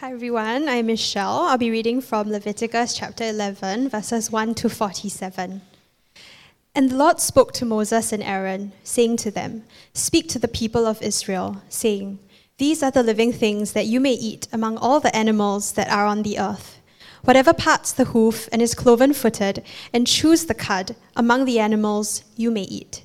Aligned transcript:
Hi 0.00 0.12
everyone, 0.12 0.68
I'm 0.68 0.88
Michelle. 0.88 1.46
I'll 1.46 1.56
be 1.56 1.70
reading 1.70 2.02
from 2.02 2.30
Leviticus 2.30 2.92
chapter 2.92 3.24
11, 3.24 3.88
verses 3.88 4.30
1 4.30 4.54
to 4.56 4.68
47. 4.68 5.62
And 6.74 6.90
the 6.90 6.96
Lord 6.96 7.18
spoke 7.18 7.52
to 7.54 7.64
Moses 7.64 8.12
and 8.12 8.22
Aaron, 8.22 8.72
saying 8.82 9.16
to 9.16 9.30
them, 9.30 9.64
Speak 9.94 10.28
to 10.28 10.38
the 10.38 10.48
people 10.48 10.84
of 10.84 11.00
Israel, 11.00 11.62
saying, 11.70 12.18
These 12.58 12.82
are 12.82 12.90
the 12.90 13.02
living 13.02 13.32
things 13.32 13.72
that 13.72 13.86
you 13.86 13.98
may 13.98 14.12
eat 14.12 14.48
among 14.52 14.76
all 14.76 15.00
the 15.00 15.16
animals 15.16 15.72
that 15.72 15.90
are 15.90 16.04
on 16.04 16.24
the 16.24 16.38
earth. 16.38 16.78
Whatever 17.24 17.54
parts 17.54 17.90
the 17.90 18.04
hoof 18.04 18.50
and 18.52 18.60
is 18.60 18.74
cloven 18.74 19.14
footed, 19.14 19.64
and 19.94 20.06
chews 20.06 20.44
the 20.44 20.52
cud, 20.52 20.94
among 21.16 21.46
the 21.46 21.58
animals 21.58 22.22
you 22.36 22.50
may 22.50 22.64
eat. 22.64 23.02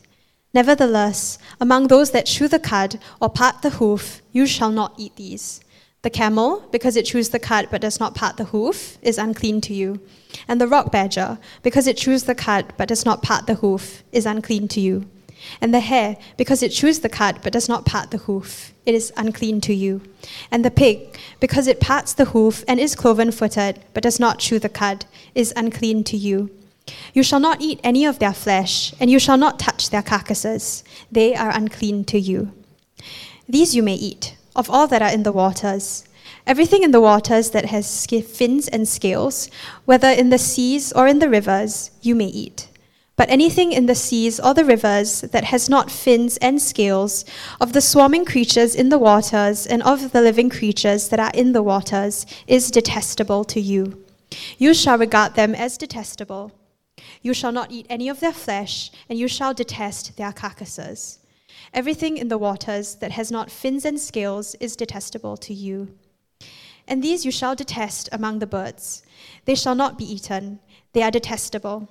Nevertheless, 0.54 1.40
among 1.62 1.88
those 1.88 2.12
that 2.12 2.26
chew 2.26 2.50
the 2.50 2.60
cud 2.60 3.00
or 3.22 3.30
part 3.30 3.62
the 3.62 3.70
hoof, 3.80 4.22
you 4.34 4.46
shall 4.46 4.72
not 4.72 4.94
eat 4.98 5.16
these. 5.16 5.62
The 6.04 6.10
camel, 6.10 6.68
because 6.72 6.96
it 6.96 7.06
chews 7.06 7.30
the 7.30 7.40
cud 7.40 7.68
but 7.70 7.82
does 7.82 8.00
not 8.00 8.16
part 8.16 8.38
the 8.38 8.46
hoof, 8.46 8.98
is 9.04 9.20
unclean 9.20 9.62
to 9.62 9.74
you. 9.74 10.00
And 10.48 10.60
the 10.60 10.68
rock 10.68 10.92
badger, 10.92 11.38
because 11.62 11.86
it 11.86 11.98
chews 11.98 12.24
the 12.24 12.34
cud 12.34 12.74
but 12.76 12.88
does 12.88 13.06
not 13.06 13.22
part 13.22 13.46
the 13.46 13.56
hoof, 13.56 14.04
is 14.12 14.26
unclean 14.26 14.68
to 14.70 14.82
you. 14.82 15.08
And 15.60 15.74
the 15.74 15.80
hare, 15.80 16.18
because 16.38 16.64
it 16.64 16.70
chews 16.70 17.00
the 17.00 17.10
cud 17.10 17.42
but 17.44 17.54
does 17.54 17.70
not 17.70 17.86
part 17.86 18.10
the 18.10 18.18
hoof, 18.18 18.74
it 18.86 18.96
is 18.96 19.14
unclean 19.16 19.62
to 19.62 19.76
you. 19.76 20.02
And 20.50 20.66
the 20.66 20.72
pig, 20.72 21.20
because 21.40 21.68
it 21.68 21.80
parts 21.80 22.14
the 22.14 22.26
hoof 22.26 22.64
and 22.68 22.80
is 22.80 22.96
cloven 22.96 23.32
footed 23.32 23.84
but 23.94 24.04
does 24.04 24.20
not 24.20 24.40
chew 24.40 24.58
the 24.58 24.70
cud, 24.70 25.06
is 25.36 25.54
unclean 25.56 26.04
to 26.06 26.18
you. 26.18 26.50
You 27.14 27.22
shall 27.22 27.40
not 27.40 27.62
eat 27.62 27.80
any 27.84 28.06
of 28.06 28.18
their 28.18 28.34
flesh, 28.34 28.92
and 29.00 29.12
you 29.12 29.20
shall 29.20 29.38
not 29.38 29.60
touch 29.60 29.92
their 29.92 30.02
carcasses. 30.02 30.84
They 31.12 31.36
are 31.36 31.56
unclean 31.56 32.06
to 32.06 32.20
you. 32.20 32.52
These 33.48 33.76
you 33.76 33.84
may 33.84 33.96
eat 33.96 34.36
of 34.56 34.70
all 34.70 34.88
that 34.88 35.02
are 35.02 35.12
in 35.12 35.24
the 35.24 35.32
waters. 35.32 36.06
Everything 36.48 36.84
in 36.84 36.92
the 36.92 37.02
waters 37.02 37.52
that 37.52 37.66
has 37.66 38.06
fins 38.06 38.68
and 38.68 38.88
scales, 38.88 39.50
whether 39.86 40.10
in 40.10 40.30
the 40.30 40.38
seas 40.38 40.92
or 40.94 41.08
in 41.08 41.20
the 41.20 41.30
rivers, 41.30 41.92
you 42.02 42.16
may 42.16 42.26
eat. 42.26 42.68
But 43.16 43.30
anything 43.30 43.72
in 43.72 43.86
the 43.86 43.94
seas 43.94 44.40
or 44.40 44.54
the 44.54 44.66
rivers 44.66 45.22
that 45.22 45.44
has 45.44 45.70
not 45.70 45.92
fins 45.92 46.38
and 46.38 46.60
scales, 46.60 47.24
of 47.60 47.74
the 47.74 47.82
swarming 47.82 48.26
creatures 48.26 48.74
in 48.74 48.90
the 48.90 48.98
waters 48.98 49.68
and 49.68 49.84
of 49.84 50.12
the 50.12 50.22
living 50.22 50.50
creatures 50.50 51.10
that 51.10 51.20
are 51.20 51.32
in 51.34 51.52
the 51.52 51.62
waters, 51.62 52.26
is 52.48 52.72
detestable 52.72 53.44
to 53.46 53.62
you. 53.62 54.04
You 54.58 54.74
shall 54.74 54.98
regard 54.98 55.36
them 55.36 55.54
as 55.54 55.78
detestable. 55.78 56.52
You 57.22 57.34
shall 57.34 57.52
not 57.52 57.72
eat 57.72 57.86
any 57.90 58.10
of 58.10 58.20
their 58.22 58.34
flesh, 58.34 58.92
and 59.08 59.20
you 59.20 59.28
shall 59.28 59.54
detest 59.54 60.18
their 60.18 60.32
carcasses. 60.32 61.20
Everything 61.74 62.18
in 62.18 62.28
the 62.28 62.38
waters 62.38 62.96
that 62.96 63.12
has 63.12 63.32
not 63.32 63.52
fins 63.52 63.86
and 63.86 64.00
scales 64.00 64.56
is 64.56 64.76
detestable 64.76 65.38
to 65.38 65.54
you. 65.54 65.96
And 66.88 67.04
these 67.04 67.26
you 67.26 67.32
shall 67.32 67.56
detest 67.56 68.10
among 68.12 68.40
the 68.40 68.48
birds. 68.48 69.04
They 69.46 69.56
shall 69.56 69.76
not 69.76 69.98
be 69.98 70.12
eaten, 70.12 70.60
they 70.94 71.04
are 71.04 71.12
detestable. 71.12 71.88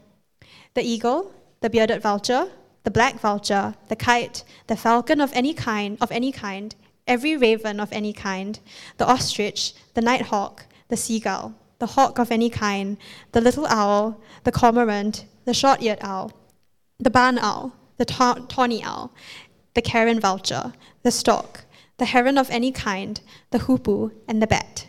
The 0.75 0.83
eagle, 0.83 1.33
the 1.61 1.71
bearded 1.71 2.03
vulture, 2.03 2.51
the 2.85 2.91
black 2.91 3.21
vulture, 3.21 3.75
the 3.89 3.97
kite, 3.97 4.45
the 4.67 4.77
falcon 4.77 5.21
of 5.21 5.33
any 5.33 5.55
kind, 5.55 5.99
of 6.01 6.11
any 6.11 6.33
kind, 6.33 6.75
every 7.07 7.37
raven 7.37 7.81
of 7.81 7.93
any 7.93 8.13
kind, 8.13 8.59
the 8.97 9.07
ostrich, 9.07 9.75
the 9.95 10.01
night 10.01 10.23
hawk, 10.23 10.67
the 10.89 10.97
seagull, 10.97 11.55
the 11.79 11.87
hawk 11.87 12.19
of 12.19 12.31
any 12.31 12.51
kind, 12.51 12.97
the 13.33 13.41
little 13.41 13.67
owl, 13.67 14.21
the 14.45 14.53
cormorant, 14.53 15.25
the 15.45 15.55
short-eared 15.55 15.99
owl, 16.01 16.33
the 16.99 17.11
barn 17.11 17.39
owl, 17.39 17.75
the 17.97 18.05
ta- 18.05 18.45
tawny 18.49 18.83
owl, 18.83 19.13
the 19.75 19.83
carrion 19.83 20.21
vulture, 20.21 20.73
the 21.03 21.11
stork, 21.11 21.65
the 21.99 22.07
heron 22.07 22.39
of 22.39 22.51
any 22.51 22.73
kind, 22.73 23.21
the 23.51 23.61
hoopoe, 23.61 24.13
and 24.27 24.43
the 24.43 24.47
bat. 24.47 24.87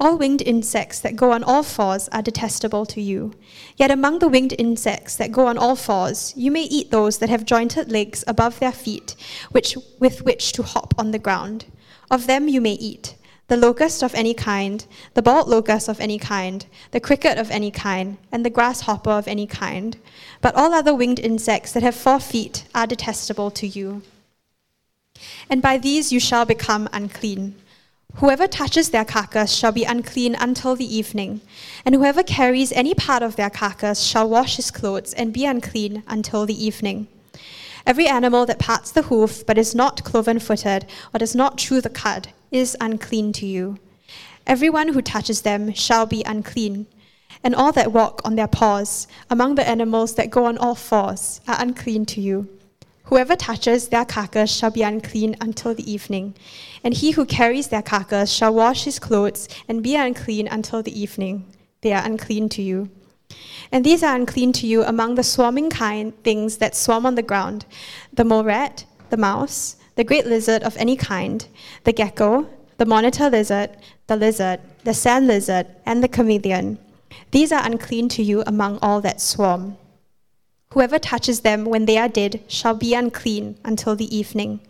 All 0.00 0.16
winged 0.16 0.42
insects 0.42 1.00
that 1.00 1.16
go 1.16 1.32
on 1.32 1.42
all 1.42 1.64
fours 1.64 2.08
are 2.10 2.22
detestable 2.22 2.86
to 2.86 3.00
you. 3.00 3.34
Yet 3.76 3.90
among 3.90 4.20
the 4.20 4.28
winged 4.28 4.54
insects 4.56 5.16
that 5.16 5.32
go 5.32 5.46
on 5.46 5.58
all 5.58 5.74
fours, 5.74 6.32
you 6.36 6.52
may 6.52 6.62
eat 6.62 6.90
those 6.90 7.18
that 7.18 7.28
have 7.28 7.44
jointed 7.44 7.90
legs 7.90 8.22
above 8.28 8.60
their 8.60 8.72
feet, 8.72 9.16
which, 9.50 9.76
with 9.98 10.22
which 10.22 10.52
to 10.52 10.62
hop 10.62 10.94
on 10.96 11.10
the 11.10 11.18
ground. 11.18 11.66
Of 12.10 12.26
them 12.26 12.48
you 12.48 12.60
may 12.60 12.74
eat 12.74 13.16
the 13.48 13.56
locust 13.56 14.02
of 14.02 14.14
any 14.14 14.34
kind, 14.34 14.86
the 15.14 15.22
bald 15.22 15.48
locust 15.48 15.88
of 15.88 16.00
any 16.00 16.18
kind, 16.18 16.66
the 16.90 17.00
cricket 17.00 17.38
of 17.38 17.50
any 17.50 17.70
kind, 17.70 18.18
and 18.30 18.44
the 18.44 18.50
grasshopper 18.50 19.10
of 19.10 19.26
any 19.26 19.46
kind. 19.46 19.96
But 20.42 20.54
all 20.54 20.74
other 20.74 20.94
winged 20.94 21.18
insects 21.18 21.72
that 21.72 21.82
have 21.82 21.94
four 21.94 22.20
feet 22.20 22.66
are 22.74 22.86
detestable 22.86 23.50
to 23.52 23.66
you. 23.66 24.02
And 25.48 25.62
by 25.62 25.78
these 25.78 26.12
you 26.12 26.20
shall 26.20 26.44
become 26.44 26.90
unclean. 26.92 27.56
Whoever 28.16 28.46
touches 28.46 28.90
their 28.90 29.04
carcass 29.04 29.52
shall 29.52 29.72
be 29.72 29.84
unclean 29.84 30.34
until 30.38 30.76
the 30.76 30.96
evening, 30.96 31.40
and 31.86 31.94
whoever 31.94 32.22
carries 32.22 32.72
any 32.72 32.94
part 32.94 33.22
of 33.22 33.36
their 33.36 33.50
carcass 33.50 34.00
shall 34.02 34.28
wash 34.28 34.56
his 34.56 34.70
clothes 34.70 35.14
and 35.14 35.32
be 35.32 35.46
unclean 35.46 36.02
until 36.06 36.44
the 36.44 36.64
evening. 36.64 37.08
Every 37.86 38.06
animal 38.06 38.44
that 38.44 38.58
parts 38.58 38.90
the 38.90 39.02
hoof 39.02 39.46
but 39.46 39.56
is 39.56 39.74
not 39.74 40.04
cloven 40.04 40.38
footed 40.38 40.86
or 41.14 41.18
does 41.18 41.34
not 41.34 41.56
chew 41.56 41.80
the 41.80 41.88
cud 41.88 42.28
is 42.50 42.76
unclean 42.80 43.32
to 43.34 43.46
you. 43.46 43.78
Everyone 44.46 44.88
who 44.88 45.02
touches 45.02 45.42
them 45.42 45.72
shall 45.74 46.06
be 46.06 46.22
unclean, 46.24 46.86
and 47.44 47.54
all 47.54 47.72
that 47.72 47.92
walk 47.92 48.20
on 48.24 48.36
their 48.36 48.48
paws 48.48 49.06
among 49.30 49.54
the 49.54 49.68
animals 49.68 50.14
that 50.14 50.30
go 50.30 50.46
on 50.46 50.58
all 50.58 50.74
fours 50.74 51.40
are 51.46 51.60
unclean 51.60 52.06
to 52.06 52.20
you. 52.20 52.48
Whoever 53.04 53.36
touches 53.36 53.88
their 53.88 54.04
carcass 54.04 54.54
shall 54.54 54.70
be 54.70 54.82
unclean 54.82 55.34
until 55.40 55.74
the 55.74 55.90
evening, 55.90 56.34
and 56.84 56.92
he 56.92 57.12
who 57.12 57.24
carries 57.24 57.68
their 57.68 57.80
carcass 57.80 58.30
shall 58.30 58.52
wash 58.52 58.84
his 58.84 58.98
clothes 58.98 59.48
and 59.66 59.82
be 59.82 59.96
unclean 59.96 60.46
until 60.46 60.82
the 60.82 61.00
evening. 61.00 61.46
They 61.80 61.94
are 61.94 62.04
unclean 62.04 62.50
to 62.50 62.62
you. 62.62 62.90
And 63.72 63.82
these 63.82 64.02
are 64.02 64.14
unclean 64.14 64.52
to 64.54 64.66
you 64.66 64.82
among 64.84 65.14
the 65.14 65.22
swarming 65.22 65.70
kind 65.70 66.12
things 66.22 66.58
that 66.58 66.76
swarm 66.76 67.06
on 67.06 67.14
the 67.14 67.22
ground 67.22 67.64
the 68.12 68.24
mole 68.24 68.44
rat, 68.44 68.84
the 69.08 69.16
mouse, 69.16 69.76
the 69.98 70.04
great 70.04 70.26
lizard 70.26 70.62
of 70.62 70.76
any 70.76 70.94
kind, 70.94 71.48
the 71.82 71.92
gecko, 71.92 72.48
the 72.76 72.86
monitor 72.86 73.28
lizard, 73.28 73.68
the 74.06 74.14
lizard, 74.14 74.60
the 74.84 74.94
sand 74.94 75.26
lizard, 75.26 75.66
and 75.84 76.04
the 76.04 76.08
chameleon. 76.08 76.78
These 77.32 77.50
are 77.50 77.66
unclean 77.66 78.08
to 78.10 78.22
you 78.22 78.44
among 78.46 78.78
all 78.80 79.00
that 79.00 79.20
swarm. 79.20 79.76
Whoever 80.72 81.00
touches 81.00 81.40
them 81.40 81.64
when 81.64 81.86
they 81.86 81.98
are 81.98 82.08
dead 82.08 82.44
shall 82.46 82.74
be 82.74 82.94
unclean 82.94 83.58
until 83.64 83.96
the 83.96 84.16
evening. 84.16 84.60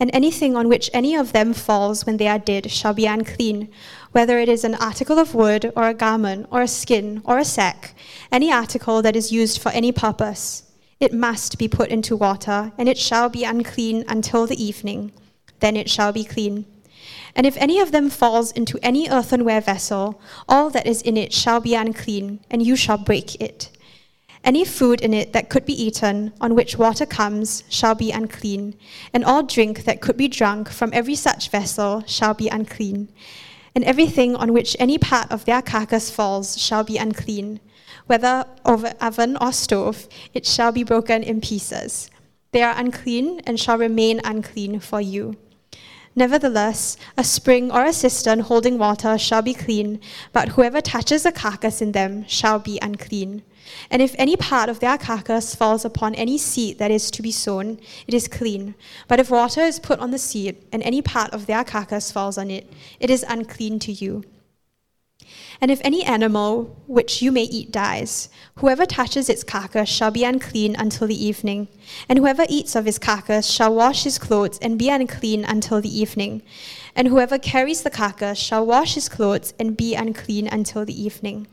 And 0.00 0.10
anything 0.12 0.56
on 0.56 0.68
which 0.68 0.90
any 0.92 1.14
of 1.14 1.32
them 1.32 1.54
falls 1.54 2.04
when 2.04 2.16
they 2.16 2.26
are 2.26 2.40
dead 2.40 2.68
shall 2.68 2.94
be 2.94 3.06
unclean, 3.06 3.68
whether 4.10 4.40
it 4.40 4.48
is 4.48 4.64
an 4.64 4.74
article 4.74 5.20
of 5.20 5.36
wood, 5.36 5.72
or 5.76 5.86
a 5.86 5.94
garment, 5.94 6.48
or 6.50 6.62
a 6.62 6.68
skin, 6.68 7.22
or 7.24 7.38
a 7.38 7.44
sack, 7.44 7.94
any 8.32 8.50
article 8.50 9.02
that 9.02 9.14
is 9.14 9.30
used 9.30 9.62
for 9.62 9.68
any 9.68 9.92
purpose. 9.92 10.64
It 11.00 11.12
must 11.12 11.58
be 11.58 11.68
put 11.68 11.90
into 11.90 12.16
water, 12.16 12.72
and 12.76 12.88
it 12.88 12.98
shall 12.98 13.28
be 13.28 13.44
unclean 13.44 14.04
until 14.08 14.46
the 14.46 14.62
evening. 14.62 15.12
Then 15.60 15.76
it 15.76 15.88
shall 15.88 16.12
be 16.12 16.24
clean. 16.24 16.66
And 17.34 17.46
if 17.46 17.56
any 17.56 17.78
of 17.80 17.92
them 17.92 18.10
falls 18.10 18.52
into 18.52 18.78
any 18.82 19.08
earthenware 19.08 19.60
vessel, 19.60 20.20
all 20.48 20.70
that 20.70 20.86
is 20.86 21.02
in 21.02 21.16
it 21.16 21.32
shall 21.32 21.60
be 21.60 21.74
unclean, 21.74 22.40
and 22.50 22.66
you 22.66 22.74
shall 22.74 22.98
break 22.98 23.40
it. 23.40 23.70
Any 24.44 24.64
food 24.64 25.00
in 25.00 25.14
it 25.14 25.32
that 25.32 25.50
could 25.50 25.64
be 25.64 25.80
eaten, 25.80 26.32
on 26.40 26.54
which 26.54 26.78
water 26.78 27.06
comes, 27.06 27.64
shall 27.68 27.94
be 27.94 28.10
unclean, 28.10 28.74
and 29.12 29.24
all 29.24 29.42
drink 29.42 29.84
that 29.84 30.00
could 30.00 30.16
be 30.16 30.28
drunk 30.28 30.68
from 30.68 30.90
every 30.92 31.14
such 31.14 31.50
vessel 31.50 32.02
shall 32.06 32.34
be 32.34 32.48
unclean 32.48 33.08
and 33.78 33.84
everything 33.84 34.34
on 34.34 34.52
which 34.52 34.76
any 34.80 34.98
part 34.98 35.30
of 35.30 35.44
their 35.44 35.62
carcass 35.62 36.10
falls 36.10 36.60
shall 36.60 36.82
be 36.82 36.98
unclean. 36.98 37.60
Whether 38.08 38.46
over 38.64 38.94
oven 39.02 39.36
or 39.38 39.52
stove, 39.52 40.08
it 40.32 40.46
shall 40.46 40.72
be 40.72 40.82
broken 40.82 41.22
in 41.22 41.42
pieces. 41.42 42.10
They 42.52 42.62
are 42.62 42.74
unclean 42.74 43.42
and 43.46 43.60
shall 43.60 43.76
remain 43.76 44.22
unclean 44.24 44.80
for 44.80 44.98
you. 45.00 45.36
Nevertheless, 46.16 46.96
a 47.18 47.22
spring 47.22 47.70
or 47.70 47.84
a 47.84 47.92
cistern 47.92 48.40
holding 48.40 48.78
water 48.78 49.18
shall 49.18 49.42
be 49.42 49.52
clean, 49.52 50.00
but 50.32 50.48
whoever 50.48 50.80
touches 50.80 51.26
a 51.26 51.30
carcass 51.30 51.82
in 51.82 51.92
them 51.92 52.26
shall 52.26 52.58
be 52.58 52.78
unclean. 52.80 53.42
And 53.90 54.00
if 54.00 54.14
any 54.18 54.36
part 54.36 54.70
of 54.70 54.80
their 54.80 54.96
carcass 54.96 55.54
falls 55.54 55.84
upon 55.84 56.14
any 56.14 56.38
seed 56.38 56.78
that 56.78 56.90
is 56.90 57.10
to 57.10 57.20
be 57.20 57.30
sown, 57.30 57.78
it 58.06 58.14
is 58.14 58.26
clean. 58.26 58.74
But 59.06 59.20
if 59.20 59.30
water 59.30 59.60
is 59.60 59.78
put 59.78 60.00
on 60.00 60.12
the 60.12 60.18
seed, 60.18 60.56
and 60.72 60.82
any 60.82 61.02
part 61.02 61.34
of 61.34 61.44
their 61.44 61.62
carcass 61.62 62.10
falls 62.10 62.38
on 62.38 62.50
it, 62.50 62.72
it 63.00 63.10
is 63.10 63.24
unclean 63.28 63.78
to 63.80 63.92
you. 63.92 64.24
And 65.60 65.70
if 65.70 65.80
any 65.82 66.04
animal 66.04 66.76
which 66.86 67.20
you 67.20 67.32
may 67.32 67.44
eat 67.44 67.72
dies, 67.72 68.28
whoever 68.56 68.86
touches 68.86 69.28
its 69.28 69.44
carcass 69.44 69.88
shall 69.88 70.10
be 70.10 70.24
unclean 70.24 70.76
until 70.78 71.06
the 71.06 71.26
evening. 71.26 71.68
And 72.08 72.18
whoever 72.18 72.44
eats 72.48 72.76
of 72.76 72.84
his 72.84 72.98
carcass 72.98 73.50
shall 73.50 73.74
wash 73.74 74.04
his 74.04 74.18
clothes 74.18 74.58
and 74.60 74.78
be 74.78 74.88
unclean 74.88 75.44
until 75.44 75.80
the 75.80 76.00
evening. 76.00 76.42
And 76.94 77.08
whoever 77.08 77.38
carries 77.38 77.82
the 77.82 77.90
carcass 77.90 78.38
shall 78.38 78.64
wash 78.64 78.94
his 78.94 79.08
clothes 79.08 79.54
and 79.58 79.76
be 79.76 79.94
unclean 79.94 80.46
until 80.46 80.84
the 80.84 81.02
evening. 81.02 81.46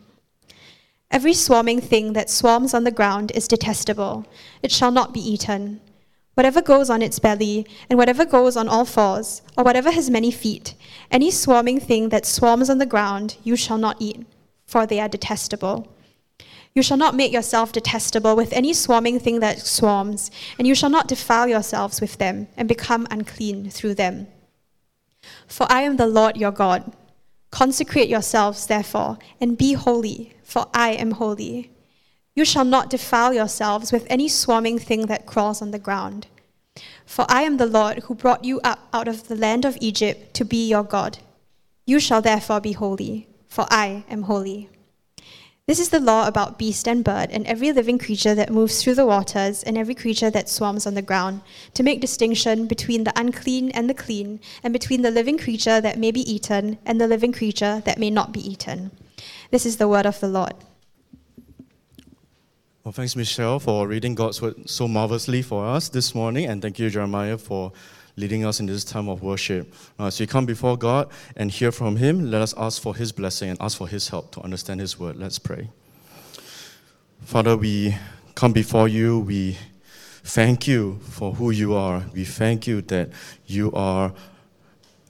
Every 1.11 1.33
swarming 1.33 1.81
thing 1.81 2.13
that 2.13 2.29
swarms 2.29 2.73
on 2.73 2.83
the 2.83 2.91
ground 2.91 3.31
is 3.35 3.47
detestable. 3.47 4.25
It 4.61 4.71
shall 4.71 4.91
not 4.91 5.13
be 5.13 5.19
eaten. 5.19 5.81
Whatever 6.35 6.61
goes 6.61 6.89
on 6.89 7.01
its 7.01 7.19
belly, 7.19 7.65
and 7.89 7.97
whatever 7.97 8.23
goes 8.23 8.55
on 8.55 8.69
all 8.69 8.85
fours, 8.85 9.41
or 9.57 9.63
whatever 9.63 9.91
has 9.91 10.09
many 10.09 10.31
feet, 10.31 10.75
any 11.09 11.31
swarming 11.31 11.79
thing 11.79 12.09
that 12.09 12.25
swarms 12.25 12.69
on 12.69 12.77
the 12.77 12.85
ground, 12.85 13.37
you 13.43 13.55
shall 13.55 13.77
not 13.77 13.97
eat, 13.99 14.25
for 14.65 14.85
they 14.85 14.99
are 14.99 15.09
detestable. 15.09 15.91
You 16.73 16.83
shall 16.83 16.97
not 16.97 17.15
make 17.15 17.31
yourself 17.31 17.71
detestable 17.71 18.35
with 18.35 18.51
any 18.51 18.73
swarming 18.73 19.17
thing 19.17 19.39
that 19.39 19.61
swarms, 19.61 20.29
and 20.59 20.67
you 20.67 20.75
shall 20.75 20.89
not 20.89 21.07
defile 21.07 21.47
yourselves 21.47 22.01
with 22.01 22.17
them, 22.17 22.47
and 22.57 22.67
become 22.67 23.07
unclean 23.09 23.69
through 23.69 23.95
them. 23.95 24.27
For 25.47 25.65
I 25.69 25.81
am 25.83 25.95
the 25.95 26.05
Lord 26.05 26.37
your 26.37 26.51
God. 26.51 26.91
Consecrate 27.49 28.09
yourselves, 28.09 28.67
therefore, 28.67 29.17
and 29.39 29.57
be 29.57 29.73
holy, 29.73 30.33
for 30.43 30.67
I 30.73 30.91
am 30.91 31.11
holy. 31.11 31.71
You 32.35 32.43
shall 32.43 32.65
not 32.65 32.89
defile 32.89 33.33
yourselves 33.33 33.93
with 33.93 34.05
any 34.09 34.27
swarming 34.27 34.77
thing 34.77 35.05
that 35.05 35.25
crawls 35.25 35.61
on 35.61 35.71
the 35.71 35.79
ground. 35.79 36.27
For 37.05 37.25
I 37.29 37.43
am 37.43 37.55
the 37.55 37.65
Lord 37.65 37.99
who 37.99 38.15
brought 38.15 38.43
you 38.43 38.59
up 38.61 38.79
out 38.91 39.07
of 39.07 39.29
the 39.29 39.37
land 39.37 39.63
of 39.63 39.77
Egypt 39.79 40.33
to 40.33 40.43
be 40.43 40.67
your 40.67 40.83
God. 40.83 41.19
You 41.85 41.97
shall 41.99 42.21
therefore 42.21 42.59
be 42.59 42.73
holy, 42.73 43.29
for 43.47 43.65
I 43.69 44.03
am 44.09 44.23
holy. 44.23 44.69
This 45.65 45.79
is 45.79 45.89
the 45.89 45.99
law 45.99 46.27
about 46.27 46.59
beast 46.59 46.87
and 46.87 47.03
bird, 47.03 47.31
and 47.31 47.47
every 47.47 47.71
living 47.71 47.97
creature 47.97 48.35
that 48.35 48.51
moves 48.51 48.83
through 48.83 48.95
the 48.95 49.05
waters, 49.05 49.63
and 49.63 49.77
every 49.77 49.95
creature 49.95 50.29
that 50.29 50.49
swarms 50.49 50.85
on 50.85 50.93
the 50.93 51.01
ground, 51.01 51.41
to 51.73 51.83
make 51.83 52.01
distinction 52.01 52.67
between 52.67 53.03
the 53.03 53.17
unclean 53.19 53.71
and 53.71 53.89
the 53.89 53.93
clean, 53.93 54.41
and 54.61 54.73
between 54.73 55.01
the 55.01 55.09
living 55.09 55.37
creature 55.37 55.79
that 55.79 55.97
may 55.97 56.11
be 56.11 56.29
eaten, 56.31 56.77
and 56.85 56.99
the 56.99 57.07
living 57.07 57.31
creature 57.31 57.81
that 57.85 57.97
may 57.97 58.11
not 58.11 58.31
be 58.31 58.47
eaten. 58.47 58.91
This 59.49 59.65
is 59.65 59.77
the 59.77 59.87
word 59.87 60.05
of 60.05 60.19
the 60.19 60.27
Lord. 60.27 60.53
Well, 62.85 62.91
thanks, 62.91 63.15
Michelle, 63.15 63.57
for 63.57 63.87
reading 63.87 64.13
God's 64.13 64.39
word 64.43 64.69
so 64.69 64.87
marvelously 64.87 65.41
for 65.41 65.65
us 65.65 65.89
this 65.89 66.13
morning, 66.13 66.45
and 66.45 66.61
thank 66.61 66.77
you, 66.77 66.87
Jeremiah, 66.87 67.35
for 67.35 67.71
leading 68.15 68.45
us 68.45 68.59
in 68.59 68.67
this 68.67 68.83
time 68.83 69.09
of 69.09 69.23
worship. 69.23 69.73
Now, 69.97 70.05
as 70.05 70.19
we 70.19 70.27
come 70.27 70.45
before 70.45 70.77
God 70.77 71.09
and 71.35 71.49
hear 71.49 71.71
from 71.71 71.95
Him, 71.95 72.29
let 72.29 72.43
us 72.43 72.53
ask 72.55 72.79
for 72.79 72.95
His 72.95 73.11
blessing 73.11 73.49
and 73.49 73.59
ask 73.59 73.75
for 73.75 73.87
His 73.87 74.09
help 74.09 74.31
to 74.33 74.41
understand 74.41 74.81
His 74.81 74.99
word. 74.99 75.15
Let's 75.15 75.39
pray. 75.39 75.71
Father, 77.23 77.57
we 77.57 77.95
come 78.35 78.53
before 78.53 78.87
you. 78.87 79.17
We 79.17 79.57
thank 80.23 80.67
you 80.67 80.99
for 81.09 81.33
who 81.33 81.49
you 81.49 81.73
are. 81.73 82.03
We 82.13 82.23
thank 82.23 82.67
you 82.67 82.81
that 82.83 83.09
you 83.47 83.71
are 83.71 84.13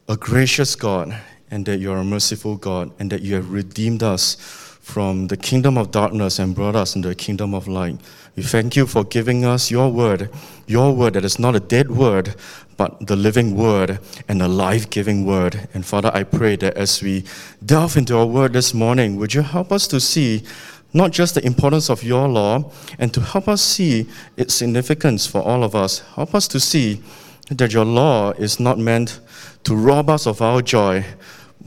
a 0.07 0.15
gracious 0.15 0.77
God 0.77 1.13
and 1.51 1.65
that 1.65 1.79
you 1.79 1.91
are 1.91 1.97
a 1.97 2.05
merciful 2.05 2.55
God 2.55 2.93
and 2.99 3.11
that 3.11 3.21
you 3.21 3.35
have 3.35 3.51
redeemed 3.51 4.01
us 4.01 4.64
from 4.85 5.27
the 5.29 5.35
kingdom 5.35 5.79
of 5.79 5.89
darkness 5.89 6.37
and 6.37 6.53
brought 6.53 6.75
us 6.75 6.95
into 6.95 7.07
the 7.07 7.15
kingdom 7.15 7.55
of 7.55 7.67
light. 7.67 7.99
We 8.35 8.43
thank 8.43 8.75
you 8.75 8.85
for 8.85 9.03
giving 9.03 9.43
us 9.43 9.71
your 9.71 9.91
word, 9.91 10.29
your 10.67 10.93
word 10.93 11.13
that 11.15 11.25
is 11.25 11.39
not 11.39 11.55
a 11.55 11.59
dead 11.59 11.89
word, 11.89 12.35
but 12.77 13.07
the 13.07 13.15
living 13.15 13.57
word 13.57 13.97
and 14.27 14.39
the 14.39 14.47
life 14.47 14.87
giving 14.91 15.25
word. 15.25 15.67
And 15.73 15.83
Father, 15.83 16.11
I 16.13 16.21
pray 16.21 16.55
that 16.57 16.77
as 16.77 17.01
we 17.01 17.23
delve 17.65 17.97
into 17.97 18.15
our 18.15 18.27
word 18.27 18.53
this 18.53 18.75
morning, 18.75 19.15
would 19.15 19.33
you 19.33 19.41
help 19.41 19.71
us 19.71 19.87
to 19.87 19.99
see 19.99 20.43
not 20.93 21.11
just 21.11 21.33
the 21.33 21.43
importance 21.43 21.89
of 21.89 22.03
your 22.03 22.27
law 22.27 22.71
and 22.99 23.11
to 23.15 23.21
help 23.21 23.47
us 23.47 23.63
see 23.63 24.07
its 24.37 24.53
significance 24.53 25.25
for 25.25 25.41
all 25.41 25.63
of 25.63 25.73
us. 25.73 25.99
Help 26.13 26.35
us 26.35 26.47
to 26.49 26.59
see 26.59 27.01
that 27.49 27.73
your 27.73 27.85
law 27.85 28.33
is 28.33 28.59
not 28.59 28.77
meant 28.77 29.19
to 29.63 29.75
rob 29.75 30.11
us 30.11 30.27
of 30.27 30.43
our 30.43 30.61
joy, 30.61 31.03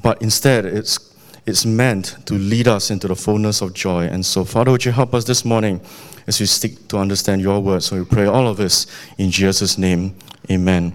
but 0.02 0.22
instead 0.22 0.64
it's 0.64 1.07
it's 1.48 1.64
meant 1.64 2.18
to 2.26 2.34
lead 2.34 2.68
us 2.68 2.90
into 2.90 3.08
the 3.08 3.16
fullness 3.16 3.62
of 3.62 3.72
joy. 3.72 4.04
And 4.04 4.24
so, 4.24 4.44
Father, 4.44 4.70
would 4.70 4.84
you 4.84 4.92
help 4.92 5.14
us 5.14 5.24
this 5.24 5.46
morning 5.46 5.80
as 6.26 6.38
we 6.38 6.44
seek 6.46 6.86
to 6.88 6.98
understand 6.98 7.40
your 7.40 7.60
word? 7.60 7.82
So 7.82 7.98
we 7.98 8.04
pray 8.04 8.26
all 8.26 8.46
of 8.46 8.58
this 8.58 8.86
in 9.16 9.30
Jesus' 9.30 9.78
name. 9.78 10.14
Amen. 10.50 10.94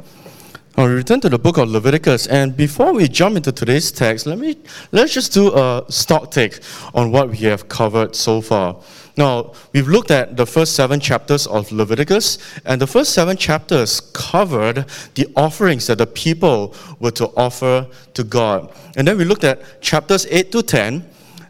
Now 0.77 0.85
we 0.85 0.93
return 0.93 1.19
to 1.21 1.29
the 1.29 1.39
book 1.39 1.57
of 1.57 1.69
Leviticus, 1.69 2.27
and 2.27 2.55
before 2.55 2.93
we 2.93 3.07
jump 3.07 3.35
into 3.37 3.51
today's 3.51 3.91
text, 3.91 4.25
let 4.25 4.39
me 4.39 4.57
let's 4.91 5.13
just 5.13 5.31
do 5.31 5.53
a 5.55 5.85
stock 5.89 6.31
take 6.31 6.59
on 6.95 7.11
what 7.11 7.29
we 7.29 7.37
have 7.37 7.67
covered 7.67 8.15
so 8.15 8.41
far. 8.41 8.77
Now, 9.15 9.53
we've 9.73 9.87
looked 9.87 10.09
at 10.09 10.37
the 10.37 10.45
first 10.45 10.75
seven 10.75 10.99
chapters 10.99 11.45
of 11.45 11.71
Leviticus, 11.71 12.39
and 12.65 12.81
the 12.81 12.87
first 12.87 13.13
seven 13.13 13.37
chapters 13.37 14.01
covered 14.13 14.85
the 15.13 15.27
offerings 15.35 15.87
that 15.87 15.99
the 15.99 16.07
people 16.07 16.75
were 16.99 17.11
to 17.11 17.27
offer 17.37 17.87
to 18.15 18.23
God. 18.23 18.73
And 18.95 19.07
then 19.07 19.17
we 19.17 19.25
looked 19.25 19.43
at 19.43 19.81
chapters 19.81 20.25
8 20.29 20.51
to 20.51 20.63
10 20.63 21.07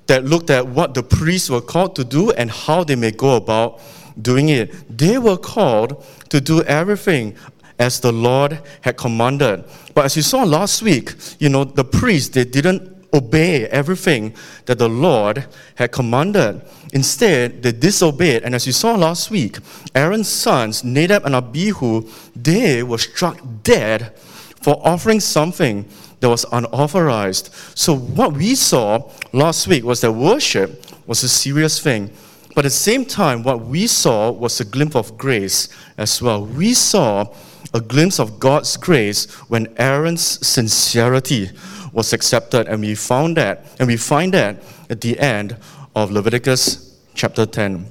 that 0.08 0.26
looked 0.26 0.50
at 0.50 0.68
what 0.68 0.94
the 0.94 1.04
priests 1.04 1.50
were 1.50 1.62
called 1.62 1.96
to 1.96 2.04
do 2.04 2.32
and 2.32 2.52
how 2.52 2.84
they 2.84 2.96
may 2.96 3.12
go 3.12 3.38
about 3.38 3.80
doing 4.22 4.50
it. 4.50 4.74
They 4.96 5.18
were 5.18 5.38
called 5.38 6.06
to 6.30 6.42
do 6.42 6.64
everything 6.64 7.36
as 7.80 8.00
the 8.02 8.12
Lord 8.12 8.60
had 8.82 8.98
commanded. 8.98 9.64
But 9.94 10.06
as 10.06 10.16
you 10.18 10.22
saw 10.22 10.44
last 10.44 10.82
week, 10.82 11.14
you 11.40 11.50
know, 11.50 11.64
the 11.64 11.86
priests, 11.86 12.30
they 12.30 12.44
didn't 12.44 12.94
obey 13.14 13.68
everything 13.68 14.34
that 14.66 14.80
the 14.80 14.90
Lord 14.90 15.46
had 15.76 15.92
commanded. 15.92 16.62
Instead, 16.94 17.64
they 17.64 17.72
disobeyed. 17.72 18.44
And 18.44 18.54
as 18.54 18.68
you 18.68 18.72
saw 18.72 18.96
last 18.96 19.32
week, 19.32 19.58
Aaron's 19.96 20.30
sons, 20.30 20.84
Nadab 20.84 21.26
and 21.26 21.36
Abihu, 21.36 22.08
they 22.36 22.84
were 22.84 23.00
struck 23.00 23.40
dead 23.64 24.16
for 24.62 24.80
offering 24.88 25.20
something 25.20 25.86
that 26.20 26.30
was 26.30 26.46
unauthorized. 26.52 27.54
So, 27.76 27.96
what 27.98 28.34
we 28.34 28.56
saw 28.56 29.10
last 29.34 29.68
week 29.68 29.84
was 29.84 30.02
that 30.02 30.12
worship 30.12 30.86
was 31.08 31.24
a 31.24 31.30
serious 31.30 31.80
thing. 31.80 32.12
But 32.56 32.66
at 32.66 32.70
the 32.70 32.78
same 32.78 33.06
time, 33.06 33.42
what 33.42 33.66
we 33.66 33.88
saw 33.88 34.32
was 34.32 34.60
a 34.60 34.66
glimpse 34.66 34.96
of 34.96 35.18
grace 35.18 35.70
as 35.98 36.22
well. 36.22 36.46
We 36.46 36.76
saw 36.76 37.26
a 37.74 37.82
glimpse 37.82 38.20
of 38.20 38.40
God's 38.40 38.78
grace 38.78 39.30
when 39.50 39.74
Aaron's 39.78 40.22
sincerity 40.46 41.50
was 41.92 42.14
accepted, 42.14 42.68
and 42.68 42.82
we 42.82 42.94
found 42.94 43.38
that, 43.38 43.66
and 43.80 43.88
we 43.88 43.98
find 43.98 44.34
that 44.36 44.62
at 44.92 45.02
the 45.02 45.20
end 45.20 45.58
of 45.96 46.12
Leviticus 46.12 47.00
chapter 47.14 47.46
10. 47.46 47.86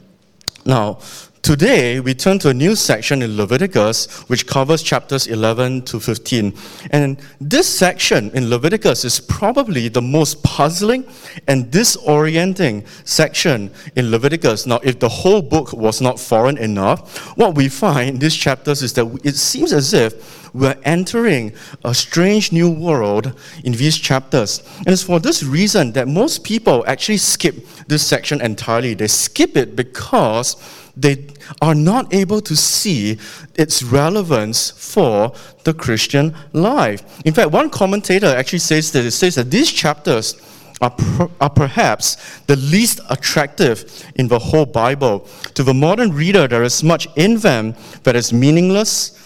Now, 0.65 0.99
Today, 1.43 1.99
we 1.99 2.15
turn 2.15 2.39
to 2.39 2.51
a 2.51 2.55
new 2.55 2.77
section 2.77 3.21
in 3.21 3.37
Leviticus, 3.37 4.07
which 4.29 4.47
covers 4.47 4.81
chapters 4.81 5.27
11 5.27 5.83
to 5.87 5.99
15. 5.99 6.55
And 6.93 7.19
this 7.41 7.67
section 7.67 8.31
in 8.31 8.49
Leviticus 8.49 9.05
is 9.05 9.19
probably 9.19 9.89
the 9.89 10.01
most 10.01 10.41
puzzling 10.45 11.05
and 11.49 11.65
disorienting 11.65 12.87
section 13.05 13.73
in 13.97 14.13
Leviticus. 14.13 14.67
Now, 14.67 14.79
if 14.85 15.01
the 15.01 15.09
whole 15.09 15.43
book 15.43 15.73
was 15.73 16.01
not 16.01 16.21
foreign 16.21 16.59
enough, 16.59 17.37
what 17.37 17.57
we 17.57 17.69
find 17.69 18.11
in 18.11 18.19
these 18.21 18.37
chapters 18.37 18.81
is 18.81 18.93
that 18.93 19.07
it 19.25 19.35
seems 19.35 19.73
as 19.73 19.93
if 19.93 20.42
we're 20.55 20.77
entering 20.85 21.53
a 21.85 21.95
strange 21.95 22.53
new 22.53 22.71
world 22.71 23.33
in 23.65 23.73
these 23.73 23.97
chapters. 23.97 24.63
And 24.79 24.89
it's 24.89 25.03
for 25.03 25.19
this 25.19 25.43
reason 25.43 25.93
that 25.93 26.09
most 26.09 26.44
people 26.44 26.85
actually 26.87 27.19
skip 27.19 27.67
this 27.89 28.06
section 28.06 28.41
entirely. 28.41 28.94
They 28.94 29.09
skip 29.09 29.56
it 29.56 29.77
because 29.77 30.56
they 30.97 31.27
are 31.63 31.75
not 31.75 32.13
able 32.13 32.41
to 32.43 32.55
see 32.55 33.19
its 33.55 33.82
relevance 33.82 34.71
for 34.71 35.32
the 35.65 35.73
Christian 35.73 36.35
life. 36.53 37.21
In 37.25 37.32
fact, 37.32 37.51
one 37.51 37.71
commentator 37.71 38.27
actually 38.27 38.59
says 38.59 38.93
that 38.93 39.05
it 39.05 39.13
says 39.13 39.37
that 39.37 39.51
these 39.51 39.73
chapters 39.73 40.41
are, 40.82 40.91
per, 40.91 41.31
are 41.41 41.51
perhaps 41.51 42.41
the 42.43 42.56
least 42.56 43.01
attractive 43.09 44.11
in 44.17 44.29
the 44.29 44.39
whole 44.39 44.67
Bible. 44.67 45.27
To 45.55 45.63
the 45.63 45.73
modern 45.73 46.13
reader, 46.13 46.47
there 46.47 46.65
is 46.65 46.82
much 46.82 47.09
in 47.17 47.39
them 47.39 47.75
that 48.03 48.17
is 48.17 48.32
meaningless 48.32 49.19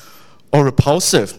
or 0.53 0.65
repulsive. 0.65 1.39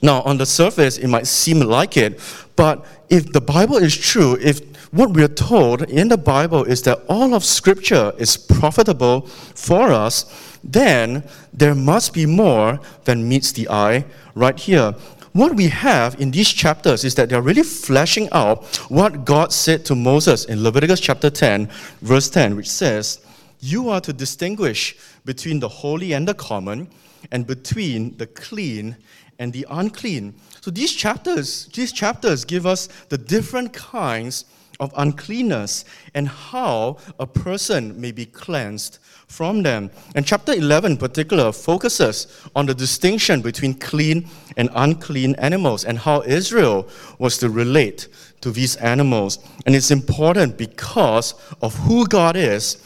Now, 0.00 0.22
on 0.22 0.38
the 0.38 0.46
surface, 0.46 0.98
it 0.98 1.08
might 1.08 1.26
seem 1.26 1.60
like 1.60 1.96
it, 1.96 2.20
but 2.56 2.84
if 3.08 3.32
the 3.32 3.40
Bible 3.40 3.76
is 3.76 3.96
true, 3.96 4.36
if 4.40 4.60
what 4.92 5.10
we're 5.10 5.28
told 5.28 5.82
in 5.82 6.08
the 6.08 6.16
Bible 6.16 6.64
is 6.64 6.82
that 6.82 7.02
all 7.08 7.34
of 7.34 7.44
Scripture 7.44 8.12
is 8.16 8.36
profitable 8.36 9.22
for 9.54 9.92
us, 9.92 10.58
then 10.64 11.24
there 11.52 11.74
must 11.74 12.14
be 12.14 12.26
more 12.26 12.80
than 13.04 13.28
meets 13.28 13.52
the 13.52 13.68
eye 13.68 14.04
right 14.34 14.58
here. 14.58 14.94
What 15.32 15.54
we 15.54 15.68
have 15.68 16.20
in 16.20 16.30
these 16.30 16.48
chapters 16.48 17.04
is 17.04 17.14
that 17.16 17.28
they're 17.28 17.42
really 17.42 17.62
fleshing 17.62 18.28
out 18.32 18.64
what 18.88 19.24
God 19.24 19.52
said 19.52 19.84
to 19.86 19.94
Moses 19.94 20.46
in 20.46 20.62
Leviticus 20.62 21.00
chapter 21.00 21.30
10, 21.30 21.68
verse 22.00 22.30
10, 22.30 22.56
which 22.56 22.70
says, 22.70 23.20
You 23.60 23.90
are 23.90 24.00
to 24.00 24.12
distinguish 24.12 24.96
between 25.24 25.60
the 25.60 25.68
holy 25.68 26.12
and 26.12 26.26
the 26.26 26.34
common, 26.34 26.88
and 27.30 27.46
between 27.46 28.16
the 28.16 28.26
clean 28.26 28.96
and 29.38 29.52
the 29.52 29.66
unclean. 29.70 30.34
So 30.60 30.70
these 30.70 30.92
chapters, 30.92 31.66
these 31.66 31.92
chapters 31.92 32.44
give 32.44 32.66
us 32.66 32.88
the 33.08 33.18
different 33.18 33.72
kinds 33.72 34.44
of 34.80 34.92
uncleanness 34.96 35.84
and 36.14 36.28
how 36.28 36.98
a 37.18 37.26
person 37.26 38.00
may 38.00 38.12
be 38.12 38.26
cleansed 38.26 38.98
from 39.26 39.62
them. 39.62 39.90
And 40.14 40.24
chapter 40.26 40.52
11 40.52 40.92
in 40.92 40.98
particular 40.98 41.52
focuses 41.52 42.48
on 42.54 42.66
the 42.66 42.74
distinction 42.74 43.42
between 43.42 43.74
clean 43.74 44.28
and 44.56 44.70
unclean 44.74 45.34
animals 45.36 45.84
and 45.84 45.98
how 45.98 46.22
Israel 46.22 46.88
was 47.18 47.38
to 47.38 47.50
relate 47.50 48.08
to 48.40 48.50
these 48.50 48.76
animals. 48.76 49.38
And 49.66 49.74
it's 49.74 49.90
important 49.90 50.56
because 50.56 51.34
of 51.60 51.74
who 51.74 52.06
God 52.06 52.36
is 52.36 52.76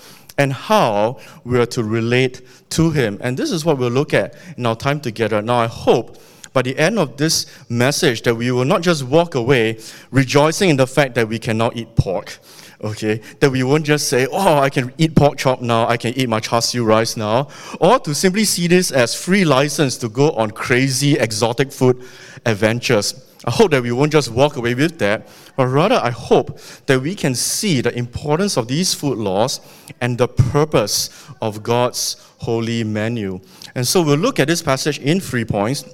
and 0.43 0.53
how 0.53 1.19
we 1.45 1.59
are 1.59 1.67
to 1.67 1.83
relate 1.83 2.43
to 2.71 2.91
Him. 2.91 3.19
And 3.21 3.37
this 3.37 3.51
is 3.51 3.65
what 3.65 3.79
we'll 3.79 3.91
look 3.91 4.13
at 4.13 4.35
in 4.57 4.67
our 4.67 4.77
time 4.77 5.01
together. 5.01 5.41
Now, 5.41 5.57
I 5.57 5.67
hope 5.67 6.19
by 6.53 6.63
the 6.63 6.77
end 6.77 6.99
of 6.99 7.17
this 7.17 7.47
message 7.71 8.23
that 8.23 8.35
we 8.35 8.51
will 8.51 8.67
not 8.67 8.83
just 8.83 9.05
walk 9.05 9.35
away 9.35 9.79
rejoicing 10.11 10.69
in 10.69 10.77
the 10.77 10.87
fact 10.87 11.15
that 11.15 11.29
we 11.29 11.39
cannot 11.39 11.77
eat 11.77 11.97
pork 11.97 12.39
okay? 12.83 13.21
That 13.41 13.51
we 13.51 13.63
won't 13.63 13.87
just 13.87 14.09
say, 14.09 14.27
oh, 14.27 14.59
I 14.59 14.69
can 14.69 14.93
eat 14.99 15.15
pork 15.15 15.39
chop 15.39 15.61
now, 15.61 15.87
I 15.87 15.97
can 15.97 16.15
eat 16.15 16.29
my 16.29 16.41
char 16.41 16.61
siu 16.61 16.85
rice 16.85 17.17
now, 17.17 17.49
or 17.81 17.99
to 18.01 18.15
simply 18.15 18.45
see 18.45 18.67
this 18.67 18.91
as 18.91 19.15
free 19.15 19.45
license 19.45 19.97
to 19.99 20.09
go 20.09 20.33
on 20.33 20.51
crazy 20.51 21.15
exotic 21.17 21.71
food 21.71 22.03
adventures. 22.45 23.32
I 23.45 23.51
hope 23.51 23.73
that 23.73 23.83
we 23.83 23.91
won't 23.91 24.13
just 24.13 24.31
walk 24.31 24.57
away 24.57 24.75
with 24.75 24.99
that, 24.99 25.29
but 25.57 25.67
rather 25.67 25.97
I 25.97 26.11
hope 26.11 26.61
that 26.87 27.01
we 27.01 27.15
can 27.15 27.35
see 27.35 27.81
the 27.81 27.97
importance 27.97 28.57
of 28.57 28.69
these 28.69 28.95
food 28.95 29.19
laws 29.19 29.61
and 30.01 30.17
the 30.17 30.29
purpose 30.29 31.11
of 31.41 31.63
God's 31.63 32.17
holy 32.39 32.85
menu. 32.85 33.41
And 33.75 33.87
so 33.87 34.03
we'll 34.03 34.19
look 34.19 34.39
at 34.39 34.47
this 34.47 34.63
passage 34.63 34.99
in 35.01 35.21
three 35.21 35.45
points. 35.45 35.85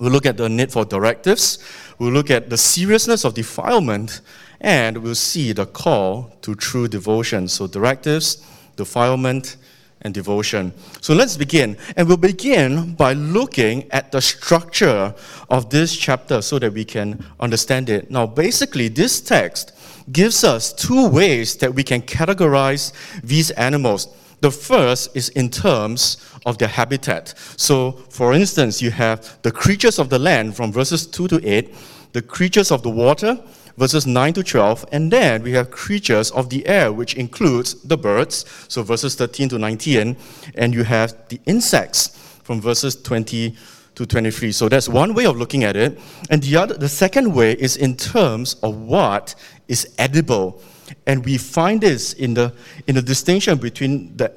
We'll 0.00 0.10
look 0.10 0.26
at 0.26 0.36
the 0.36 0.48
need 0.48 0.72
for 0.72 0.84
directives, 0.84 1.58
we'll 1.98 2.12
look 2.12 2.30
at 2.30 2.48
the 2.48 2.56
seriousness 2.56 3.24
of 3.24 3.34
defilement, 3.34 4.20
and 4.60 4.98
we'll 4.98 5.14
see 5.14 5.52
the 5.52 5.66
call 5.66 6.36
to 6.42 6.54
true 6.54 6.88
devotion. 6.88 7.48
So, 7.48 7.66
directives, 7.66 8.44
defilement, 8.76 9.56
and 10.02 10.14
devotion. 10.14 10.72
So 11.00 11.14
let's 11.14 11.36
begin. 11.36 11.76
And 11.96 12.08
we'll 12.08 12.16
begin 12.16 12.94
by 12.94 13.12
looking 13.12 13.90
at 13.90 14.12
the 14.12 14.20
structure 14.20 15.14
of 15.48 15.70
this 15.70 15.96
chapter 15.96 16.42
so 16.42 16.58
that 16.58 16.72
we 16.72 16.84
can 16.84 17.24
understand 17.38 17.90
it. 17.90 18.10
Now, 18.10 18.26
basically, 18.26 18.88
this 18.88 19.20
text 19.20 19.72
gives 20.12 20.44
us 20.44 20.72
two 20.72 21.08
ways 21.08 21.56
that 21.56 21.74
we 21.74 21.82
can 21.82 22.02
categorize 22.02 22.92
these 23.22 23.50
animals. 23.52 24.08
The 24.40 24.50
first 24.50 25.14
is 25.14 25.28
in 25.30 25.50
terms 25.50 26.16
of 26.46 26.56
their 26.58 26.68
habitat. 26.68 27.34
So, 27.56 27.92
for 28.08 28.32
instance, 28.32 28.80
you 28.80 28.90
have 28.90 29.38
the 29.42 29.52
creatures 29.52 29.98
of 29.98 30.08
the 30.08 30.18
land 30.18 30.56
from 30.56 30.72
verses 30.72 31.06
2 31.06 31.28
to 31.28 31.46
8, 31.46 31.74
the 32.12 32.22
creatures 32.22 32.70
of 32.70 32.82
the 32.82 32.90
water 32.90 33.38
verses 33.76 34.06
9 34.06 34.32
to 34.34 34.42
12. 34.42 34.86
And 34.92 35.12
then 35.12 35.42
we 35.42 35.52
have 35.52 35.70
creatures 35.70 36.30
of 36.30 36.50
the 36.50 36.66
air, 36.66 36.92
which 36.92 37.14
includes 37.14 37.74
the 37.82 37.96
birds, 37.96 38.44
so 38.68 38.82
verses 38.82 39.14
13 39.14 39.48
to 39.50 39.58
19. 39.58 40.16
And 40.54 40.74
you 40.74 40.84
have 40.84 41.28
the 41.28 41.40
insects 41.46 42.08
from 42.42 42.60
verses 42.60 42.96
20 42.96 43.56
to 43.94 44.06
23. 44.06 44.52
So 44.52 44.68
that's 44.68 44.88
one 44.88 45.14
way 45.14 45.26
of 45.26 45.36
looking 45.36 45.64
at 45.64 45.76
it. 45.76 45.98
And 46.30 46.42
the 46.42 46.56
other, 46.56 46.74
the 46.74 46.88
second 46.88 47.34
way 47.34 47.52
is 47.52 47.76
in 47.76 47.96
terms 47.96 48.54
of 48.62 48.76
what 48.76 49.34
is 49.68 49.94
edible. 49.98 50.62
And 51.06 51.24
we 51.24 51.38
find 51.38 51.80
this 51.80 52.14
in 52.14 52.34
the, 52.34 52.52
in 52.86 52.94
the 52.94 53.02
distinction 53.02 53.58
between 53.58 54.16
the, 54.16 54.32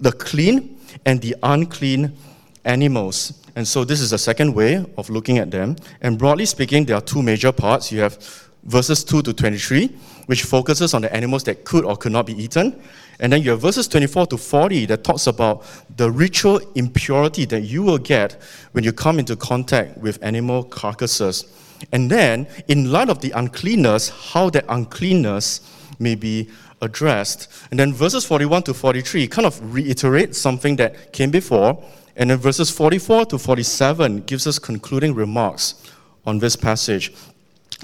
the 0.00 0.12
clean 0.12 0.78
and 1.04 1.20
the 1.20 1.34
unclean 1.42 2.16
animals. 2.64 3.42
And 3.56 3.66
so 3.66 3.84
this 3.84 4.00
is 4.00 4.10
the 4.10 4.18
second 4.18 4.54
way 4.54 4.84
of 4.98 5.08
looking 5.08 5.38
at 5.38 5.50
them. 5.50 5.76
And 6.02 6.18
broadly 6.18 6.44
speaking, 6.44 6.84
there 6.84 6.96
are 6.96 7.02
two 7.02 7.22
major 7.22 7.52
parts. 7.52 7.90
You 7.90 8.00
have 8.00 8.18
verses 8.66 9.04
2 9.04 9.22
to 9.22 9.32
23, 9.32 9.88
which 10.26 10.42
focuses 10.42 10.92
on 10.92 11.02
the 11.02 11.14
animals 11.14 11.44
that 11.44 11.64
could 11.64 11.84
or 11.84 11.96
could 11.96 12.12
not 12.12 12.26
be 12.26 12.40
eaten. 12.40 12.80
And 13.20 13.32
then 13.32 13.42
you 13.42 13.50
have 13.50 13.60
verses 13.60 13.88
24 13.88 14.26
to 14.26 14.36
40 14.36 14.86
that 14.86 15.04
talks 15.04 15.26
about 15.26 15.64
the 15.96 16.10
ritual 16.10 16.60
impurity 16.74 17.46
that 17.46 17.62
you 17.62 17.82
will 17.82 17.98
get 17.98 18.42
when 18.72 18.84
you 18.84 18.92
come 18.92 19.18
into 19.18 19.36
contact 19.36 19.96
with 19.98 20.22
animal 20.22 20.64
carcasses. 20.64 21.44
And 21.92 22.10
then, 22.10 22.46
in 22.68 22.90
light 22.90 23.08
of 23.08 23.20
the 23.20 23.30
uncleanness, 23.32 24.08
how 24.32 24.50
that 24.50 24.64
uncleanness 24.68 25.60
may 25.98 26.14
be 26.14 26.50
addressed. 26.82 27.48
And 27.70 27.80
then 27.80 27.92
verses 27.92 28.24
41 28.24 28.64
to 28.64 28.74
43 28.74 29.28
kind 29.28 29.46
of 29.46 29.74
reiterate 29.74 30.34
something 30.34 30.76
that 30.76 31.12
came 31.12 31.30
before. 31.30 31.82
And 32.16 32.30
then 32.30 32.38
verses 32.38 32.70
44 32.70 33.26
to 33.26 33.38
47 33.38 34.22
gives 34.22 34.46
us 34.46 34.58
concluding 34.58 35.14
remarks 35.14 35.82
on 36.26 36.38
this 36.38 36.56
passage. 36.56 37.12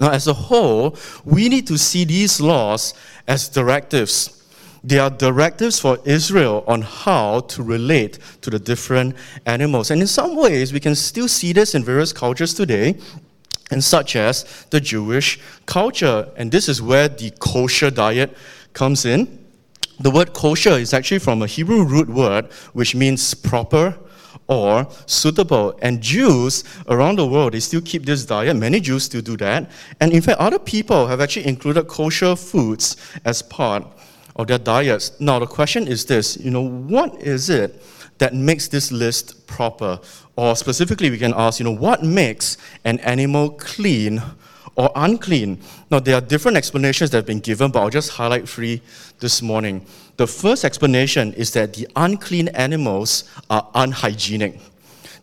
Now, 0.00 0.10
as 0.10 0.26
a 0.26 0.32
whole, 0.32 0.96
we 1.24 1.48
need 1.48 1.66
to 1.66 1.76
see 1.76 2.04
these 2.04 2.40
laws 2.40 2.94
as 3.28 3.48
directives. 3.48 4.42
They 4.84 4.98
are 4.98 5.10
directives 5.10 5.78
for 5.78 5.98
Israel 6.04 6.64
on 6.66 6.82
how 6.82 7.40
to 7.40 7.62
relate 7.62 8.18
to 8.40 8.50
the 8.50 8.58
different 8.58 9.16
animals. 9.46 9.90
And 9.90 10.00
in 10.00 10.06
some 10.06 10.34
ways, 10.36 10.72
we 10.72 10.80
can 10.80 10.94
still 10.94 11.28
see 11.28 11.52
this 11.52 11.74
in 11.74 11.84
various 11.84 12.12
cultures 12.12 12.54
today, 12.54 12.98
and 13.70 13.82
such 13.82 14.16
as 14.16 14.66
the 14.70 14.80
Jewish 14.80 15.38
culture. 15.66 16.28
And 16.36 16.50
this 16.50 16.68
is 16.68 16.82
where 16.82 17.08
the 17.08 17.30
kosher 17.38 17.90
diet 17.90 18.36
comes 18.72 19.04
in. 19.04 19.38
The 20.00 20.10
word 20.10 20.32
kosher 20.32 20.70
is 20.70 20.92
actually 20.92 21.20
from 21.20 21.42
a 21.42 21.46
Hebrew 21.46 21.84
root 21.84 22.08
word 22.08 22.46
which 22.72 22.94
means 22.94 23.34
proper 23.34 23.96
or 24.52 24.86
suitable. 25.06 25.78
And 25.82 26.00
Jews 26.00 26.64
around 26.88 27.18
the 27.18 27.26
world, 27.26 27.54
they 27.54 27.60
still 27.60 27.80
keep 27.80 28.04
this 28.04 28.24
diet. 28.24 28.56
Many 28.56 28.80
Jews 28.80 29.04
still 29.04 29.22
do 29.22 29.36
that. 29.38 29.70
And 30.00 30.12
in 30.12 30.22
fact, 30.22 30.40
other 30.40 30.58
people 30.58 31.06
have 31.06 31.20
actually 31.20 31.46
included 31.46 31.88
kosher 31.88 32.36
foods 32.36 32.96
as 33.24 33.42
part 33.42 33.84
of 34.36 34.46
their 34.46 34.58
diets. 34.58 35.12
Now, 35.20 35.38
the 35.38 35.46
question 35.46 35.86
is 35.88 36.04
this 36.04 36.36
you 36.36 36.50
know, 36.50 36.62
what 36.62 37.20
is 37.20 37.50
it 37.50 37.82
that 38.18 38.34
makes 38.34 38.68
this 38.68 38.92
list 38.92 39.46
proper? 39.46 40.00
Or 40.36 40.56
specifically, 40.56 41.10
we 41.10 41.18
can 41.18 41.34
ask, 41.36 41.58
you 41.58 41.64
know, 41.64 41.72
what 41.72 42.02
makes 42.02 42.56
an 42.84 43.00
animal 43.00 43.50
clean 43.50 44.22
or 44.76 44.90
unclean? 44.94 45.58
Now, 45.90 46.00
there 46.00 46.16
are 46.16 46.20
different 46.20 46.56
explanations 46.56 47.10
that 47.10 47.18
have 47.18 47.26
been 47.26 47.40
given, 47.40 47.70
but 47.70 47.80
I'll 47.80 47.90
just 47.90 48.10
highlight 48.10 48.48
three 48.48 48.82
this 49.20 49.42
morning. 49.42 49.84
The 50.16 50.26
first 50.26 50.64
explanation 50.64 51.32
is 51.34 51.52
that 51.52 51.74
the 51.74 51.88
unclean 51.96 52.48
animals 52.48 53.24
are 53.48 53.68
unhygienic. 53.74 54.60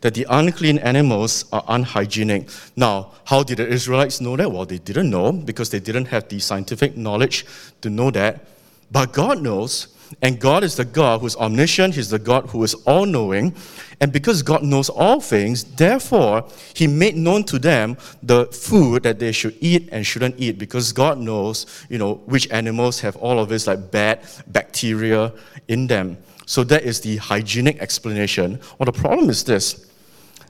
That 0.00 0.14
the 0.14 0.26
unclean 0.30 0.78
animals 0.78 1.44
are 1.52 1.64
unhygienic. 1.68 2.48
Now, 2.74 3.12
how 3.24 3.42
did 3.42 3.58
the 3.58 3.68
Israelites 3.68 4.20
know 4.20 4.36
that? 4.36 4.50
Well, 4.50 4.64
they 4.64 4.78
didn't 4.78 5.10
know 5.10 5.32
because 5.32 5.70
they 5.70 5.80
didn't 5.80 6.06
have 6.06 6.28
the 6.28 6.38
scientific 6.38 6.96
knowledge 6.96 7.44
to 7.82 7.90
know 7.90 8.10
that. 8.12 8.46
But 8.90 9.12
God 9.12 9.42
knows, 9.42 9.88
and 10.22 10.40
God 10.40 10.64
is 10.64 10.76
the 10.76 10.84
God 10.84 11.20
who's 11.20 11.36
omniscient, 11.36 11.94
He's 11.94 12.10
the 12.10 12.18
God 12.18 12.46
who 12.50 12.62
is 12.64 12.74
all 12.86 13.06
knowing. 13.06 13.54
And 14.00 14.12
because 14.12 14.42
God 14.42 14.62
knows 14.62 14.88
all 14.88 15.20
things, 15.20 15.64
therefore, 15.64 16.44
He 16.74 16.86
made 16.86 17.16
known 17.16 17.44
to 17.44 17.58
them 17.58 17.96
the 18.22 18.46
food 18.46 19.02
that 19.04 19.18
they 19.18 19.32
should 19.32 19.56
eat 19.60 19.88
and 19.92 20.04
shouldn't 20.04 20.36
eat 20.38 20.58
because 20.58 20.92
God 20.92 21.18
knows, 21.18 21.84
you 21.88 21.98
know, 21.98 22.14
which 22.26 22.50
animals 22.50 23.00
have 23.00 23.16
all 23.16 23.38
of 23.38 23.48
this 23.48 23.66
like 23.66 23.90
bad 23.90 24.20
bacteria 24.48 25.32
in 25.68 25.86
them. 25.86 26.16
So 26.46 26.64
that 26.64 26.82
is 26.82 27.00
the 27.00 27.16
hygienic 27.18 27.78
explanation. 27.78 28.58
Well, 28.78 28.86
the 28.86 28.92
problem 28.92 29.30
is 29.30 29.44
this 29.44 29.86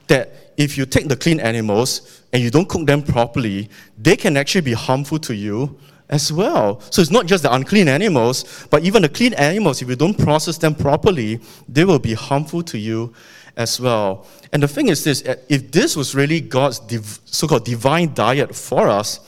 that 0.07 0.51
if 0.57 0.77
you 0.77 0.85
take 0.85 1.07
the 1.07 1.15
clean 1.15 1.39
animals 1.39 2.21
and 2.33 2.41
you 2.41 2.49
don't 2.49 2.67
cook 2.67 2.85
them 2.85 3.01
properly, 3.01 3.69
they 3.97 4.15
can 4.15 4.35
actually 4.35 4.61
be 4.61 4.73
harmful 4.73 5.19
to 5.19 5.33
you 5.33 5.77
as 6.11 6.31
well. 6.31 6.81
So 6.91 7.01
it's 7.01 7.09
not 7.09 7.25
just 7.25 7.43
the 7.43 7.53
unclean 7.53 7.87
animals, 7.87 8.67
but 8.69 8.83
even 8.83 9.01
the 9.01 9.09
clean 9.09 9.33
animals, 9.33 9.81
if 9.81 9.89
you 9.89 9.95
don't 9.95 10.17
process 10.17 10.57
them 10.57 10.75
properly, 10.75 11.39
they 11.67 11.85
will 11.85 11.99
be 11.99 12.13
harmful 12.13 12.61
to 12.63 12.77
you 12.77 13.13
as 13.55 13.79
well. 13.79 14.27
And 14.51 14.61
the 14.61 14.67
thing 14.67 14.89
is 14.89 15.03
this 15.03 15.23
eh, 15.25 15.35
if 15.49 15.71
this 15.71 15.95
was 15.95 16.13
really 16.13 16.41
God's 16.41 16.79
div- 16.79 17.19
so 17.25 17.47
called 17.47 17.65
divine 17.65 18.13
diet 18.13 18.53
for 18.55 18.89
us, 18.89 19.19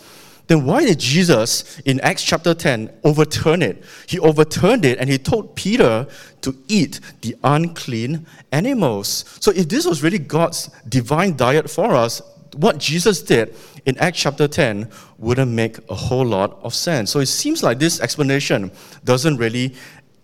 then 0.48 0.66
why 0.66 0.84
did 0.84 1.00
Jesus 1.00 1.80
in 1.86 2.02
Acts 2.02 2.22
chapter 2.24 2.54
10 2.54 2.92
overturn 3.06 3.62
it? 3.62 3.82
He 4.08 4.20
overturned 4.20 4.84
it 4.84 5.00
and 5.00 5.10
he 5.10 5.18
told 5.18 5.56
Peter 5.56 6.06
to 6.42 6.58
eat 6.68 7.00
the 7.22 7.36
unclean 7.46 8.26
animals. 8.52 9.24
So 9.40 9.52
if 9.52 9.70
this 9.70 9.86
was 9.86 10.04
really 10.04 10.20
God's 10.20 10.70
divine 10.88 11.38
diet 11.38 11.70
for 11.70 11.96
us, 11.96 12.22
what 12.56 12.78
Jesus 12.78 13.22
did 13.22 13.56
in 13.86 13.98
Acts 13.98 14.20
chapter 14.20 14.48
10 14.48 14.90
wouldn't 15.18 15.52
make 15.52 15.78
a 15.90 15.96
whole 15.96 16.26
lot 16.26 16.60
of 16.64 16.74
sense. 16.74 17.12
So 17.12 17.20
it 17.20 17.28
seems 17.28 17.64
like 17.64 17.80
this 17.80 18.00
explanation 18.00 18.72
doesn't 19.04 19.38
really 19.38 19.76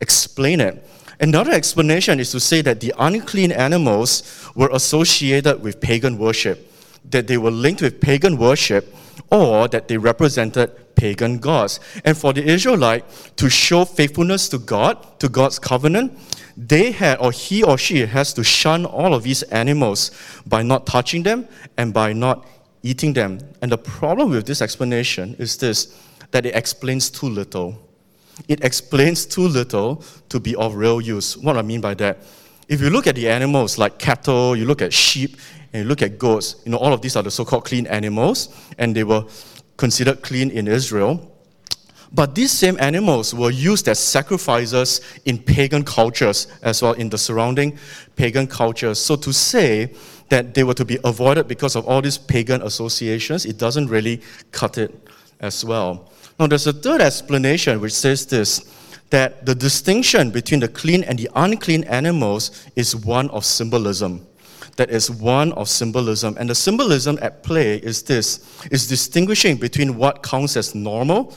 explain 0.01 0.59
it. 0.59 0.86
Another 1.19 1.51
explanation 1.51 2.19
is 2.19 2.31
to 2.31 2.39
say 2.39 2.62
that 2.62 2.79
the 2.79 2.93
unclean 2.98 3.51
animals 3.51 4.50
were 4.55 4.69
associated 4.71 5.62
with 5.62 5.81
pagan 5.81 6.17
worship, 6.17 6.71
that 7.09 7.27
they 7.27 7.38
were 7.38 7.51
linked 7.51 7.81
with 7.81 8.00
pagan 8.00 8.38
worship, 8.38 8.95
or 9.29 9.67
that 9.67 9.88
they 9.88 9.98
represented 9.98 10.71
pagan 10.99 11.37
gods. 11.37 11.79
And 12.03 12.17
for 12.17 12.33
the 12.33 12.43
Israelite 12.43 13.05
to 13.37 13.49
show 13.49 13.85
faithfulness 13.85 14.49
to 14.49 14.57
God, 14.57 15.19
to 15.19 15.29
God's 15.29 15.57
covenant, 15.57 16.17
they 16.57 16.91
had, 16.91 17.19
or 17.19 17.31
he 17.31 17.63
or 17.63 17.77
she 17.77 18.05
has 18.05 18.33
to 18.33 18.43
shun 18.43 18.85
all 18.85 19.13
of 19.13 19.23
these 19.23 19.43
animals 19.43 20.11
by 20.45 20.61
not 20.61 20.85
touching 20.85 21.23
them 21.23 21.47
and 21.77 21.93
by 21.93 22.11
not 22.11 22.45
eating 22.83 23.13
them. 23.13 23.39
And 23.61 23.71
the 23.71 23.77
problem 23.77 24.31
with 24.31 24.45
this 24.45 24.61
explanation 24.61 25.35
is 25.39 25.55
this 25.57 25.95
that 26.31 26.45
it 26.45 26.55
explains 26.55 27.09
too 27.09 27.27
little. 27.27 27.79
It 28.47 28.63
explains 28.63 29.25
too 29.25 29.47
little 29.47 30.03
to 30.29 30.39
be 30.39 30.55
of 30.55 30.75
real 30.75 31.01
use. 31.01 31.37
What 31.37 31.57
I 31.57 31.61
mean 31.61 31.81
by 31.81 31.93
that? 31.95 32.19
If 32.67 32.81
you 32.81 32.89
look 32.89 33.07
at 33.07 33.15
the 33.15 33.29
animals 33.29 33.77
like 33.77 33.97
cattle, 33.97 34.55
you 34.55 34.65
look 34.65 34.81
at 34.81 34.93
sheep, 34.93 35.37
and 35.73 35.83
you 35.83 35.89
look 35.89 36.01
at 36.01 36.17
goats, 36.17 36.55
you 36.65 36.71
know, 36.71 36.77
all 36.77 36.93
of 36.93 37.01
these 37.01 37.15
are 37.15 37.23
the 37.23 37.31
so 37.31 37.45
called 37.45 37.65
clean 37.65 37.87
animals, 37.87 38.49
and 38.77 38.95
they 38.95 39.03
were 39.03 39.23
considered 39.79 40.21
clean 40.21 40.51
in 40.51 40.67
Israel. 40.67 41.13
But 42.12 42.36
these 42.36 42.51
same 42.51 42.77
animals 42.79 43.33
were 43.33 43.50
used 43.51 43.88
as 43.88 43.98
sacrifices 43.98 45.00
in 45.25 45.38
pagan 45.39 45.83
cultures 45.83 46.48
as 46.62 46.81
well, 46.81 46.93
in 46.93 47.09
the 47.09 47.17
surrounding 47.17 47.77
pagan 48.15 48.45
cultures. 48.45 49.00
So 49.00 49.15
to 49.15 49.31
say 49.31 49.93
that 50.27 50.53
they 50.53 50.63
were 50.63 50.74
to 50.74 50.86
be 50.86 51.00
avoided 51.03 51.48
because 51.48 51.75
of 51.77 51.88
all 51.88 52.01
these 52.01 52.17
pagan 52.17 52.62
associations, 52.62 53.45
it 53.45 53.57
doesn't 53.57 53.88
really 53.88 54.21
cut 54.51 54.77
it 54.77 54.91
as 55.39 55.63
well. 55.63 56.12
Now, 56.38 56.48
there's 56.48 56.67
a 56.67 56.74
third 56.74 57.01
explanation 57.01 57.79
which 57.79 57.93
says 57.93 58.25
this 58.25 58.62
that 59.12 59.45
the 59.45 59.55
distinction 59.55 60.29
between 60.29 60.59
the 60.59 60.67
clean 60.67 61.03
and 61.03 61.17
the 61.17 61.29
unclean 61.36 61.83
animals 61.86 62.51
is 62.75 62.95
one 62.95 63.29
of 63.31 63.43
symbolism. 63.45 64.27
That 64.79 64.91
is 64.91 65.12
one 65.12 65.51
of 65.53 65.67
symbolism. 65.67 66.38
And 66.39 66.50
the 66.50 66.55
symbolism 66.55 67.19
at 67.21 67.43
play 67.43 67.79
is 67.79 68.01
this 68.01 68.63
is 68.71 68.88
distinguishing 68.88 69.57
between 69.57 69.98
what 69.98 70.24
counts 70.24 70.55
as 70.55 70.74
normal 70.74 71.36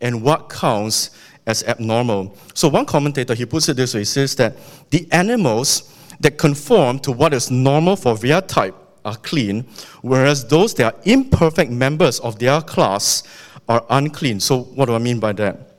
and 0.00 0.22
what 0.22 0.48
counts 0.48 1.10
as 1.46 1.62
abnormal. 1.64 2.34
So 2.54 2.68
one 2.68 2.86
commentator 2.86 3.34
he 3.34 3.44
puts 3.44 3.68
it 3.68 3.76
this 3.76 3.92
way, 3.92 4.00
he 4.00 4.04
says 4.06 4.34
that 4.36 4.56
the 4.88 5.06
animals 5.12 5.94
that 6.20 6.38
conform 6.38 7.00
to 7.00 7.12
what 7.12 7.34
is 7.34 7.50
normal 7.50 7.96
for 7.96 8.16
their 8.16 8.40
type 8.40 8.74
are 9.04 9.16
clean, 9.16 9.66
whereas 10.00 10.46
those 10.48 10.72
that 10.76 10.94
are 10.94 11.00
imperfect 11.04 11.70
members 11.70 12.18
of 12.20 12.38
their 12.38 12.62
class 12.62 13.24
are 13.68 13.84
unclean. 13.90 14.40
So 14.40 14.62
what 14.62 14.86
do 14.86 14.94
I 14.94 14.98
mean 14.98 15.20
by 15.20 15.34
that? 15.34 15.69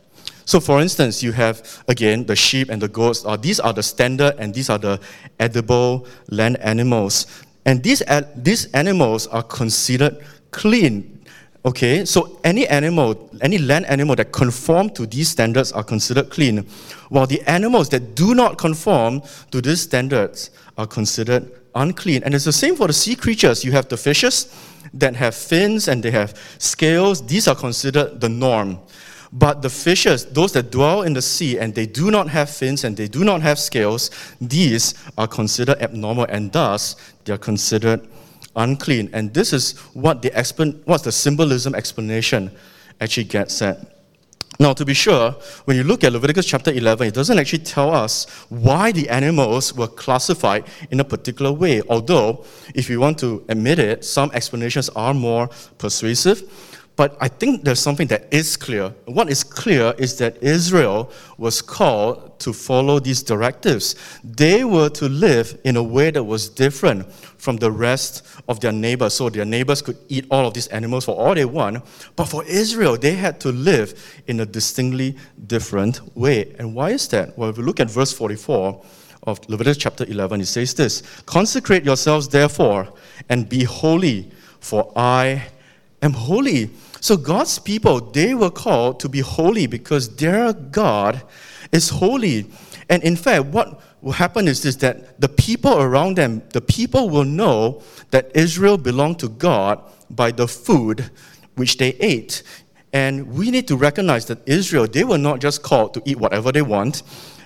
So, 0.51 0.59
for 0.59 0.81
instance, 0.81 1.23
you 1.23 1.31
have 1.31 1.81
again 1.87 2.25
the 2.25 2.35
sheep 2.35 2.69
and 2.69 2.81
the 2.81 2.89
goats. 2.89 3.23
Uh, 3.25 3.37
these 3.37 3.61
are 3.61 3.71
the 3.71 3.81
standard, 3.81 4.35
and 4.37 4.53
these 4.53 4.69
are 4.69 4.77
the 4.77 4.99
edible 5.39 6.05
land 6.27 6.57
animals. 6.59 7.25
And 7.65 7.81
these 7.81 8.03
these 8.35 8.65
animals 8.73 9.27
are 9.27 9.43
considered 9.43 10.17
clean 10.51 11.21
Okay, 11.63 12.05
so 12.05 12.39
any 12.43 12.67
animal, 12.67 13.29
any 13.41 13.59
land 13.59 13.85
animal 13.85 14.15
that 14.15 14.31
conform 14.31 14.89
to 14.89 15.05
these 15.05 15.29
standards 15.29 15.71
are 15.71 15.83
considered 15.83 16.31
clean, 16.31 16.65
while 17.09 17.27
the 17.27 17.39
animals 17.43 17.87
that 17.89 18.15
do 18.15 18.33
not 18.33 18.57
conform 18.57 19.21
to 19.51 19.61
these 19.61 19.81
standards 19.81 20.49
are 20.77 20.87
considered 20.87 21.51
unclean. 21.75 22.23
And 22.23 22.33
it's 22.33 22.45
the 22.45 22.51
same 22.51 22.75
for 22.75 22.87
the 22.87 22.93
sea 22.93 23.15
creatures. 23.15 23.63
You 23.63 23.73
have 23.73 23.87
the 23.89 23.97
fishes 23.97 24.51
that 24.95 25.15
have 25.15 25.35
fins 25.35 25.87
and 25.87 26.01
they 26.01 26.09
have 26.09 26.33
scales. 26.57 27.25
These 27.25 27.47
are 27.47 27.55
considered 27.55 28.19
the 28.19 28.27
norm. 28.27 28.79
But 29.33 29.61
the 29.61 29.69
fishes, 29.69 30.25
those 30.25 30.51
that 30.53 30.71
dwell 30.71 31.03
in 31.03 31.13
the 31.13 31.21
sea 31.21 31.57
and 31.57 31.73
they 31.73 31.85
do 31.85 32.11
not 32.11 32.27
have 32.29 32.49
fins 32.49 32.83
and 32.83 32.97
they 32.97 33.07
do 33.07 33.23
not 33.23 33.41
have 33.41 33.59
scales, 33.59 34.11
these 34.41 34.93
are 35.17 35.27
considered 35.27 35.81
abnormal 35.81 36.25
and 36.25 36.51
thus 36.51 36.97
they 37.23 37.33
are 37.33 37.37
considered 37.37 38.05
unclean. 38.55 39.09
And 39.13 39.33
this 39.33 39.53
is 39.53 39.77
what 39.93 40.21
the, 40.21 40.81
what's 40.85 41.03
the 41.03 41.11
symbolism 41.11 41.75
explanation 41.75 42.51
actually 42.99 43.23
gets 43.25 43.61
at. 43.61 44.01
Now, 44.59 44.73
to 44.73 44.85
be 44.85 44.93
sure, 44.93 45.31
when 45.65 45.75
you 45.75 45.83
look 45.83 46.03
at 46.03 46.11
Leviticus 46.11 46.45
chapter 46.45 46.71
11, 46.71 47.07
it 47.07 47.13
doesn't 47.15 47.39
actually 47.39 47.63
tell 47.63 47.91
us 47.91 48.25
why 48.49 48.91
the 48.91 49.09
animals 49.09 49.73
were 49.73 49.87
classified 49.87 50.65
in 50.91 50.99
a 50.99 51.03
particular 51.03 51.51
way. 51.51 51.81
Although, 51.89 52.45
if 52.75 52.87
you 52.87 52.99
want 52.99 53.17
to 53.19 53.43
admit 53.49 53.79
it, 53.79 54.05
some 54.05 54.29
explanations 54.33 54.89
are 54.89 55.15
more 55.15 55.49
persuasive. 55.79 56.43
But 56.95 57.17
I 57.21 57.29
think 57.29 57.63
there's 57.63 57.79
something 57.79 58.07
that 58.07 58.27
is 58.31 58.57
clear. 58.57 58.89
What 59.05 59.29
is 59.29 59.43
clear 59.43 59.93
is 59.97 60.17
that 60.17 60.41
Israel 60.43 61.11
was 61.37 61.61
called 61.61 62.39
to 62.39 62.53
follow 62.53 62.99
these 62.99 63.23
directives. 63.23 63.95
They 64.23 64.63
were 64.63 64.89
to 64.89 65.07
live 65.07 65.59
in 65.63 65.77
a 65.77 65.83
way 65.83 66.11
that 66.11 66.23
was 66.23 66.49
different 66.49 67.11
from 67.13 67.57
the 67.57 67.71
rest 67.71 68.23
of 68.47 68.59
their 68.59 68.71
neighbors. 68.71 69.13
So 69.13 69.29
their 69.29 69.45
neighbors 69.45 69.81
could 69.81 69.97
eat 70.09 70.25
all 70.29 70.45
of 70.45 70.53
these 70.53 70.67
animals 70.67 71.05
for 71.05 71.15
all 71.15 71.33
they 71.33 71.45
want. 71.45 71.83
But 72.15 72.25
for 72.25 72.43
Israel, 72.45 72.97
they 72.97 73.13
had 73.13 73.39
to 73.41 73.51
live 73.51 74.21
in 74.27 74.41
a 74.41 74.45
distinctly 74.45 75.17
different 75.47 76.01
way. 76.15 76.53
And 76.59 76.75
why 76.75 76.91
is 76.91 77.07
that? 77.09 77.37
Well, 77.37 77.49
if 77.49 77.57
we 77.57 77.63
look 77.63 77.79
at 77.79 77.89
verse 77.89 78.11
44 78.11 78.83
of 79.23 79.39
Leviticus 79.49 79.77
chapter 79.77 80.03
11, 80.03 80.41
it 80.41 80.45
says 80.47 80.73
this 80.73 81.03
Consecrate 81.25 81.85
yourselves, 81.85 82.27
therefore, 82.27 82.93
and 83.29 83.47
be 83.47 83.63
holy, 83.63 84.29
for 84.59 84.91
I 84.95 85.43
am 86.01 86.13
holy. 86.13 86.69
So 86.99 87.17
God's 87.17 87.59
people, 87.59 87.99
they 87.99 88.33
were 88.33 88.51
called 88.51 88.99
to 89.01 89.09
be 89.09 89.19
holy 89.19 89.67
because 89.67 90.15
their 90.15 90.53
God 90.53 91.23
is 91.71 91.89
holy. 91.89 92.49
And 92.89 93.03
in 93.03 93.15
fact, 93.15 93.45
what 93.45 93.81
will 94.01 94.11
happen 94.11 94.47
is 94.47 94.61
this 94.63 94.75
that 94.77 95.19
the 95.19 95.29
people 95.29 95.81
around 95.81 96.17
them, 96.17 96.41
the 96.49 96.61
people 96.61 97.09
will 97.09 97.23
know 97.23 97.81
that 98.11 98.31
Israel 98.35 98.77
belonged 98.77 99.19
to 99.19 99.29
God 99.29 99.81
by 100.09 100.31
the 100.31 100.47
food 100.47 101.09
which 101.55 101.77
they 101.77 101.89
ate. 101.99 102.43
And 102.93 103.31
we 103.33 103.51
need 103.51 103.67
to 103.69 103.77
recognize 103.77 104.25
that 104.25 104.39
Israel, 104.45 104.87
they 104.87 105.03
were 105.03 105.17
not 105.17 105.39
just 105.39 105.63
called 105.63 105.93
to 105.93 106.01
eat 106.05 106.17
whatever 106.17 106.51
they 106.51 106.61
want. 106.61 107.03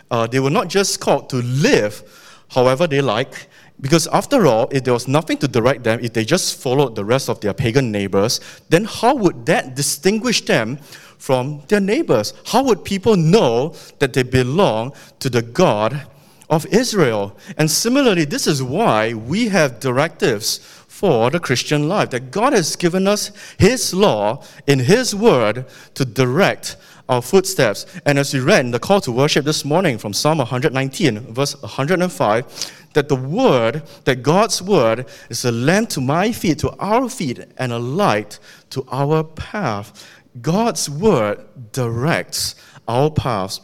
Uh, 0.10 0.26
they 0.26 0.40
were 0.40 0.50
not 0.50 0.68
just 0.68 1.00
called 1.00 1.30
to 1.30 1.38
live 1.38 2.04
however 2.50 2.88
they 2.88 3.02
like. 3.02 3.48
Because 3.82 4.08
after 4.08 4.48
all, 4.48 4.70
if 4.72 4.84
there 4.84 4.94
was 4.94 5.08
nothing 5.08 5.38
to 5.38 5.48
direct 5.48 5.84
them, 5.84 6.00
if 6.02 6.14
they 6.14 6.24
just 6.24 6.62
followed 6.62 6.96
the 6.96 7.04
rest 7.04 7.30
of 7.30 7.42
their 7.42 7.54
pagan 7.54 7.92
neighbors, 7.92 8.40
then 8.70 8.86
how 8.86 9.16
would 9.16 9.46
that 9.48 9.76
distinguish 9.76 10.46
them 10.46 10.78
from 11.18 11.62
their 11.68 11.82
neighbors? 11.82 12.34
How 12.46 12.64
would 12.64 12.86
people 12.86 13.18
know 13.18 13.76
that 14.00 14.14
they 14.14 14.24
belong 14.24 14.94
to 15.20 15.30
the 15.30 15.42
God 15.42 16.08
of 16.50 16.66
Israel? 16.68 17.38
And 17.58 17.70
similarly, 17.70 18.26
this 18.26 18.48
is 18.48 18.64
why 18.64 19.14
we 19.14 19.50
have 19.50 19.80
directives 19.80 20.60
for 20.88 21.30
the 21.30 21.42
Christian 21.42 21.90
life, 21.90 22.12
that 22.12 22.32
God 22.32 22.54
has 22.54 22.78
given 22.78 23.06
us 23.06 23.32
His 23.60 23.94
law 23.94 24.42
in 24.66 24.80
His 24.80 25.14
word 25.14 25.66
to 25.96 26.06
direct 26.06 26.78
our 27.10 27.22
footsteps. 27.22 27.86
And 28.06 28.18
as 28.18 28.34
we 28.34 28.40
read 28.40 28.72
the 28.72 28.80
call 28.80 29.02
to 29.02 29.12
worship 29.12 29.46
this 29.46 29.64
morning 29.64 29.98
from 29.98 30.14
Psalm 30.14 30.40
119, 30.40 31.34
verse 31.34 31.60
105, 31.62 32.86
that 32.94 33.10
the 33.10 33.16
word, 33.16 33.84
that 34.06 34.24
God's 34.24 34.62
word 34.62 35.06
is 35.30 35.46
a 35.46 35.52
lamp 35.52 35.90
to 35.90 36.02
my 36.02 36.32
feet, 36.32 36.60
to 36.60 36.72
our 36.80 37.10
feet, 37.10 37.40
and 37.58 37.72
a 37.72 37.80
light 37.80 38.40
to 38.72 38.86
our 38.92 39.24
path. 39.24 40.08
God's 40.42 40.90
word 40.90 41.46
directs 41.72 42.56
our 42.88 43.12
paths. 43.12 43.62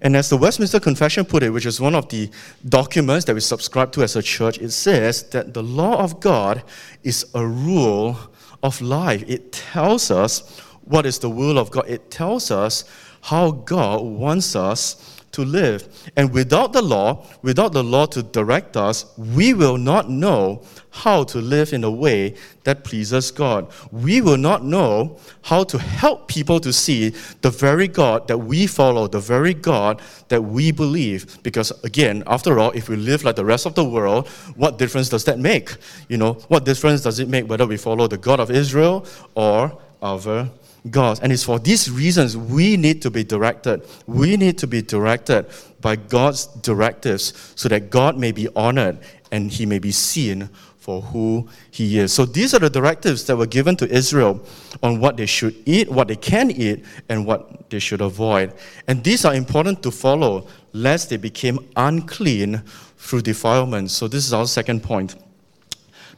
And 0.00 0.16
as 0.16 0.30
the 0.30 0.38
Westminster 0.38 0.80
Confession 0.80 1.24
put 1.26 1.42
it, 1.42 1.50
which 1.50 1.66
is 1.66 1.80
one 1.80 1.94
of 1.94 2.08
the 2.08 2.30
documents 2.66 3.26
that 3.26 3.34
we 3.34 3.40
subscribe 3.40 3.92
to 3.92 4.02
as 4.02 4.16
a 4.16 4.22
church, 4.22 4.58
it 4.58 4.70
says 4.70 5.24
that 5.30 5.52
the 5.52 5.62
law 5.62 6.02
of 6.02 6.18
God 6.18 6.62
is 7.02 7.26
a 7.34 7.46
rule 7.46 8.18
of 8.62 8.80
life. 8.80 9.22
It 9.26 9.52
tells 9.52 10.10
us 10.10 10.62
what 10.84 11.06
is 11.06 11.18
the 11.18 11.30
will 11.30 11.58
of 11.58 11.70
God. 11.70 11.84
It 11.88 12.10
tells 12.10 12.50
us 12.50 12.84
how 13.22 13.52
God 13.52 14.02
wants 14.02 14.56
us 14.56 15.22
to 15.32 15.44
live. 15.44 15.88
And 16.16 16.32
without 16.32 16.72
the 16.72 16.82
law, 16.82 17.26
without 17.40 17.72
the 17.72 17.82
law 17.82 18.06
to 18.06 18.22
direct 18.22 18.76
us, 18.76 19.06
we 19.16 19.54
will 19.54 19.78
not 19.78 20.10
know 20.10 20.62
how 20.90 21.24
to 21.24 21.38
live 21.38 21.72
in 21.72 21.84
a 21.84 21.90
way 21.90 22.34
that 22.64 22.84
pleases 22.84 23.30
God. 23.30 23.72
We 23.90 24.20
will 24.20 24.36
not 24.36 24.62
know 24.62 25.18
how 25.42 25.64
to 25.64 25.78
help 25.78 26.28
people 26.28 26.60
to 26.60 26.72
see 26.72 27.14
the 27.40 27.50
very 27.50 27.88
God 27.88 28.28
that 28.28 28.38
we 28.38 28.66
follow, 28.66 29.08
the 29.08 29.20
very 29.20 29.54
God 29.54 30.02
that 30.28 30.42
we 30.42 30.70
believe. 30.70 31.42
Because 31.42 31.70
again, 31.82 32.22
after 32.26 32.58
all, 32.58 32.70
if 32.72 32.90
we 32.90 32.96
live 32.96 33.24
like 33.24 33.36
the 33.36 33.44
rest 33.44 33.64
of 33.64 33.74
the 33.74 33.84
world, 33.84 34.28
what 34.54 34.76
difference 34.76 35.08
does 35.08 35.24
that 35.24 35.38
make? 35.38 35.76
You 36.08 36.18
know, 36.18 36.34
what 36.48 36.66
difference 36.66 37.00
does 37.00 37.18
it 37.18 37.28
make 37.28 37.48
whether 37.48 37.66
we 37.66 37.78
follow 37.78 38.06
the 38.06 38.18
God 38.18 38.38
of 38.38 38.50
Israel 38.50 39.06
or 39.34 39.78
our 40.02 40.50
God. 40.90 41.20
And 41.22 41.32
it's 41.32 41.44
for 41.44 41.58
these 41.58 41.90
reasons 41.90 42.36
we 42.36 42.76
need 42.76 43.02
to 43.02 43.10
be 43.10 43.24
directed. 43.24 43.86
We 44.06 44.36
need 44.36 44.58
to 44.58 44.66
be 44.66 44.82
directed 44.82 45.46
by 45.80 45.96
God's 45.96 46.46
directives 46.46 47.52
so 47.54 47.68
that 47.68 47.90
God 47.90 48.18
may 48.18 48.32
be 48.32 48.48
honored 48.56 48.98
and 49.30 49.50
he 49.50 49.66
may 49.66 49.78
be 49.78 49.92
seen 49.92 50.48
for 50.82 51.00
who 51.00 51.48
he 51.70 52.00
is. 52.00 52.12
So 52.12 52.24
these 52.24 52.54
are 52.54 52.58
the 52.58 52.68
directives 52.68 53.24
that 53.26 53.36
were 53.36 53.46
given 53.46 53.76
to 53.76 53.88
Israel 53.88 54.44
on 54.82 54.98
what 54.98 55.16
they 55.16 55.26
should 55.26 55.54
eat, 55.64 55.88
what 55.88 56.08
they 56.08 56.16
can 56.16 56.50
eat, 56.50 56.84
and 57.08 57.24
what 57.24 57.70
they 57.70 57.78
should 57.78 58.00
avoid. 58.00 58.52
And 58.88 59.04
these 59.04 59.24
are 59.24 59.32
important 59.32 59.80
to 59.84 59.92
follow 59.92 60.48
lest 60.72 61.08
they 61.08 61.18
became 61.18 61.70
unclean 61.76 62.62
through 62.98 63.22
defilement. 63.22 63.92
So 63.92 64.08
this 64.08 64.26
is 64.26 64.32
our 64.32 64.46
second 64.46 64.82
point. 64.82 65.14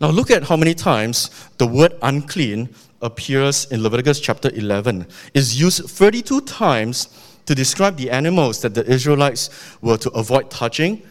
Now 0.01 0.09
look 0.09 0.31
at 0.31 0.45
how 0.45 0.57
many 0.57 0.75
times 0.75 1.31
the 1.59 1.67
word 1.67 1.95
unclean 2.01 2.71
appears 3.05 3.67
in 3.71 3.83
Leviticus 3.83 4.19
chapter 4.19 4.51
11 4.55 5.07
is 5.35 5.61
used 5.61 5.89
32 5.89 6.41
times 6.41 7.09
to 7.47 7.55
describe 7.55 7.97
the 7.97 8.11
animals 8.11 8.63
that 8.63 8.75
the 8.75 8.85
Israelites 8.91 9.51
were 9.83 9.99
to 9.99 10.11
avoid 10.11 10.51
touching 10.51 11.03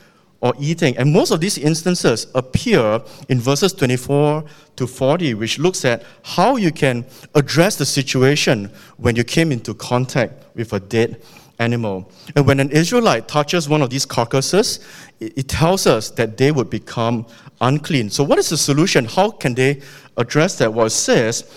or 0.41 0.53
eating. 0.59 0.97
And 0.97 1.13
most 1.13 1.31
of 1.31 1.39
these 1.39 1.57
instances 1.57 2.27
appear 2.35 3.01
in 3.29 3.39
verses 3.39 3.71
24 3.71 4.43
to 4.75 4.87
40, 4.87 5.35
which 5.35 5.59
looks 5.59 5.85
at 5.85 6.03
how 6.23 6.57
you 6.57 6.71
can 6.71 7.05
address 7.35 7.77
the 7.77 7.85
situation 7.85 8.71
when 8.97 9.15
you 9.15 9.23
came 9.23 9.51
into 9.51 9.73
contact 9.75 10.43
with 10.55 10.73
a 10.73 10.79
dead 10.79 11.21
animal. 11.59 12.11
And 12.35 12.45
when 12.45 12.59
an 12.59 12.71
Israelite 12.71 13.27
touches 13.27 13.69
one 13.69 13.81
of 13.81 13.89
these 13.89 14.05
carcasses, 14.05 14.79
it, 15.19 15.47
tells 15.47 15.87
us 15.87 16.09
that 16.11 16.37
they 16.37 16.51
would 16.51 16.69
become 16.69 17.25
unclean. 17.61 18.09
So, 18.09 18.23
what 18.23 18.39
is 18.39 18.49
the 18.49 18.57
solution? 18.57 19.05
How 19.05 19.29
can 19.29 19.53
they 19.53 19.81
address 20.17 20.57
that? 20.57 20.73
Well, 20.73 20.87
it 20.87 20.89
says 20.89 21.49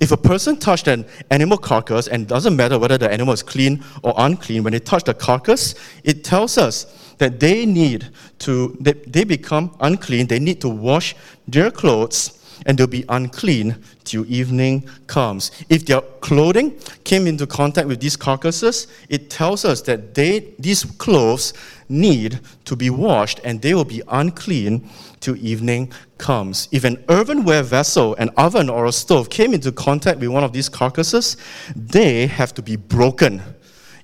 If 0.00 0.12
a 0.12 0.16
person 0.16 0.56
touched 0.56 0.88
an 0.88 1.04
animal 1.30 1.58
carcass, 1.58 2.08
and 2.08 2.22
it 2.22 2.28
doesn't 2.28 2.56
matter 2.56 2.78
whether 2.78 2.98
the 2.98 3.10
animal 3.10 3.34
is 3.34 3.42
clean 3.42 3.84
or 4.02 4.14
unclean, 4.16 4.62
when 4.64 4.72
they 4.72 4.80
touch 4.80 5.04
the 5.04 5.14
carcass, 5.14 5.74
it 6.02 6.24
tells 6.24 6.58
us 6.58 7.14
that 7.18 7.40
they 7.40 7.64
need 7.66 8.08
to, 8.40 8.76
they, 8.80 8.92
they 8.92 9.24
become 9.24 9.74
unclean, 9.80 10.26
they 10.26 10.38
need 10.38 10.60
to 10.60 10.68
wash 10.68 11.14
their 11.46 11.70
clothes, 11.70 12.43
and 12.66 12.78
they'll 12.78 12.86
be 12.86 13.04
unclean 13.08 13.76
till 14.04 14.24
evening 14.30 14.88
comes. 15.06 15.50
If 15.68 15.86
their 15.86 16.00
clothing 16.20 16.78
came 17.04 17.26
into 17.26 17.46
contact 17.46 17.88
with 17.88 18.00
these 18.00 18.16
carcasses, 18.16 18.86
it 19.08 19.30
tells 19.30 19.64
us 19.64 19.82
that 19.82 20.14
they, 20.14 20.54
these 20.58 20.84
clothes 20.84 21.52
need 21.88 22.40
to 22.64 22.76
be 22.76 22.90
washed 22.90 23.40
and 23.44 23.60
they 23.60 23.74
will 23.74 23.84
be 23.84 24.02
unclean 24.08 24.88
till 25.20 25.36
evening 25.36 25.92
comes. 26.18 26.68
If 26.72 26.84
an 26.84 27.02
earthenware 27.08 27.62
vessel, 27.62 28.14
an 28.16 28.30
oven, 28.36 28.68
or 28.68 28.86
a 28.86 28.92
stove 28.92 29.30
came 29.30 29.54
into 29.54 29.72
contact 29.72 30.20
with 30.20 30.28
one 30.28 30.44
of 30.44 30.52
these 30.52 30.68
carcasses, 30.68 31.36
they 31.74 32.26
have 32.26 32.54
to 32.54 32.62
be 32.62 32.76
broken 32.76 33.42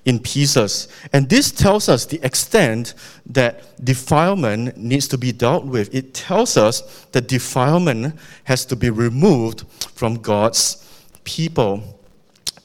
in 0.05 0.19
pieces. 0.19 0.87
And 1.13 1.29
this 1.29 1.51
tells 1.51 1.87
us 1.87 2.05
the 2.05 2.23
extent 2.25 2.95
that 3.27 3.83
defilement 3.83 4.77
needs 4.77 5.07
to 5.09 5.17
be 5.17 5.31
dealt 5.31 5.65
with. 5.65 5.93
It 5.93 6.13
tells 6.13 6.57
us 6.57 7.05
that 7.11 7.27
defilement 7.27 8.15
has 8.45 8.65
to 8.65 8.75
be 8.75 8.89
removed 8.89 9.65
from 9.93 10.15
God's 10.15 10.87
people. 11.23 11.99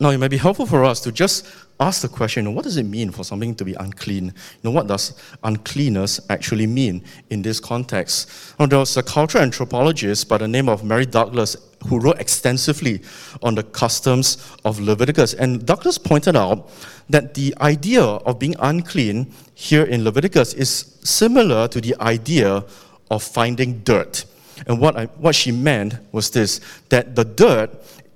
Now, 0.00 0.10
it 0.10 0.18
might 0.18 0.30
be 0.30 0.36
helpful 0.36 0.66
for 0.66 0.84
us 0.84 1.00
to 1.00 1.12
just 1.12 1.46
ask 1.78 2.00
the 2.00 2.08
question 2.08 2.54
what 2.54 2.64
does 2.64 2.78
it 2.78 2.84
mean 2.84 3.10
for 3.10 3.22
something 3.22 3.54
to 3.54 3.64
be 3.64 3.74
unclean? 3.74 4.26
You 4.26 4.32
know, 4.64 4.70
what 4.70 4.86
does 4.86 5.12
uncleanness 5.42 6.20
actually 6.30 6.66
mean 6.66 7.02
in 7.28 7.42
this 7.42 7.60
context? 7.60 8.54
Now, 8.58 8.66
there 8.66 8.78
was 8.78 8.96
a 8.96 9.02
cultural 9.02 9.44
anthropologist 9.44 10.28
by 10.28 10.38
the 10.38 10.48
name 10.48 10.68
of 10.68 10.84
Mary 10.84 11.06
Douglas 11.06 11.56
who 11.86 11.98
wrote 11.98 12.18
extensively 12.18 13.02
on 13.42 13.54
the 13.54 13.62
customs 13.62 14.38
of 14.64 14.80
Leviticus. 14.80 15.34
And 15.34 15.64
Douglas 15.64 15.98
pointed 15.98 16.36
out 16.36 16.70
that 17.08 17.34
the 17.34 17.54
idea 17.60 18.02
of 18.02 18.38
being 18.38 18.56
unclean 18.58 19.32
here 19.54 19.84
in 19.84 20.04
Leviticus 20.04 20.54
is 20.54 20.98
similar 21.04 21.68
to 21.68 21.80
the 21.80 21.94
idea 22.00 22.64
of 23.10 23.22
finding 23.22 23.80
dirt. 23.80 24.24
And 24.66 24.80
what, 24.80 24.96
I, 24.96 25.04
what 25.06 25.34
she 25.34 25.52
meant 25.52 25.94
was 26.12 26.30
this 26.30 26.60
that 26.88 27.14
the 27.14 27.24
dirt 27.24 27.70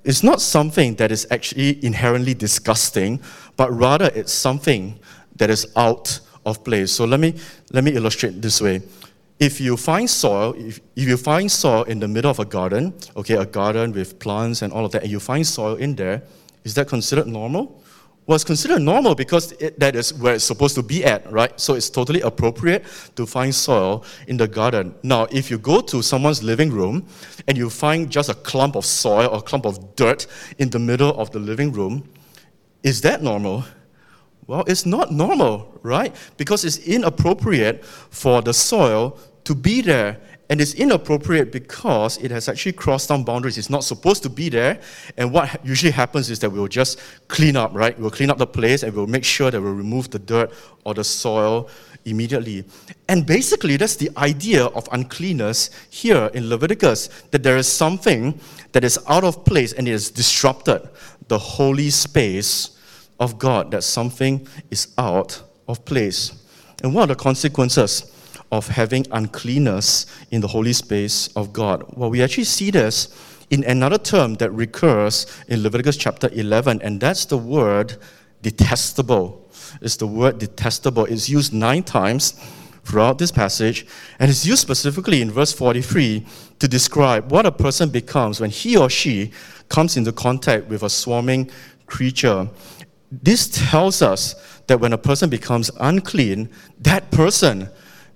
is 0.04 0.22
not 0.22 0.40
something 0.40 0.94
that 0.96 1.12
is 1.12 1.26
actually 1.30 1.84
inherently 1.84 2.34
disgusting, 2.34 3.20
but 3.56 3.70
rather 3.70 4.10
it's 4.14 4.32
something 4.32 4.98
that 5.36 5.50
is 5.50 5.66
out 5.76 6.20
of 6.46 6.64
place. 6.64 6.92
So 6.92 7.04
let 7.04 7.20
me, 7.20 7.34
let 7.72 7.84
me 7.84 7.92
illustrate 7.92 8.40
this 8.40 8.60
way. 8.60 8.80
If 9.40 9.60
you 9.60 9.76
find 9.76 10.08
soil, 10.08 10.54
if, 10.56 10.80
if 10.94 11.08
you 11.08 11.16
find 11.16 11.50
soil 11.50 11.82
in 11.84 11.98
the 11.98 12.06
middle 12.06 12.30
of 12.30 12.38
a 12.38 12.44
garden, 12.44 12.94
okay, 13.16 13.34
a 13.34 13.46
garden 13.46 13.92
with 13.92 14.18
plants 14.18 14.62
and 14.62 14.72
all 14.72 14.84
of 14.84 14.92
that, 14.92 15.02
and 15.02 15.10
you 15.10 15.18
find 15.18 15.46
soil 15.46 15.76
in 15.76 15.96
there, 15.96 16.22
is 16.62 16.74
that 16.74 16.88
considered 16.88 17.26
normal? 17.26 17.82
was 18.30 18.44
considered 18.44 18.80
normal 18.80 19.16
because 19.16 19.50
it, 19.52 19.80
that 19.80 19.96
is 19.96 20.14
where 20.14 20.34
it's 20.34 20.44
supposed 20.44 20.76
to 20.76 20.82
be 20.84 21.04
at, 21.04 21.28
right? 21.32 21.58
So 21.58 21.74
it's 21.74 21.90
totally 21.90 22.20
appropriate 22.20 22.84
to 23.16 23.26
find 23.26 23.52
soil 23.52 24.04
in 24.28 24.36
the 24.36 24.46
garden. 24.46 24.94
Now, 25.02 25.24
if 25.32 25.50
you 25.50 25.58
go 25.58 25.80
to 25.80 26.00
someone's 26.00 26.40
living 26.40 26.70
room 26.70 27.08
and 27.48 27.58
you 27.58 27.68
find 27.68 28.08
just 28.08 28.28
a 28.28 28.34
clump 28.34 28.76
of 28.76 28.84
soil 28.86 29.30
or 29.30 29.38
a 29.38 29.42
clump 29.42 29.66
of 29.66 29.96
dirt 29.96 30.28
in 30.58 30.70
the 30.70 30.78
middle 30.78 31.10
of 31.18 31.32
the 31.32 31.40
living 31.40 31.72
room, 31.72 32.08
is 32.84 33.00
that 33.00 33.20
normal? 33.20 33.64
Well, 34.46 34.62
it's 34.68 34.86
not 34.86 35.10
normal, 35.10 35.80
right? 35.82 36.14
Because 36.36 36.64
it's 36.64 36.78
inappropriate 36.78 37.84
for 37.84 38.42
the 38.42 38.54
soil 38.54 39.18
to 39.50 39.54
be 39.56 39.80
there 39.80 40.16
and 40.48 40.60
it's 40.60 40.74
inappropriate 40.74 41.50
because 41.50 42.18
it 42.18 42.30
has 42.30 42.48
actually 42.48 42.72
crossed 42.72 43.08
some 43.08 43.24
boundaries. 43.24 43.58
It's 43.58 43.68
not 43.68 43.82
supposed 43.82 44.22
to 44.22 44.28
be 44.28 44.48
there. 44.48 44.80
And 45.16 45.32
what 45.32 45.64
usually 45.66 45.90
happens 45.90 46.30
is 46.30 46.38
that 46.40 46.50
we'll 46.50 46.68
just 46.68 47.00
clean 47.26 47.56
up, 47.56 47.72
right? 47.74 47.98
We'll 47.98 48.12
clean 48.12 48.30
up 48.30 48.38
the 48.38 48.46
place 48.46 48.84
and 48.84 48.94
we'll 48.94 49.08
make 49.08 49.24
sure 49.24 49.50
that 49.50 49.60
we'll 49.60 49.74
remove 49.74 50.10
the 50.10 50.20
dirt 50.20 50.52
or 50.84 50.94
the 50.94 51.02
soil 51.02 51.68
immediately. 52.04 52.64
And 53.08 53.26
basically, 53.26 53.76
that's 53.76 53.96
the 53.96 54.10
idea 54.16 54.66
of 54.66 54.88
uncleanness 54.92 55.70
here 55.90 56.30
in 56.32 56.48
Leviticus 56.48 57.08
that 57.32 57.42
there 57.42 57.56
is 57.56 57.66
something 57.66 58.38
that 58.70 58.84
is 58.84 59.00
out 59.08 59.24
of 59.24 59.44
place 59.44 59.72
and 59.72 59.88
it 59.88 59.92
has 59.92 60.10
disrupted 60.10 60.88
the 61.26 61.38
holy 61.38 61.90
space 61.90 62.78
of 63.18 63.36
God, 63.38 63.72
that 63.72 63.82
something 63.82 64.46
is 64.70 64.94
out 64.96 65.42
of 65.66 65.84
place. 65.84 66.32
And 66.84 66.94
what 66.94 67.02
are 67.02 67.14
the 67.14 67.16
consequences? 67.16 68.12
Of 68.52 68.68
having 68.68 69.06
uncleanness 69.12 70.06
in 70.30 70.40
the 70.40 70.48
holy 70.48 70.72
space 70.72 71.28
of 71.36 71.52
God. 71.52 71.84
Well, 71.96 72.10
we 72.10 72.22
actually 72.22 72.44
see 72.44 72.70
this 72.70 73.08
in 73.50 73.64
another 73.64 73.98
term 73.98 74.34
that 74.34 74.50
recurs 74.50 75.26
in 75.48 75.62
Leviticus 75.62 75.96
chapter 75.96 76.28
11, 76.32 76.82
and 76.82 77.00
that's 77.00 77.24
the 77.24 77.36
word 77.36 77.96
detestable. 78.42 79.48
It's 79.80 79.96
the 79.96 80.06
word 80.06 80.38
detestable. 80.38 81.04
It's 81.06 81.28
used 81.28 81.52
nine 81.52 81.82
times 81.82 82.40
throughout 82.84 83.18
this 83.18 83.30
passage, 83.30 83.86
and 84.18 84.30
it's 84.30 84.46
used 84.46 84.62
specifically 84.62 85.20
in 85.20 85.30
verse 85.30 85.52
43 85.52 86.26
to 86.58 86.68
describe 86.68 87.30
what 87.30 87.46
a 87.46 87.52
person 87.52 87.88
becomes 87.90 88.40
when 88.40 88.50
he 88.50 88.76
or 88.76 88.90
she 88.90 89.32
comes 89.68 89.96
into 89.96 90.12
contact 90.12 90.66
with 90.68 90.82
a 90.82 90.90
swarming 90.90 91.50
creature. 91.86 92.48
This 93.10 93.48
tells 93.48 94.02
us 94.02 94.34
that 94.66 94.80
when 94.80 94.92
a 94.92 94.98
person 94.98 95.28
becomes 95.28 95.70
unclean, 95.80 96.48
that 96.80 97.10
person 97.10 97.68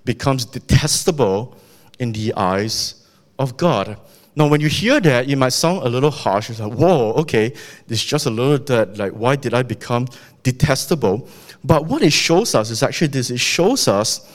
becomes 0.05 0.45
detestable 0.45 1.57
in 1.99 2.11
the 2.13 2.33
eyes 2.35 3.05
of 3.37 3.57
God. 3.57 3.97
Now, 4.35 4.47
when 4.47 4.59
you 4.59 4.67
hear 4.67 4.99
that, 4.99 5.29
it 5.29 5.35
might 5.37 5.53
sound 5.53 5.85
a 5.85 5.89
little 5.89 6.11
harsh. 6.11 6.49
It's 6.49 6.59
like, 6.59 6.73
whoa, 6.73 7.13
okay, 7.13 7.53
it's 7.87 8.03
just 8.03 8.25
a 8.25 8.29
little 8.29 8.57
that, 8.65 8.97
like, 8.97 9.13
why 9.13 9.35
did 9.35 9.53
I 9.53 9.63
become 9.63 10.07
detestable? 10.43 11.27
But 11.63 11.85
what 11.85 12.03
it 12.03 12.11
shows 12.11 12.53
us 12.53 12.69
is 12.69 12.83
actually 12.83 13.07
this 13.07 13.29
it 13.31 13.39
shows 13.39 13.87
us 13.87 14.31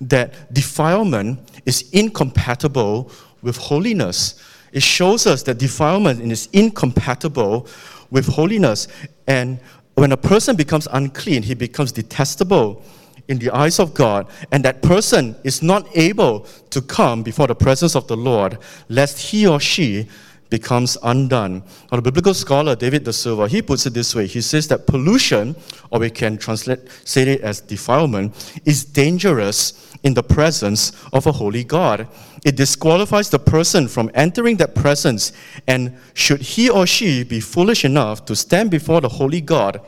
that 0.00 0.52
defilement 0.52 1.38
is 1.64 1.88
incompatible 1.92 3.10
with 3.42 3.56
holiness. 3.56 4.42
It 4.72 4.82
shows 4.82 5.26
us 5.26 5.44
that 5.44 5.58
defilement 5.58 6.20
is 6.20 6.48
incompatible 6.52 7.68
with 8.10 8.26
holiness. 8.26 8.88
And 9.28 9.60
when 9.94 10.10
a 10.10 10.16
person 10.16 10.56
becomes 10.56 10.88
unclean, 10.92 11.44
he 11.44 11.54
becomes 11.54 11.92
detestable 11.92 12.82
in 13.28 13.38
the 13.38 13.50
eyes 13.50 13.78
of 13.78 13.94
God, 13.94 14.26
and 14.52 14.64
that 14.64 14.82
person 14.82 15.36
is 15.44 15.62
not 15.62 15.86
able 15.96 16.46
to 16.70 16.82
come 16.82 17.22
before 17.22 17.46
the 17.46 17.54
presence 17.54 17.96
of 17.96 18.06
the 18.06 18.16
Lord, 18.16 18.58
lest 18.88 19.18
he 19.18 19.46
or 19.46 19.60
she 19.60 20.08
becomes 20.50 20.96
undone. 21.02 21.62
Now, 21.90 21.96
the 21.96 22.02
biblical 22.02 22.34
scholar 22.34 22.76
David 22.76 23.04
deSilva, 23.04 23.48
he 23.48 23.62
puts 23.62 23.86
it 23.86 23.94
this 23.94 24.14
way. 24.14 24.26
He 24.26 24.40
says 24.40 24.68
that 24.68 24.86
pollution, 24.86 25.56
or 25.90 26.00
we 26.00 26.10
can 26.10 26.38
translate 26.38 26.80
say 27.04 27.22
it 27.22 27.40
as 27.40 27.60
defilement, 27.60 28.60
is 28.64 28.84
dangerous 28.84 29.92
in 30.04 30.14
the 30.14 30.22
presence 30.22 30.92
of 31.12 31.26
a 31.26 31.32
holy 31.32 31.64
God. 31.64 32.06
It 32.44 32.56
disqualifies 32.56 33.30
the 33.30 33.38
person 33.38 33.88
from 33.88 34.10
entering 34.14 34.56
that 34.58 34.74
presence, 34.74 35.32
and 35.66 35.96
should 36.12 36.42
he 36.42 36.68
or 36.68 36.86
she 36.86 37.24
be 37.24 37.40
foolish 37.40 37.84
enough 37.84 38.24
to 38.26 38.36
stand 38.36 38.70
before 38.70 39.00
the 39.00 39.08
holy 39.08 39.40
God 39.40 39.80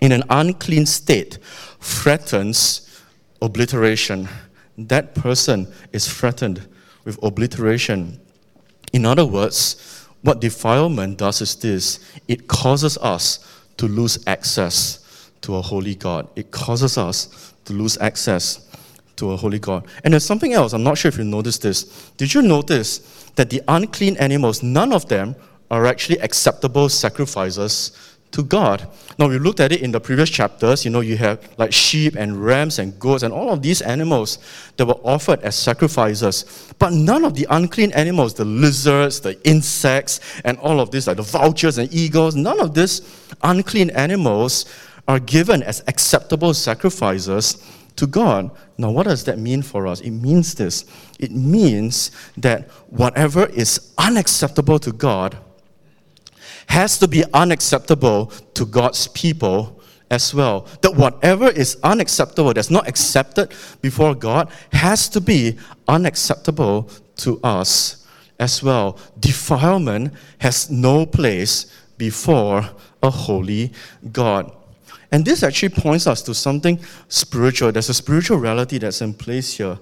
in 0.00 0.12
an 0.12 0.22
unclean 0.30 0.86
state, 0.86 1.38
threatens 1.80 3.02
obliteration. 3.42 4.28
That 4.78 5.14
person 5.14 5.72
is 5.92 6.10
threatened 6.12 6.66
with 7.04 7.22
obliteration. 7.22 8.20
In 8.92 9.06
other 9.06 9.26
words, 9.26 10.06
what 10.22 10.40
defilement 10.40 11.18
does 11.18 11.40
is 11.40 11.54
this 11.56 12.00
it 12.28 12.46
causes 12.48 12.98
us 12.98 13.46
to 13.76 13.86
lose 13.86 14.22
access 14.26 15.30
to 15.42 15.56
a 15.56 15.62
holy 15.62 15.94
God. 15.94 16.28
It 16.36 16.50
causes 16.50 16.98
us 16.98 17.54
to 17.64 17.72
lose 17.72 17.96
access 17.98 18.68
to 19.16 19.32
a 19.32 19.36
holy 19.36 19.58
God. 19.58 19.86
And 20.04 20.12
there's 20.12 20.24
something 20.24 20.52
else, 20.52 20.72
I'm 20.72 20.82
not 20.82 20.98
sure 20.98 21.08
if 21.08 21.18
you 21.18 21.24
noticed 21.24 21.62
this. 21.62 22.10
Did 22.16 22.34
you 22.34 22.42
notice 22.42 23.30
that 23.36 23.50
the 23.50 23.62
unclean 23.68 24.16
animals, 24.16 24.62
none 24.62 24.92
of 24.92 25.08
them 25.08 25.36
are 25.70 25.86
actually 25.86 26.18
acceptable 26.18 26.88
sacrifices 26.88 27.92
to 28.32 28.42
God. 28.42 28.88
Now, 29.18 29.28
we 29.28 29.38
looked 29.38 29.60
at 29.60 29.72
it 29.72 29.82
in 29.82 29.90
the 29.90 30.00
previous 30.00 30.30
chapters. 30.30 30.84
You 30.84 30.90
know, 30.90 31.00
you 31.00 31.16
have 31.16 31.46
like 31.58 31.72
sheep 31.72 32.14
and 32.16 32.42
rams 32.44 32.78
and 32.78 32.98
goats 32.98 33.22
and 33.22 33.34
all 33.34 33.50
of 33.52 33.62
these 33.62 33.82
animals 33.82 34.38
that 34.76 34.86
were 34.86 35.00
offered 35.02 35.40
as 35.40 35.56
sacrifices. 35.56 36.72
But 36.78 36.92
none 36.92 37.24
of 37.24 37.34
the 37.34 37.46
unclean 37.50 37.92
animals, 37.92 38.34
the 38.34 38.44
lizards, 38.44 39.20
the 39.20 39.40
insects, 39.46 40.20
and 40.44 40.58
all 40.58 40.80
of 40.80 40.90
this, 40.90 41.06
like 41.06 41.16
the 41.16 41.22
vultures 41.22 41.78
and 41.78 41.92
eagles, 41.92 42.36
none 42.36 42.60
of 42.60 42.74
these 42.74 43.02
unclean 43.42 43.90
animals 43.90 44.66
are 45.08 45.18
given 45.18 45.62
as 45.62 45.82
acceptable 45.88 46.54
sacrifices 46.54 47.64
to 47.96 48.06
God. 48.06 48.50
Now, 48.78 48.90
what 48.90 49.06
does 49.06 49.24
that 49.24 49.38
mean 49.38 49.62
for 49.62 49.86
us? 49.86 50.00
It 50.00 50.12
means 50.12 50.54
this 50.54 50.84
it 51.18 51.32
means 51.32 52.12
that 52.36 52.70
whatever 52.88 53.46
is 53.46 53.92
unacceptable 53.98 54.78
to 54.78 54.92
God 54.92 55.36
has 56.70 56.98
to 56.98 57.08
be 57.08 57.24
unacceptable 57.34 58.26
to 58.54 58.64
God's 58.64 59.08
people 59.08 59.82
as 60.08 60.32
well. 60.32 60.68
That 60.82 60.94
whatever 60.94 61.48
is 61.48 61.76
unacceptable, 61.82 62.54
that's 62.54 62.70
not 62.70 62.86
accepted 62.86 63.52
before 63.82 64.14
God, 64.14 64.48
has 64.72 65.08
to 65.08 65.20
be 65.20 65.58
unacceptable 65.88 66.88
to 67.16 67.40
us 67.42 68.06
as 68.38 68.62
well. 68.62 68.98
Defilement 69.18 70.14
has 70.38 70.70
no 70.70 71.06
place 71.06 71.66
before 71.98 72.70
a 73.02 73.10
holy 73.10 73.72
God. 74.12 74.52
And 75.10 75.24
this 75.24 75.42
actually 75.42 75.70
points 75.70 76.06
us 76.06 76.22
to 76.22 76.34
something 76.34 76.78
spiritual. 77.08 77.72
There's 77.72 77.88
a 77.88 77.94
spiritual 77.94 78.38
reality 78.38 78.78
that's 78.78 79.02
in 79.02 79.12
place 79.12 79.54
here. 79.54 79.76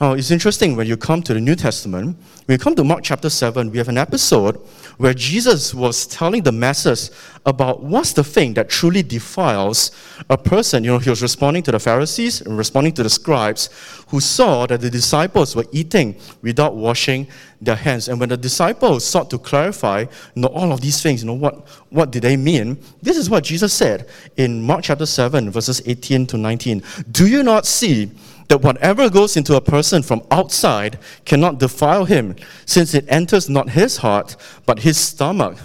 Oh, 0.00 0.14
it's 0.14 0.32
interesting 0.32 0.74
when 0.74 0.88
you 0.88 0.96
come 0.96 1.22
to 1.22 1.32
the 1.32 1.40
New 1.40 1.54
Testament, 1.54 2.16
when 2.46 2.58
you 2.58 2.58
come 2.58 2.74
to 2.74 2.82
Mark 2.82 3.04
chapter 3.04 3.30
7, 3.30 3.70
we 3.70 3.78
have 3.78 3.88
an 3.88 3.96
episode 3.96 4.56
where 4.96 5.14
Jesus 5.14 5.72
was 5.72 6.04
telling 6.08 6.42
the 6.42 6.50
masses 6.50 7.12
about 7.46 7.80
what's 7.80 8.12
the 8.12 8.24
thing 8.24 8.54
that 8.54 8.68
truly 8.68 9.04
defiles 9.04 9.92
a 10.28 10.36
person. 10.36 10.82
You 10.82 10.90
know, 10.90 10.98
he 10.98 11.10
was 11.10 11.22
responding 11.22 11.62
to 11.64 11.70
the 11.70 11.78
Pharisees 11.78 12.40
and 12.40 12.58
responding 12.58 12.92
to 12.94 13.04
the 13.04 13.10
scribes 13.10 13.70
who 14.08 14.18
saw 14.18 14.66
that 14.66 14.80
the 14.80 14.90
disciples 14.90 15.54
were 15.54 15.66
eating 15.70 16.16
without 16.42 16.74
washing 16.74 17.28
their 17.60 17.76
hands. 17.76 18.08
And 18.08 18.18
when 18.18 18.30
the 18.30 18.36
disciples 18.36 19.04
sought 19.04 19.30
to 19.30 19.38
clarify, 19.38 20.00
you 20.34 20.42
know, 20.42 20.48
all 20.48 20.72
of 20.72 20.80
these 20.80 21.02
things, 21.02 21.22
you 21.22 21.28
know, 21.28 21.34
what, 21.34 21.68
what 21.90 22.10
did 22.10 22.22
they 22.22 22.36
mean? 22.36 22.78
This 23.00 23.16
is 23.16 23.30
what 23.30 23.44
Jesus 23.44 23.72
said 23.72 24.08
in 24.36 24.60
Mark 24.60 24.82
chapter 24.82 25.06
7, 25.06 25.50
verses 25.50 25.82
18 25.86 26.26
to 26.26 26.36
19. 26.36 26.82
Do 27.12 27.28
you 27.28 27.44
not 27.44 27.64
see 27.64 28.10
that 28.48 28.62
whatever 28.62 29.08
goes 29.08 29.36
into 29.36 29.56
a 29.56 29.60
person 29.60 30.02
from 30.02 30.22
outside 30.30 30.98
cannot 31.24 31.58
defile 31.58 32.04
him, 32.04 32.36
since 32.66 32.94
it 32.94 33.04
enters 33.08 33.48
not 33.48 33.70
his 33.70 33.98
heart, 33.98 34.36
but 34.66 34.80
his 34.80 34.96
stomach, 34.96 35.58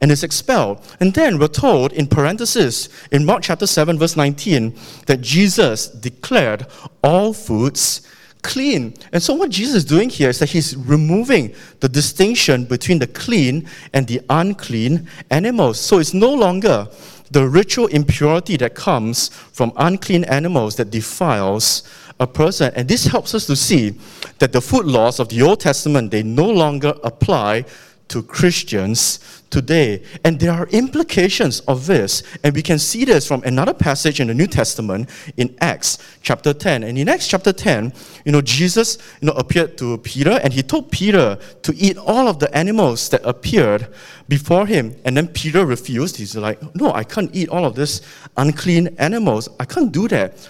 and 0.00 0.10
is 0.10 0.22
expelled. 0.22 0.84
And 1.00 1.14
then 1.14 1.38
we're 1.38 1.48
told 1.48 1.92
in 1.92 2.06
parenthesis 2.06 2.88
in 3.10 3.24
Mark 3.24 3.42
chapter 3.42 3.66
7, 3.66 3.98
verse 3.98 4.16
19, 4.16 4.76
that 5.06 5.20
Jesus 5.20 5.88
declared 5.88 6.66
all 7.02 7.32
foods 7.32 8.06
clean. 8.42 8.94
And 9.12 9.22
so, 9.22 9.34
what 9.34 9.50
Jesus 9.50 9.76
is 9.76 9.84
doing 9.84 10.08
here 10.08 10.30
is 10.30 10.38
that 10.38 10.50
he's 10.50 10.76
removing 10.76 11.54
the 11.80 11.88
distinction 11.88 12.64
between 12.64 12.98
the 12.98 13.06
clean 13.06 13.68
and 13.92 14.06
the 14.06 14.20
unclean 14.30 15.08
animals. 15.30 15.80
So, 15.80 15.98
it's 15.98 16.14
no 16.14 16.32
longer 16.32 16.88
the 17.30 17.48
ritual 17.48 17.86
impurity 17.88 18.56
that 18.58 18.74
comes 18.74 19.28
from 19.28 19.72
unclean 19.76 20.24
animals 20.24 20.76
that 20.76 20.90
defiles 20.90 21.82
a 22.18 22.26
person. 22.26 22.72
And 22.74 22.88
this 22.88 23.06
helps 23.06 23.34
us 23.34 23.46
to 23.46 23.56
see 23.56 23.94
that 24.38 24.52
the 24.52 24.60
food 24.60 24.86
laws 24.86 25.20
of 25.20 25.28
the 25.28 25.42
Old 25.42 25.60
Testament, 25.60 26.10
they 26.10 26.22
no 26.22 26.48
longer 26.48 26.94
apply 27.02 27.64
to 28.08 28.22
Christians 28.22 29.42
today. 29.50 30.02
And 30.24 30.38
there 30.38 30.52
are 30.52 30.66
implications 30.68 31.60
of 31.60 31.86
this. 31.86 32.22
And 32.44 32.54
we 32.54 32.62
can 32.62 32.78
see 32.78 33.04
this 33.04 33.26
from 33.26 33.42
another 33.42 33.74
passage 33.74 34.20
in 34.20 34.28
the 34.28 34.34
New 34.34 34.46
Testament 34.46 35.10
in 35.36 35.56
Acts 35.60 35.98
chapter 36.22 36.52
10. 36.52 36.84
And 36.84 36.96
in 36.96 37.08
Acts 37.08 37.26
chapter 37.26 37.52
10, 37.52 37.92
you 38.24 38.32
know, 38.32 38.40
Jesus, 38.40 38.98
you 39.20 39.26
know, 39.26 39.32
appeared 39.34 39.76
to 39.78 39.98
Peter 39.98 40.38
and 40.42 40.52
he 40.52 40.62
told 40.62 40.90
Peter 40.92 41.38
to 41.62 41.74
eat 41.74 41.96
all 41.98 42.28
of 42.28 42.38
the 42.38 42.54
animals 42.56 43.08
that 43.08 43.22
appeared 43.24 43.88
before 44.28 44.66
him. 44.66 44.94
And 45.04 45.16
then 45.16 45.28
Peter 45.28 45.66
refused. 45.66 46.16
He's 46.16 46.36
like, 46.36 46.62
no, 46.74 46.92
I 46.92 47.04
can't 47.04 47.34
eat 47.34 47.48
all 47.48 47.64
of 47.64 47.74
this 47.74 48.02
unclean 48.36 48.94
animals. 48.98 49.48
I 49.58 49.64
can't 49.64 49.90
do 49.90 50.06
that. 50.08 50.48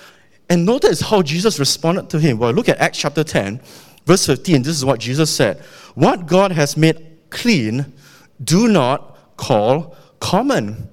And 0.48 0.64
notice 0.64 1.00
how 1.00 1.22
Jesus 1.22 1.58
responded 1.58 2.08
to 2.10 2.20
him. 2.20 2.38
Well, 2.38 2.52
look 2.52 2.68
at 2.68 2.78
Acts 2.78 2.98
chapter 2.98 3.24
10, 3.24 3.60
verse 4.04 4.26
15. 4.26 4.62
This 4.62 4.76
is 4.76 4.84
what 4.84 5.00
Jesus 5.00 5.34
said 5.34 5.58
What 5.94 6.26
God 6.26 6.52
has 6.52 6.76
made 6.76 7.04
clean, 7.30 7.92
do 8.42 8.68
not 8.68 9.36
call 9.36 9.96
common. 10.20 10.88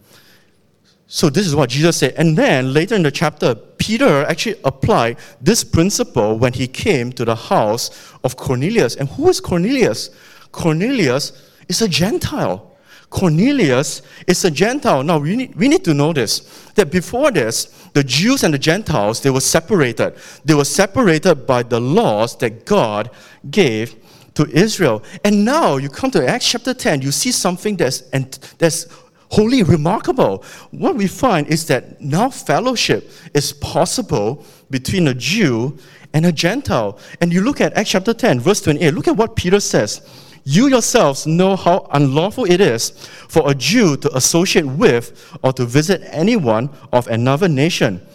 So, 1.07 1.29
this 1.29 1.45
is 1.45 1.55
what 1.55 1.69
Jesus 1.69 1.97
said. 1.97 2.15
And 2.17 2.35
then 2.35 2.73
later 2.73 2.95
in 2.95 3.03
the 3.03 3.11
chapter, 3.11 3.53
Peter 3.53 4.23
actually 4.25 4.55
applied 4.63 5.17
this 5.39 5.63
principle 5.63 6.39
when 6.39 6.53
he 6.53 6.67
came 6.67 7.11
to 7.13 7.23
the 7.23 7.35
house 7.35 8.11
of 8.23 8.35
Cornelius. 8.35 8.95
And 8.95 9.07
who 9.09 9.29
is 9.29 9.39
Cornelius? 9.39 10.09
Cornelius 10.51 11.51
is 11.69 11.83
a 11.83 11.87
Gentile. 11.87 12.72
Cornelius 13.13 14.01
is 14.25 14.43
a 14.43 14.49
Gentile. 14.49 15.03
Now, 15.03 15.19
we 15.19 15.35
need, 15.35 15.55
we 15.55 15.67
need 15.67 15.85
to 15.85 15.93
know 15.93 16.13
this 16.13 16.41
that 16.73 16.89
before 16.89 17.29
this, 17.29 17.65
the 17.93 18.03
Jews 18.03 18.43
and 18.43 18.51
the 18.51 18.57
Gentiles, 18.57 19.21
they 19.21 19.29
were 19.29 19.39
separated. 19.39 20.15
They 20.43 20.55
were 20.55 20.65
separated 20.65 21.45
by 21.45 21.61
the 21.61 21.79
laws 21.79 22.35
that 22.37 22.65
God 22.65 23.11
gave 23.51 23.95
to 24.33 24.49
Israel. 24.49 25.03
And 25.23 25.45
now 25.45 25.77
you 25.77 25.89
come 25.89 26.09
to 26.09 26.27
Acts 26.27 26.49
chapter 26.49 26.73
10, 26.73 27.03
you 27.03 27.11
see 27.11 27.31
something 27.31 27.77
that's, 27.77 28.01
and 28.13 28.31
that's 28.57 28.87
wholly 29.29 29.61
remarkable. 29.61 30.43
What 30.71 30.95
we 30.95 31.05
find 31.05 31.45
is 31.45 31.67
that 31.67 32.01
now 32.01 32.31
fellowship 32.31 33.11
is 33.35 33.53
possible 33.53 34.43
between 34.71 35.07
a 35.07 35.13
Jew 35.13 35.77
and 36.13 36.25
a 36.25 36.31
Gentile. 36.31 36.97
And 37.21 37.31
you 37.31 37.41
look 37.41 37.61
at 37.61 37.77
Acts 37.77 37.91
chapter 37.91 38.15
10, 38.15 38.39
verse 38.39 38.61
28, 38.61 38.91
look 38.91 39.07
at 39.07 39.15
what 39.15 39.35
Peter 39.35 39.59
says. 39.59 40.01
You 40.45 40.67
yourselves 40.67 41.25
know 41.25 41.55
how 41.55 41.87
unlawful 41.93 42.45
it 42.45 42.59
is 42.59 42.89
for 43.29 43.49
a 43.49 43.55
Jew 43.55 43.95
to 43.97 44.15
associate 44.15 44.65
with 44.65 45.37
or 45.41 45.53
to 45.53 45.65
visit 45.65 46.01
anyone 46.11 46.69
of 46.91 47.07
another 47.07 47.47
nation. 47.47 48.05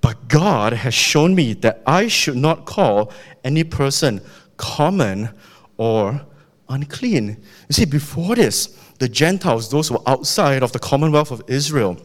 But 0.00 0.28
God 0.28 0.72
has 0.72 0.94
shown 0.94 1.34
me 1.34 1.54
that 1.54 1.82
I 1.86 2.08
should 2.08 2.36
not 2.36 2.64
call 2.64 3.12
any 3.44 3.64
person 3.64 4.20
common 4.56 5.30
or 5.76 6.20
unclean. 6.68 7.28
You 7.68 7.72
see, 7.72 7.84
before 7.84 8.36
this, 8.36 8.78
the 8.98 9.08
Gentiles, 9.08 9.70
those 9.70 9.88
who 9.88 9.94
were 9.94 10.08
outside 10.08 10.62
of 10.62 10.72
the 10.72 10.78
commonwealth 10.78 11.30
of 11.30 11.42
Israel, 11.48 11.96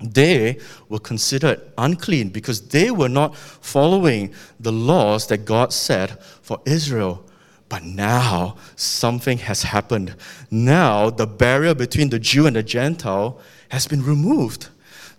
they 0.00 0.58
were 0.90 0.98
considered 0.98 1.60
unclean 1.78 2.28
because 2.28 2.68
they 2.68 2.90
were 2.90 3.08
not 3.08 3.34
following 3.36 4.34
the 4.60 4.72
laws 4.72 5.26
that 5.28 5.46
God 5.46 5.72
set 5.72 6.22
for 6.22 6.60
Israel. 6.66 7.25
But 7.68 7.82
now 7.82 8.56
something 8.76 9.38
has 9.38 9.64
happened. 9.64 10.14
Now 10.50 11.10
the 11.10 11.26
barrier 11.26 11.74
between 11.74 12.10
the 12.10 12.18
Jew 12.18 12.46
and 12.46 12.56
the 12.56 12.62
Gentile 12.62 13.40
has 13.70 13.86
been 13.86 14.04
removed. 14.04 14.68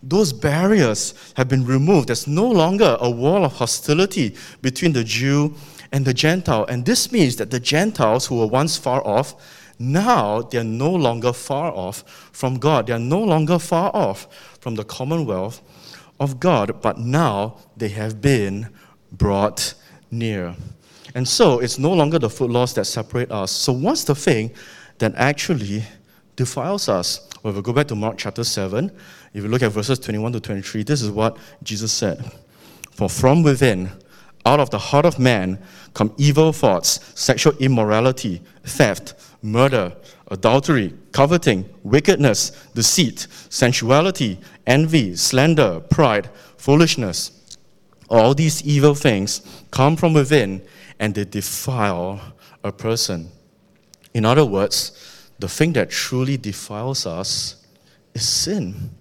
Those 0.02 0.32
barriers 0.32 1.14
have 1.36 1.50
been 1.50 1.66
removed. 1.66 2.08
There's 2.08 2.28
no 2.28 2.48
longer 2.48 2.98
a 3.00 3.10
wall 3.10 3.44
of 3.44 3.54
hostility 3.54 4.36
between 4.62 4.94
the 4.94 5.04
Jew 5.04 5.56
and 5.92 6.06
the 6.06 6.14
Gentile. 6.14 6.66
And 6.66 6.86
this 6.86 7.12
means 7.12 7.36
that 7.38 7.52
the 7.52 7.60
Gentiles 7.60 8.28
who 8.28 8.38
were 8.40 8.48
once 8.48 8.78
far 8.78 9.06
off, 9.06 9.36
now 9.80 10.42
they're 10.42 10.64
no 10.64 10.92
longer 10.92 11.34
far 11.34 11.72
off 11.72 12.04
from 12.32 12.58
God. 12.58 12.88
They're 12.88 13.00
no 13.00 13.20
longer 13.20 13.60
far 13.60 13.92
off 13.94 14.28
from 14.60 14.76
the 14.76 14.84
commonwealth 14.84 15.62
of 16.20 16.40
God, 16.40 16.82
but 16.82 16.98
now 16.98 17.58
they 17.76 17.90
have 17.90 18.22
been 18.22 18.70
brought 19.12 19.74
near. 20.10 20.56
And 21.18 21.28
so 21.28 21.62
it's 21.62 21.80
no 21.80 21.92
longer 21.94 22.20
the 22.20 22.30
food 22.30 22.52
laws 22.52 22.76
that 22.76 22.86
separate 22.86 23.32
us. 23.32 23.52
So, 23.52 23.74
what's 23.74 24.04
the 24.04 24.14
thing 24.14 24.52
that 25.00 25.16
actually 25.16 25.84
defiles 26.36 26.88
us? 26.88 27.28
Well, 27.42 27.50
if 27.50 27.56
we 27.56 27.64
go 27.64 27.74
back 27.74 27.88
to 27.88 27.96
Mark 27.96 28.20
chapter 28.20 28.44
7, 28.44 28.92
if 29.34 29.42
you 29.42 29.50
look 29.50 29.64
at 29.64 29.72
verses 29.72 29.98
21 29.98 30.34
to 30.34 30.40
23, 30.40 30.84
this 30.84 31.02
is 31.02 31.10
what 31.10 31.40
Jesus 31.64 31.92
said 31.92 32.32
For 32.92 33.10
from 33.10 33.42
within, 33.42 33.90
out 34.46 34.60
of 34.60 34.70
the 34.70 34.78
heart 34.78 35.06
of 35.06 35.18
man, 35.18 35.58
come 35.96 36.14
evil 36.18 36.54
thoughts, 36.54 37.00
sexual 37.20 37.58
immorality, 37.58 38.40
theft, 38.64 39.16
murder, 39.42 39.96
adultery, 40.30 40.94
coveting, 41.14 41.68
wickedness, 41.82 42.52
deceit, 42.76 43.26
sensuality, 43.50 44.38
envy, 44.68 45.16
slander, 45.16 45.80
pride, 45.80 46.30
foolishness. 46.58 47.32
All 48.10 48.34
these 48.34 48.64
evil 48.64 48.96
things 48.96 49.42
come 49.72 49.96
from 49.96 50.14
within 50.14 50.62
and 51.00 51.14
they 51.14 51.26
defile 51.26 52.22
a 52.64 52.72
person. 52.72 53.30
In 54.14 54.26
other 54.26 54.46
words, 54.46 55.30
the 55.40 55.48
thing 55.48 55.74
that 55.74 55.90
truly 55.90 56.38
defiles 56.38 57.06
us 57.06 57.66
is 58.14 58.28
sin. 58.28 58.92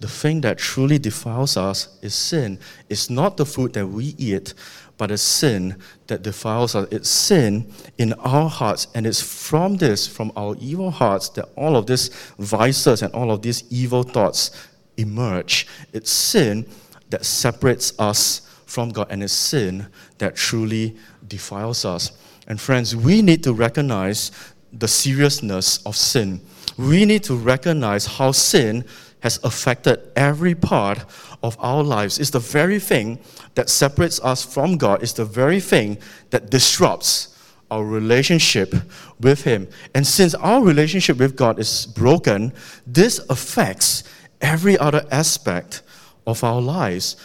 The 0.00 0.08
thing 0.08 0.42
that 0.42 0.58
truly 0.58 0.98
defiles 0.98 1.56
us 1.56 1.98
is 2.02 2.14
sin. 2.14 2.58
It's 2.88 3.08
not 3.08 3.36
the 3.36 3.46
food 3.46 3.72
that 3.74 3.86
we 3.86 4.14
eat, 4.18 4.52
but 4.98 5.10
it's 5.10 5.22
sin 5.22 5.76
that 6.06 6.22
defiles 6.22 6.74
us. 6.74 6.88
It's 6.90 7.08
sin 7.08 7.72
in 7.96 8.12
our 8.14 8.48
hearts, 8.48 8.88
and 8.94 9.06
it's 9.06 9.22
from 9.22 9.76
this, 9.76 10.06
from 10.06 10.32
our 10.36 10.56
evil 10.60 10.90
hearts, 10.90 11.28
that 11.30 11.48
all 11.56 11.76
of 11.76 11.86
these 11.86 12.08
vices 12.38 13.02
and 13.02 13.12
all 13.14 13.30
of 13.30 13.40
these 13.42 13.64
evil 13.70 14.02
thoughts 14.02 14.50
emerge. 14.96 15.66
It's 15.92 16.10
sin 16.10 16.66
that 17.10 17.24
separates 17.24 17.98
us 17.98 18.45
from 18.66 18.90
God, 18.90 19.06
and 19.10 19.22
it's 19.22 19.32
sin 19.32 19.86
that 20.18 20.36
truly 20.36 20.96
defiles 21.26 21.84
us. 21.84 22.12
And 22.46 22.60
friends, 22.60 22.94
we 22.94 23.22
need 23.22 23.42
to 23.44 23.52
recognize 23.52 24.30
the 24.72 24.88
seriousness 24.88 25.78
of 25.86 25.96
sin. 25.96 26.40
We 26.76 27.04
need 27.04 27.24
to 27.24 27.36
recognize 27.36 28.06
how 28.06 28.32
sin 28.32 28.84
has 29.20 29.40
affected 29.42 29.98
every 30.14 30.54
part 30.54 30.98
of 31.42 31.56
our 31.58 31.82
lives. 31.82 32.18
It's 32.18 32.30
the 32.30 32.38
very 32.38 32.78
thing 32.78 33.18
that 33.54 33.70
separates 33.70 34.20
us 34.20 34.44
from 34.44 34.76
God, 34.76 35.02
it's 35.02 35.14
the 35.14 35.24
very 35.24 35.60
thing 35.60 35.98
that 36.30 36.50
disrupts 36.50 37.32
our 37.70 37.84
relationship 37.84 38.74
with 39.20 39.42
Him. 39.42 39.68
And 39.94 40.06
since 40.06 40.34
our 40.34 40.62
relationship 40.62 41.18
with 41.18 41.36
God 41.36 41.58
is 41.58 41.86
broken, 41.86 42.52
this 42.86 43.18
affects 43.30 44.04
every 44.40 44.78
other 44.78 45.04
aspect 45.10 45.82
of 46.26 46.44
our 46.44 46.60
lives. 46.60 47.16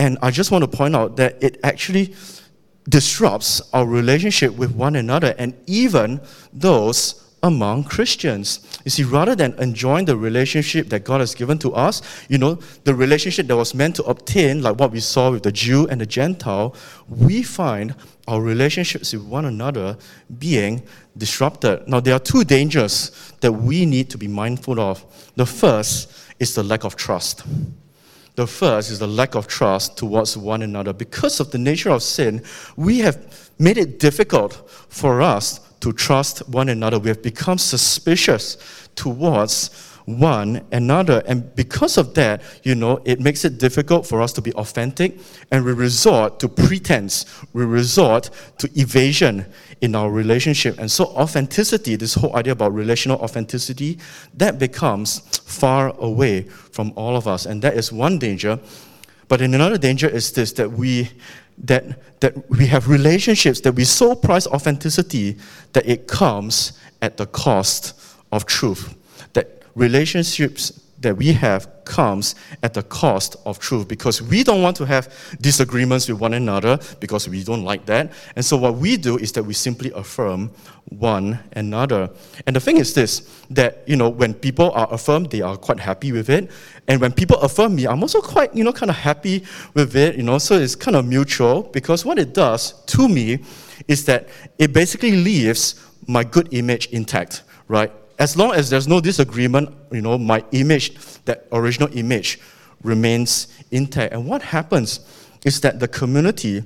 And 0.00 0.16
I 0.22 0.30
just 0.30 0.50
want 0.50 0.64
to 0.64 0.68
point 0.68 0.96
out 0.96 1.16
that 1.16 1.36
it 1.42 1.60
actually 1.62 2.14
disrupts 2.88 3.60
our 3.74 3.84
relationship 3.84 4.56
with 4.56 4.74
one 4.74 4.96
another 4.96 5.34
and 5.36 5.54
even 5.66 6.22
those 6.54 7.30
among 7.42 7.84
Christians. 7.84 8.60
You 8.86 8.90
see, 8.90 9.04
rather 9.04 9.34
than 9.34 9.52
enjoying 9.58 10.06
the 10.06 10.16
relationship 10.16 10.88
that 10.88 11.04
God 11.04 11.20
has 11.20 11.34
given 11.34 11.58
to 11.58 11.74
us, 11.74 12.00
you 12.30 12.38
know, 12.38 12.54
the 12.84 12.94
relationship 12.94 13.46
that 13.48 13.56
was 13.56 13.74
meant 13.74 13.96
to 13.96 14.04
obtain, 14.04 14.62
like 14.62 14.78
what 14.80 14.90
we 14.90 15.00
saw 15.00 15.32
with 15.32 15.42
the 15.42 15.52
Jew 15.52 15.86
and 15.88 16.00
the 16.00 16.06
Gentile, 16.06 16.74
we 17.06 17.42
find 17.42 17.94
our 18.26 18.40
relationships 18.40 19.12
with 19.12 19.24
one 19.24 19.44
another 19.44 19.98
being 20.38 20.82
disrupted. 21.18 21.86
Now, 21.86 22.00
there 22.00 22.14
are 22.14 22.20
two 22.20 22.44
dangers 22.44 23.10
that 23.40 23.52
we 23.52 23.84
need 23.84 24.08
to 24.10 24.16
be 24.16 24.28
mindful 24.28 24.80
of. 24.80 25.04
The 25.36 25.44
first 25.44 26.10
is 26.38 26.54
the 26.54 26.62
lack 26.62 26.84
of 26.84 26.96
trust. 26.96 27.44
The 28.40 28.46
first 28.46 28.90
is 28.90 28.98
the 28.98 29.06
lack 29.06 29.34
of 29.34 29.48
trust 29.48 29.98
towards 29.98 30.34
one 30.34 30.62
another. 30.62 30.94
Because 30.94 31.40
of 31.40 31.50
the 31.50 31.58
nature 31.58 31.90
of 31.90 32.02
sin, 32.02 32.42
we 32.74 33.00
have 33.00 33.50
made 33.58 33.76
it 33.76 33.98
difficult 33.98 34.66
for 34.88 35.20
us 35.20 35.60
to 35.80 35.92
trust 35.92 36.48
one 36.48 36.70
another. 36.70 36.98
We 36.98 37.10
have 37.10 37.22
become 37.22 37.58
suspicious 37.58 38.56
towards 38.96 39.68
one 40.18 40.64
another. 40.72 41.22
And 41.26 41.54
because 41.54 41.96
of 41.98 42.14
that, 42.14 42.42
you 42.62 42.74
know, 42.74 43.00
it 43.04 43.20
makes 43.20 43.44
it 43.44 43.58
difficult 43.58 44.06
for 44.06 44.20
us 44.20 44.32
to 44.34 44.42
be 44.42 44.52
authentic 44.54 45.18
and 45.50 45.64
we 45.64 45.72
resort 45.72 46.40
to 46.40 46.48
pretense. 46.48 47.26
We 47.52 47.64
resort 47.64 48.30
to 48.58 48.70
evasion 48.78 49.46
in 49.80 49.94
our 49.94 50.10
relationship. 50.10 50.78
And 50.78 50.90
so, 50.90 51.06
authenticity, 51.06 51.96
this 51.96 52.14
whole 52.14 52.34
idea 52.36 52.52
about 52.52 52.74
relational 52.74 53.18
authenticity, 53.20 53.98
that 54.34 54.58
becomes 54.58 55.20
far 55.44 55.94
away 55.98 56.42
from 56.42 56.92
all 56.96 57.16
of 57.16 57.26
us. 57.26 57.46
And 57.46 57.62
that 57.62 57.74
is 57.74 57.92
one 57.92 58.18
danger. 58.18 58.58
But 59.28 59.40
another 59.40 59.78
danger 59.78 60.08
is 60.08 60.32
this 60.32 60.52
that 60.52 60.72
we 60.72 61.10
that, 61.64 62.20
that 62.20 62.48
we 62.50 62.66
have 62.66 62.88
relationships 62.88 63.60
that 63.60 63.72
we 63.72 63.84
so 63.84 64.14
prize 64.14 64.46
authenticity 64.46 65.36
that 65.72 65.86
it 65.86 66.06
comes 66.06 66.72
at 67.02 67.16
the 67.16 67.26
cost 67.26 68.00
of 68.32 68.46
truth. 68.46 68.94
Relationships 69.74 70.80
that 71.00 71.16
we 71.16 71.32
have 71.32 71.66
comes 71.84 72.34
at 72.62 72.74
the 72.74 72.82
cost 72.82 73.36
of 73.46 73.58
truth 73.58 73.88
because 73.88 74.20
we 74.20 74.44
don't 74.44 74.62
want 74.62 74.76
to 74.76 74.84
have 74.84 75.12
disagreements 75.40 76.08
with 76.08 76.20
one 76.20 76.34
another 76.34 76.78
because 77.00 77.28
we 77.28 77.42
don't 77.42 77.64
like 77.64 77.86
that. 77.86 78.12
And 78.36 78.44
so 78.44 78.56
what 78.56 78.76
we 78.76 78.96
do 78.96 79.16
is 79.16 79.32
that 79.32 79.42
we 79.42 79.54
simply 79.54 79.90
affirm 79.92 80.50
one 80.90 81.38
another. 81.52 82.10
And 82.46 82.54
the 82.54 82.60
thing 82.60 82.76
is 82.76 82.92
this 82.94 83.22
that 83.50 83.82
you 83.86 83.96
know 83.96 84.08
when 84.08 84.34
people 84.34 84.70
are 84.72 84.92
affirmed 84.92 85.30
they 85.30 85.40
are 85.40 85.56
quite 85.56 85.80
happy 85.80 86.12
with 86.12 86.28
it. 86.28 86.50
And 86.86 87.00
when 87.00 87.12
people 87.12 87.38
affirm 87.38 87.76
me, 87.76 87.86
I'm 87.86 88.02
also 88.02 88.20
quite, 88.20 88.54
you 88.54 88.64
know, 88.64 88.72
kind 88.72 88.90
of 88.90 88.96
happy 88.96 89.44
with 89.74 89.96
it, 89.96 90.16
you 90.16 90.22
know. 90.22 90.38
So 90.38 90.56
it's 90.56 90.74
kind 90.74 90.96
of 90.96 91.06
mutual 91.06 91.62
because 91.62 92.04
what 92.04 92.18
it 92.18 92.34
does 92.34 92.72
to 92.86 93.08
me 93.08 93.38
is 93.88 94.04
that 94.04 94.28
it 94.58 94.72
basically 94.72 95.12
leaves 95.12 95.86
my 96.06 96.24
good 96.24 96.52
image 96.52 96.88
intact, 96.88 97.42
right? 97.68 97.92
As 98.20 98.36
long 98.36 98.52
as 98.52 98.68
there's 98.68 98.86
no 98.86 99.00
disagreement, 99.00 99.70
you 99.90 100.02
know, 100.02 100.18
my 100.18 100.44
image, 100.52 100.94
that 101.24 101.46
original 101.52 101.88
image, 101.96 102.38
remains 102.82 103.48
intact. 103.70 104.12
And 104.12 104.26
what 104.26 104.42
happens 104.42 105.00
is 105.44 105.60
that 105.62 105.80
the 105.80 105.88
community 105.88 106.62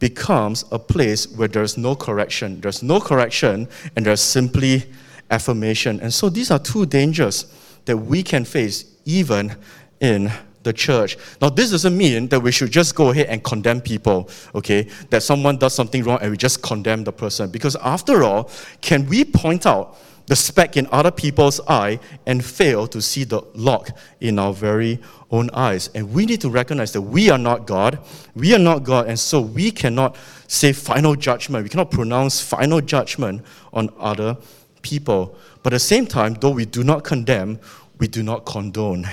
becomes 0.00 0.64
a 0.72 0.78
place 0.80 1.28
where 1.28 1.46
there's 1.46 1.78
no 1.78 1.94
correction. 1.94 2.60
There's 2.60 2.82
no 2.82 2.98
correction, 2.98 3.68
and 3.94 4.04
there's 4.04 4.20
simply 4.20 4.84
affirmation. 5.30 6.00
And 6.00 6.12
so 6.12 6.28
these 6.28 6.50
are 6.50 6.58
two 6.58 6.84
dangers 6.86 7.46
that 7.84 7.96
we 7.96 8.24
can 8.24 8.44
face 8.44 8.84
even 9.04 9.54
in 10.00 10.30
the 10.64 10.72
church. 10.72 11.16
Now, 11.40 11.50
this 11.50 11.70
doesn't 11.70 11.96
mean 11.96 12.26
that 12.28 12.40
we 12.40 12.50
should 12.50 12.72
just 12.72 12.96
go 12.96 13.10
ahead 13.10 13.26
and 13.26 13.42
condemn 13.44 13.80
people, 13.80 14.28
okay? 14.56 14.88
That 15.10 15.22
someone 15.22 15.56
does 15.56 15.72
something 15.72 16.02
wrong 16.02 16.18
and 16.20 16.32
we 16.32 16.36
just 16.36 16.62
condemn 16.62 17.04
the 17.04 17.12
person. 17.12 17.48
Because 17.48 17.76
after 17.76 18.24
all, 18.24 18.50
can 18.80 19.06
we 19.06 19.24
point 19.24 19.66
out 19.66 19.96
the 20.26 20.36
speck 20.36 20.76
in 20.76 20.88
other 20.90 21.10
people's 21.10 21.60
eye 21.68 22.00
and 22.26 22.44
fail 22.44 22.86
to 22.88 23.00
see 23.00 23.24
the 23.24 23.42
log 23.54 23.90
in 24.20 24.38
our 24.38 24.52
very 24.52 25.00
own 25.30 25.50
eyes. 25.52 25.88
And 25.94 26.12
we 26.12 26.26
need 26.26 26.40
to 26.40 26.50
recognize 26.50 26.92
that 26.92 27.02
we 27.02 27.30
are 27.30 27.38
not 27.38 27.66
God. 27.66 27.98
We 28.34 28.54
are 28.54 28.58
not 28.58 28.84
God, 28.84 29.06
and 29.06 29.18
so 29.18 29.40
we 29.40 29.70
cannot 29.70 30.16
say 30.48 30.72
final 30.72 31.14
judgment. 31.14 31.62
We 31.64 31.68
cannot 31.68 31.90
pronounce 31.90 32.40
final 32.40 32.80
judgment 32.80 33.42
on 33.72 33.90
other 33.98 34.36
people. 34.82 35.36
But 35.62 35.72
at 35.72 35.76
the 35.76 35.80
same 35.80 36.06
time, 36.06 36.34
though 36.34 36.50
we 36.50 36.64
do 36.64 36.84
not 36.84 37.04
condemn, 37.04 37.60
we 37.98 38.08
do 38.08 38.22
not 38.22 38.44
condone 38.46 39.08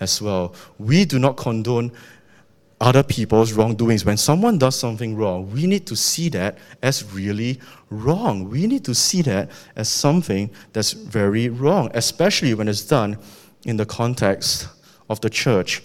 as 0.00 0.20
well. 0.20 0.54
We 0.78 1.04
do 1.04 1.18
not 1.18 1.36
condone 1.36 1.92
other 2.82 3.04
people's 3.04 3.52
wrongdoings. 3.52 4.04
When 4.04 4.16
someone 4.16 4.58
does 4.58 4.76
something 4.76 5.16
wrong, 5.16 5.48
we 5.52 5.66
need 5.68 5.86
to 5.86 5.96
see 5.96 6.28
that 6.30 6.58
as 6.82 7.04
really 7.14 7.60
wrong. 7.90 8.50
We 8.50 8.66
need 8.66 8.84
to 8.86 8.94
see 8.94 9.22
that 9.22 9.50
as 9.76 9.88
something 9.88 10.50
that's 10.72 10.92
very 10.92 11.48
wrong, 11.48 11.92
especially 11.94 12.54
when 12.54 12.66
it's 12.66 12.82
done 12.84 13.18
in 13.64 13.76
the 13.76 13.86
context 13.86 14.68
of 15.08 15.20
the 15.20 15.30
church. 15.30 15.82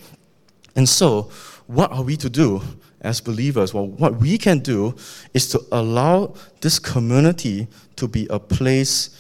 And 0.76 0.90
so, 0.90 1.30
what 1.68 1.92
are 1.92 2.02
we 2.02 2.18
to 2.18 2.32
do 2.32 2.64
as 3.02 3.22
believers? 3.22 3.76
Well, 3.76 3.88
what 3.88 4.16
we 4.16 4.40
can 4.40 4.60
do 4.60 4.96
is 5.36 5.48
to 5.50 5.62
allow 5.72 6.34
this 6.62 6.80
community 6.80 7.68
to 7.98 8.08
be 8.08 8.26
a 8.32 8.40
place 8.40 9.16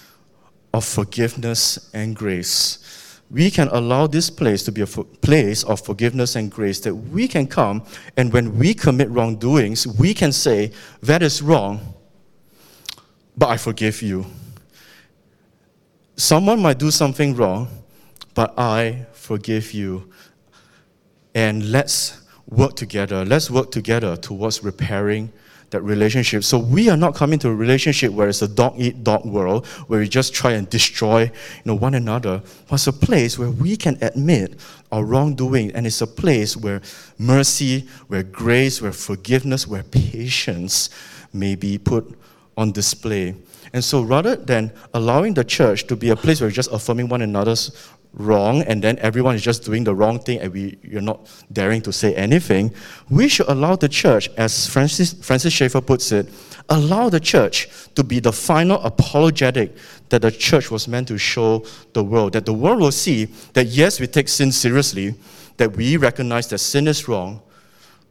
of 0.73 0.83
forgiveness 0.83 1.91
and 1.93 2.15
grace 2.15 2.79
we 3.29 3.51
can 3.51 3.67
allow 3.69 4.07
this 4.07 4.29
place 4.29 4.63
to 4.63 4.71
be 4.71 4.81
a 4.81 4.87
place 4.87 5.63
of 5.63 5.81
forgiveness 5.81 6.35
and 6.35 6.49
grace 6.49 6.79
that 6.81 6.95
we 6.95 7.27
can 7.27 7.45
come 7.45 7.83
and 8.15 8.31
when 8.31 8.57
we 8.57 8.73
commit 8.73 9.09
wrongdoings, 9.09 9.85
we 9.85 10.13
can 10.13 10.31
say, 10.31 10.71
That 11.01 11.21
is 11.21 11.41
wrong, 11.41 11.93
but 13.35 13.49
I 13.49 13.57
forgive 13.57 14.01
you. 14.01 14.25
Someone 16.15 16.61
might 16.61 16.79
do 16.79 16.89
something 16.89 17.35
wrong, 17.35 17.67
but 18.33 18.57
I 18.57 19.05
forgive 19.13 19.73
you. 19.73 20.11
And 21.35 21.71
let's 21.71 22.21
work 22.47 22.75
together. 22.75 23.23
Let's 23.23 23.51
work 23.51 23.71
together 23.71 24.15
towards 24.15 24.63
repairing 24.63 25.31
that 25.69 25.81
relationship. 25.81 26.43
So 26.43 26.57
we 26.57 26.89
are 26.89 26.97
not 26.97 27.15
coming 27.15 27.39
to 27.39 27.49
a 27.49 27.55
relationship 27.55 28.13
where 28.13 28.29
it's 28.29 28.41
a 28.41 28.47
dog 28.47 28.75
eat 28.77 29.03
dog 29.03 29.25
world, 29.25 29.65
where 29.87 29.99
we 29.99 30.07
just 30.07 30.33
try 30.33 30.51
and 30.53 30.69
destroy 30.69 31.23
you 31.23 31.31
know, 31.65 31.75
one 31.75 31.93
another. 31.93 32.41
But 32.69 32.75
it's 32.75 32.87
a 32.87 32.93
place 32.93 33.37
where 33.37 33.51
we 33.51 33.75
can 33.75 33.97
admit 34.01 34.59
our 34.91 35.03
wrongdoing, 35.03 35.71
and 35.73 35.85
it's 35.85 36.01
a 36.01 36.07
place 36.07 36.55
where 36.55 36.81
mercy, 37.17 37.87
where 38.07 38.23
grace, 38.23 38.81
where 38.81 38.93
forgiveness, 38.93 39.67
where 39.67 39.83
patience 39.83 40.89
may 41.33 41.55
be 41.55 41.77
put 41.77 42.17
on 42.57 42.71
display. 42.71 43.35
And 43.73 43.83
so 43.83 44.01
rather 44.01 44.35
than 44.35 44.71
allowing 44.93 45.33
the 45.33 45.43
church 45.43 45.87
to 45.87 45.95
be 45.95 46.09
a 46.09 46.15
place 46.15 46.39
where 46.39 46.47
we're 46.47 46.53
just 46.53 46.71
affirming 46.71 47.09
one 47.09 47.21
another's 47.21 47.89
wrong 48.17 48.63
and 48.63 48.83
then 48.83 48.97
everyone 48.99 49.35
is 49.35 49.41
just 49.41 49.63
doing 49.63 49.83
the 49.83 49.93
wrong 49.93 50.19
thing 50.19 50.39
and 50.39 50.51
we, 50.51 50.77
you're 50.81 51.01
not 51.01 51.29
daring 51.51 51.81
to 51.83 51.93
say 51.93 52.15
anything, 52.15 52.73
we 53.09 53.27
should 53.27 53.47
allow 53.47 53.75
the 53.75 53.87
church, 53.87 54.29
as 54.37 54.67
Francis, 54.67 55.13
Francis 55.13 55.53
Schaeffer 55.53 55.81
puts 55.81 56.11
it, 56.11 56.27
allow 56.69 57.09
the 57.09 57.19
church 57.19 57.69
to 57.95 58.03
be 58.03 58.19
the 58.19 58.31
final 58.31 58.81
apologetic 58.81 59.75
that 60.09 60.21
the 60.21 60.31
church 60.31 60.71
was 60.71 60.87
meant 60.87 61.07
to 61.07 61.17
show 61.17 61.63
the 61.93 62.03
world. 62.03 62.33
That 62.33 62.45
the 62.45 62.53
world 62.53 62.79
will 62.79 62.91
see 62.91 63.25
that 63.53 63.67
yes, 63.67 63.99
we 63.99 64.07
take 64.07 64.27
sin 64.27 64.51
seriously, 64.51 65.15
that 65.57 65.75
we 65.75 65.97
recognize 65.97 66.47
that 66.49 66.59
sin 66.59 66.87
is 66.87 67.07
wrong, 67.07 67.41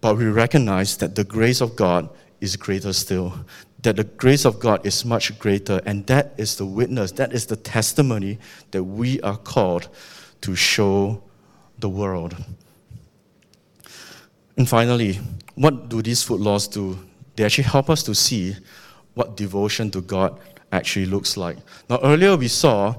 but 0.00 0.16
we 0.16 0.26
recognize 0.26 0.96
that 0.98 1.14
the 1.14 1.24
grace 1.24 1.60
of 1.60 1.74
God 1.74 2.08
is 2.40 2.54
greater 2.56 2.92
still 2.92 3.34
that 3.82 3.96
the 3.96 4.04
grace 4.04 4.44
of 4.44 4.58
God 4.58 4.84
is 4.86 5.04
much 5.04 5.38
greater, 5.38 5.80
and 5.84 6.06
that 6.06 6.34
is 6.38 6.56
the 6.56 6.66
witness, 6.66 7.12
that 7.12 7.32
is 7.32 7.46
the 7.46 7.56
testimony 7.56 8.38
that 8.70 8.82
we 8.82 9.20
are 9.20 9.36
called 9.36 9.88
to 10.40 10.54
show 10.54 11.22
the 11.78 11.88
world. 11.88 12.36
And 14.56 14.68
finally, 14.68 15.20
what 15.54 15.88
do 15.88 16.02
these 16.02 16.22
food 16.22 16.40
laws 16.40 16.66
do? 16.66 16.98
They 17.36 17.44
actually 17.44 17.64
help 17.64 17.90
us 17.90 18.02
to 18.04 18.14
see 18.14 18.56
what 19.14 19.36
devotion 19.36 19.90
to 19.90 20.00
God 20.00 20.38
actually 20.72 21.06
looks 21.06 21.36
like. 21.36 21.58
Now, 21.88 22.00
earlier 22.02 22.36
we 22.36 22.48
saw 22.48 22.96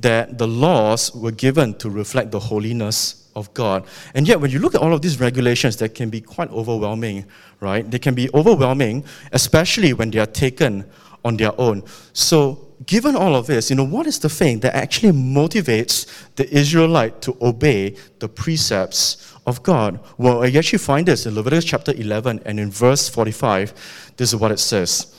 that 0.00 0.38
the 0.38 0.46
laws 0.46 1.14
were 1.14 1.32
given 1.32 1.74
to 1.74 1.90
reflect 1.90 2.30
the 2.30 2.40
holiness 2.40 3.19
of 3.40 3.52
God. 3.54 3.84
And 4.14 4.28
yet, 4.28 4.40
when 4.40 4.52
you 4.52 4.60
look 4.60 4.76
at 4.76 4.80
all 4.80 4.94
of 4.94 5.02
these 5.02 5.18
regulations, 5.18 5.76
they 5.78 5.88
can 5.88 6.10
be 6.10 6.20
quite 6.20 6.50
overwhelming, 6.50 7.24
right? 7.58 7.90
They 7.90 7.98
can 7.98 8.14
be 8.14 8.28
overwhelming, 8.32 9.04
especially 9.32 9.92
when 9.92 10.12
they 10.12 10.20
are 10.20 10.26
taken 10.26 10.84
on 11.24 11.36
their 11.36 11.58
own. 11.60 11.82
So, 12.12 12.68
given 12.86 13.16
all 13.16 13.34
of 13.34 13.46
this, 13.46 13.70
you 13.70 13.76
know, 13.76 13.84
what 13.84 14.06
is 14.06 14.18
the 14.18 14.28
thing 14.28 14.60
that 14.60 14.74
actually 14.74 15.12
motivates 15.12 16.06
the 16.36 16.48
Israelite 16.54 17.20
to 17.22 17.36
obey 17.42 17.96
the 18.20 18.28
precepts 18.28 19.34
of 19.46 19.62
God? 19.62 20.00
Well, 20.16 20.44
I 20.44 20.50
actually 20.50 20.78
find 20.78 21.06
this 21.06 21.26
in 21.26 21.34
Leviticus 21.34 21.64
chapter 21.64 21.92
11 21.92 22.42
and 22.44 22.60
in 22.60 22.70
verse 22.70 23.08
45. 23.08 24.12
This 24.16 24.32
is 24.32 24.36
what 24.36 24.52
it 24.52 24.60
says. 24.60 25.14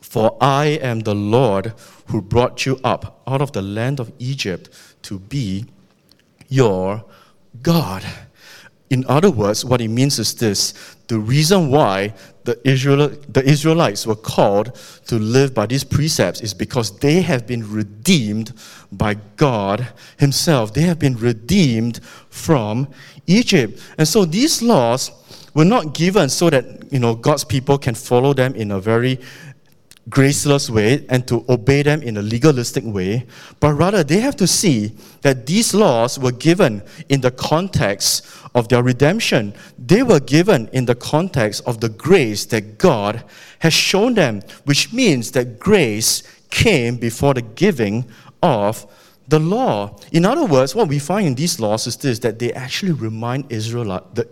For 0.00 0.36
I 0.40 0.78
am 0.80 1.00
the 1.00 1.14
Lord 1.14 1.74
who 2.06 2.22
brought 2.22 2.66
you 2.66 2.78
up 2.84 3.22
out 3.26 3.42
of 3.42 3.50
the 3.52 3.62
land 3.62 3.98
of 3.98 4.12
Egypt 4.18 4.70
to 5.02 5.18
be 5.18 5.66
your 6.54 7.04
God. 7.62 8.04
In 8.90 9.04
other 9.08 9.30
words, 9.30 9.64
what 9.64 9.80
it 9.80 9.88
means 9.88 10.18
is 10.18 10.34
this 10.34 10.72
the 11.08 11.18
reason 11.18 11.70
why 11.70 12.14
the, 12.44 12.58
Israel, 12.68 13.08
the 13.28 13.42
Israelites 13.44 14.06
were 14.06 14.16
called 14.16 14.74
to 15.06 15.16
live 15.16 15.52
by 15.52 15.66
these 15.66 15.84
precepts 15.84 16.40
is 16.40 16.54
because 16.54 16.98
they 16.98 17.22
have 17.22 17.46
been 17.46 17.70
redeemed 17.70 18.52
by 18.92 19.14
God 19.36 19.88
Himself. 20.18 20.72
They 20.72 20.82
have 20.82 20.98
been 20.98 21.16
redeemed 21.16 22.00
from 22.30 22.88
Egypt. 23.26 23.80
And 23.98 24.06
so 24.06 24.24
these 24.24 24.62
laws 24.62 25.10
were 25.54 25.64
not 25.64 25.94
given 25.94 26.28
so 26.28 26.50
that 26.50 26.92
you 26.92 26.98
know 26.98 27.14
God's 27.14 27.44
people 27.44 27.78
can 27.78 27.94
follow 27.94 28.34
them 28.34 28.54
in 28.54 28.70
a 28.70 28.80
very 28.80 29.18
graceless 30.08 30.68
way 30.68 31.04
and 31.08 31.26
to 31.26 31.44
obey 31.48 31.82
them 31.82 32.02
in 32.02 32.16
a 32.16 32.22
legalistic 32.22 32.84
way, 32.84 33.26
but 33.60 33.72
rather 33.72 34.04
they 34.04 34.20
have 34.20 34.36
to 34.36 34.46
see 34.46 34.92
that 35.22 35.46
these 35.46 35.74
laws 35.74 36.18
were 36.18 36.32
given 36.32 36.82
in 37.08 37.20
the 37.20 37.30
context 37.30 38.26
of 38.54 38.68
their 38.68 38.82
redemption. 38.82 39.54
They 39.78 40.02
were 40.02 40.20
given 40.20 40.68
in 40.72 40.84
the 40.84 40.94
context 40.94 41.62
of 41.66 41.80
the 41.80 41.88
grace 41.88 42.44
that 42.46 42.78
God 42.78 43.24
has 43.60 43.72
shown 43.72 44.14
them, 44.14 44.42
which 44.64 44.92
means 44.92 45.30
that 45.32 45.58
grace 45.58 46.22
came 46.50 46.96
before 46.96 47.34
the 47.34 47.42
giving 47.42 48.04
of 48.42 48.86
the 49.28 49.38
law. 49.38 49.96
In 50.12 50.26
other 50.26 50.44
words, 50.44 50.74
what 50.74 50.88
we 50.88 50.98
find 50.98 51.26
in 51.26 51.34
these 51.34 51.58
laws 51.58 51.86
is 51.86 51.96
this 51.96 52.18
that 52.20 52.38
they 52.38 52.52
actually 52.52 52.92
remind 52.92 53.50
Israel, 53.50 54.06
the, 54.12 54.28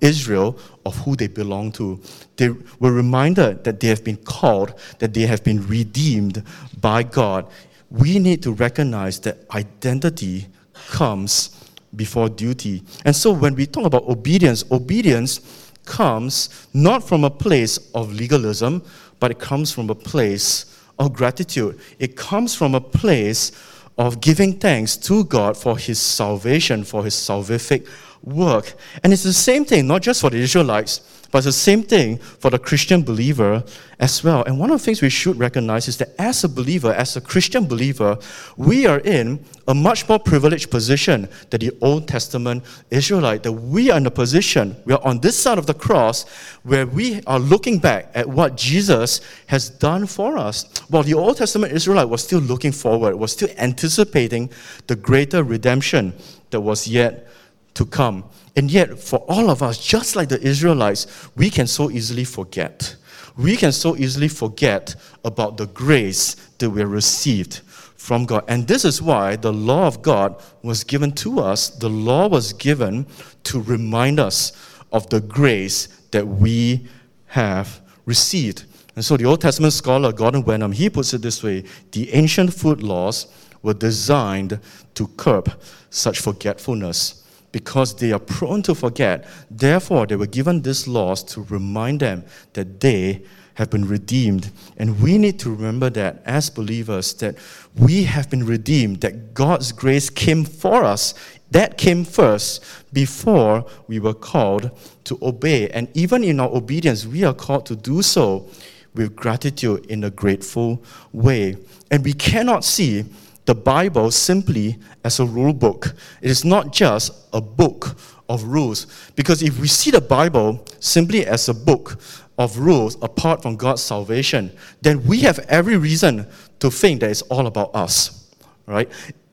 Israel 0.00 0.58
of 0.84 0.96
who 0.98 1.16
they 1.16 1.28
belong 1.28 1.72
to. 1.72 2.00
They 2.36 2.50
were 2.78 2.92
reminded 2.92 3.64
that 3.64 3.80
they 3.80 3.88
have 3.88 4.04
been 4.04 4.16
called, 4.16 4.74
that 4.98 5.14
they 5.14 5.22
have 5.22 5.42
been 5.44 5.66
redeemed 5.66 6.42
by 6.80 7.02
God. 7.02 7.48
We 7.90 8.18
need 8.18 8.42
to 8.44 8.52
recognize 8.52 9.20
that 9.20 9.38
identity 9.50 10.46
comes 10.90 11.56
before 11.96 12.28
duty. 12.28 12.82
And 13.04 13.14
so 13.14 13.32
when 13.32 13.54
we 13.54 13.66
talk 13.66 13.84
about 13.84 14.04
obedience, 14.04 14.64
obedience 14.70 15.40
comes 15.84 16.68
not 16.72 17.06
from 17.06 17.24
a 17.24 17.30
place 17.30 17.78
of 17.94 18.12
legalism, 18.12 18.82
but 19.18 19.30
it 19.30 19.38
comes 19.38 19.72
from 19.72 19.90
a 19.90 19.94
place 19.94 20.66
of 20.98 21.12
gratitude. 21.12 21.80
It 21.98 22.16
comes 22.16 22.54
from 22.54 22.74
a 22.74 22.80
place 22.80 23.52
of 24.00 24.18
giving 24.18 24.54
thanks 24.54 24.96
to 24.96 25.24
God 25.24 25.58
for 25.58 25.76
his 25.76 26.00
salvation, 26.00 26.84
for 26.84 27.04
his 27.04 27.14
salvific 27.14 27.86
work. 28.22 28.72
And 29.04 29.12
it's 29.12 29.24
the 29.24 29.34
same 29.34 29.66
thing, 29.66 29.86
not 29.86 30.00
just 30.00 30.22
for 30.22 30.30
the 30.30 30.38
Israelites, 30.38 31.02
but 31.30 31.38
it's 31.38 31.46
the 31.46 31.52
same 31.52 31.82
thing 31.82 32.18
for 32.18 32.50
the 32.50 32.58
Christian 32.58 33.02
believer 33.02 33.62
as 33.98 34.24
well. 34.24 34.42
And 34.44 34.58
one 34.58 34.70
of 34.70 34.80
the 34.80 34.84
things 34.84 35.00
we 35.00 35.10
should 35.10 35.38
recognize 35.38 35.86
is 35.86 35.96
that 35.98 36.14
as 36.18 36.42
a 36.42 36.48
believer, 36.48 36.92
as 36.92 37.16
a 37.16 37.20
Christian 37.20 37.66
believer, 37.66 38.18
we 38.56 38.86
are 38.86 38.98
in 39.00 39.44
a 39.68 39.74
much 39.74 40.08
more 40.08 40.18
privileged 40.18 40.70
position 40.70 41.28
than 41.50 41.60
the 41.60 41.70
Old 41.80 42.08
Testament 42.08 42.64
Israelite. 42.90 43.44
That 43.44 43.52
we 43.52 43.90
are 43.90 43.98
in 43.98 44.06
a 44.06 44.10
position, 44.10 44.76
we 44.84 44.94
are 44.94 45.04
on 45.04 45.20
this 45.20 45.38
side 45.38 45.58
of 45.58 45.66
the 45.66 45.74
cross, 45.74 46.26
where 46.64 46.86
we 46.86 47.22
are 47.26 47.38
looking 47.38 47.78
back 47.78 48.10
at 48.14 48.28
what 48.28 48.56
Jesus 48.56 49.20
has 49.46 49.70
done 49.70 50.06
for 50.06 50.36
us. 50.36 50.64
While 50.88 51.04
the 51.04 51.14
Old 51.14 51.36
Testament 51.36 51.72
Israelite 51.72 52.08
was 52.08 52.24
still 52.24 52.40
looking 52.40 52.72
forward, 52.72 53.14
was 53.14 53.32
still 53.32 53.50
anticipating 53.58 54.50
the 54.88 54.96
greater 54.96 55.44
redemption 55.44 56.14
that 56.50 56.60
was 56.60 56.88
yet 56.88 57.28
to 57.74 57.84
come. 57.84 58.24
And 58.56 58.70
yet, 58.70 58.98
for 58.98 59.18
all 59.28 59.50
of 59.50 59.62
us, 59.62 59.78
just 59.78 60.16
like 60.16 60.28
the 60.28 60.40
Israelites, 60.40 61.06
we 61.36 61.50
can 61.50 61.66
so 61.66 61.90
easily 61.90 62.24
forget. 62.24 62.96
We 63.36 63.56
can 63.56 63.72
so 63.72 63.96
easily 63.96 64.28
forget 64.28 64.94
about 65.24 65.56
the 65.56 65.66
grace 65.66 66.34
that 66.58 66.70
we 66.70 66.82
received 66.84 67.60
from 67.96 68.24
God. 68.24 68.44
And 68.48 68.66
this 68.66 68.84
is 68.84 69.00
why 69.00 69.36
the 69.36 69.52
law 69.52 69.86
of 69.86 70.02
God 70.02 70.42
was 70.62 70.84
given 70.84 71.12
to 71.12 71.40
us. 71.40 71.68
The 71.68 71.88
law 71.88 72.28
was 72.28 72.52
given 72.52 73.06
to 73.44 73.60
remind 73.60 74.18
us 74.18 74.52
of 74.92 75.08
the 75.10 75.20
grace 75.20 75.86
that 76.10 76.26
we 76.26 76.88
have 77.26 77.80
received. 78.06 78.64
And 78.96 79.04
so 79.04 79.16
the 79.16 79.24
Old 79.24 79.40
Testament 79.40 79.72
scholar 79.72 80.12
Gordon 80.12 80.44
Wenham, 80.44 80.72
he 80.72 80.90
puts 80.90 81.14
it 81.14 81.22
this 81.22 81.42
way 81.42 81.64
the 81.92 82.12
ancient 82.12 82.52
food 82.52 82.82
laws 82.82 83.26
were 83.62 83.74
designed 83.74 84.58
to 84.94 85.06
curb 85.16 85.52
such 85.90 86.20
forgetfulness 86.20 87.19
because 87.52 87.94
they 87.96 88.12
are 88.12 88.18
prone 88.18 88.62
to 88.62 88.74
forget. 88.74 89.26
Therefore, 89.50 90.06
they 90.06 90.16
were 90.16 90.26
given 90.26 90.62
these 90.62 90.86
laws 90.86 91.22
to 91.24 91.42
remind 91.42 92.00
them 92.00 92.24
that 92.52 92.80
they 92.80 93.22
have 93.54 93.70
been 93.70 93.86
redeemed. 93.86 94.50
And 94.78 95.00
we 95.00 95.18
need 95.18 95.38
to 95.40 95.50
remember 95.50 95.90
that 95.90 96.22
as 96.24 96.48
believers, 96.48 97.12
that 97.14 97.36
we 97.76 98.04
have 98.04 98.30
been 98.30 98.46
redeemed, 98.46 99.00
that 99.02 99.34
God's 99.34 99.72
grace 99.72 100.08
came 100.08 100.44
for 100.44 100.84
us. 100.84 101.14
That 101.50 101.76
came 101.76 102.04
first 102.04 102.64
before 102.92 103.66
we 103.88 103.98
were 103.98 104.14
called 104.14 104.70
to 105.04 105.18
obey. 105.20 105.68
And 105.70 105.88
even 105.94 106.22
in 106.22 106.40
our 106.40 106.48
obedience, 106.48 107.06
we 107.06 107.24
are 107.24 107.34
called 107.34 107.66
to 107.66 107.76
do 107.76 108.02
so 108.02 108.48
with 108.94 109.14
gratitude 109.14 109.86
in 109.86 110.04
a 110.04 110.10
grateful 110.10 110.82
way. 111.12 111.56
And 111.90 112.04
we 112.04 112.12
cannot 112.12 112.64
see 112.64 113.04
the 113.50 113.54
Bible 113.56 114.12
simply 114.12 114.78
as 115.02 115.18
a 115.18 115.24
rule 115.24 115.52
book. 115.52 115.96
It 116.22 116.30
is 116.30 116.44
not 116.44 116.72
just 116.72 117.10
a 117.32 117.40
book 117.40 117.96
of 118.28 118.44
rules. 118.44 118.86
Because 119.16 119.42
if 119.42 119.58
we 119.58 119.66
see 119.66 119.90
the 119.90 120.00
Bible 120.00 120.64
simply 120.78 121.26
as 121.26 121.48
a 121.48 121.54
book 121.54 122.00
of 122.38 122.58
rules 122.58 122.96
apart 123.02 123.42
from 123.42 123.56
God's 123.56 123.82
salvation, 123.82 124.52
then 124.82 125.04
we 125.04 125.22
have 125.22 125.40
every 125.48 125.76
reason 125.76 126.28
to 126.60 126.70
think 126.70 127.00
that 127.00 127.10
it's 127.10 127.22
all 127.22 127.48
about 127.48 127.74
us, 127.74 128.30
right? 128.66 128.88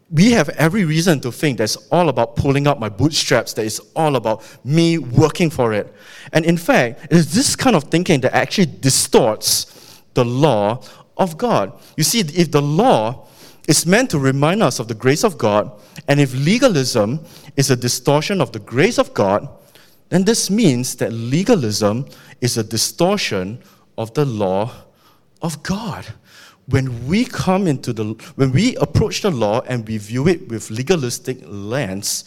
We 0.09 0.32
have 0.32 0.49
every 0.49 0.84
reason 0.84 1.20
to 1.20 1.32
think 1.32 1.59
that 1.59 1.65
it's 1.65 1.78
all 1.91 2.09
about 2.09 2.36
pulling 2.36 2.65
up 2.65 2.80
my 2.80 2.89
bootstraps, 2.89 3.53
that 3.53 3.65
it's 3.68 3.82
all 3.95 4.15
about 4.15 4.41
me 4.65 4.97
working 4.97 5.51
for 5.51 5.74
it. 5.74 5.93
And 6.34 6.43
in 6.43 6.57
fact, 6.57 7.03
it 7.03 7.18
is 7.18 7.36
this 7.36 7.55
kind 7.55 7.76
of 7.76 7.84
thinking 7.84 8.22
that 8.22 8.34
actually 8.34 8.65
distorts 8.82 10.01
the 10.15 10.26
law 10.26 10.82
of 11.18 11.38
God. 11.38 11.80
You 11.95 12.03
see, 12.03 12.22
if 12.22 12.49
the 12.49 12.63
law 12.63 13.28
it's 13.68 13.86
meant 13.86 14.09
to 14.11 14.20
remind 14.20 14.63
us 14.63 14.80
of 14.80 14.88
the 14.88 14.95
grace 14.95 15.24
of 15.24 15.38
God. 15.38 15.72
And 16.07 16.20
if 16.20 16.34
legalism 16.34 17.20
is 17.57 17.70
a 17.70 17.76
distortion 17.76 18.39
of 18.39 18.53
the 18.53 18.59
grace 18.59 18.97
of 18.97 19.13
God, 19.13 19.49
then 20.09 20.24
this 20.24 20.49
means 20.49 20.95
that 20.95 21.11
legalism 21.11 22.05
is 22.39 22.57
a 22.57 22.63
distortion 22.63 23.59
of 23.97 24.13
the 24.13 24.26
law 24.26 24.72
of 25.41 25.61
God. 25.63 26.05
When 26.68 27.07
we 27.07 27.26
come 27.26 27.68
into 27.68 27.93
the, 27.93 28.05
when 28.36 28.51
we 28.51 28.76
approach 28.78 29.22
the 29.22 29.32
law 29.32 29.61
and 29.61 29.88
we 29.88 29.97
view 29.97 30.28
it 30.28 30.47
with 30.49 30.70
legalistic 30.70 31.39
lens, 31.45 32.26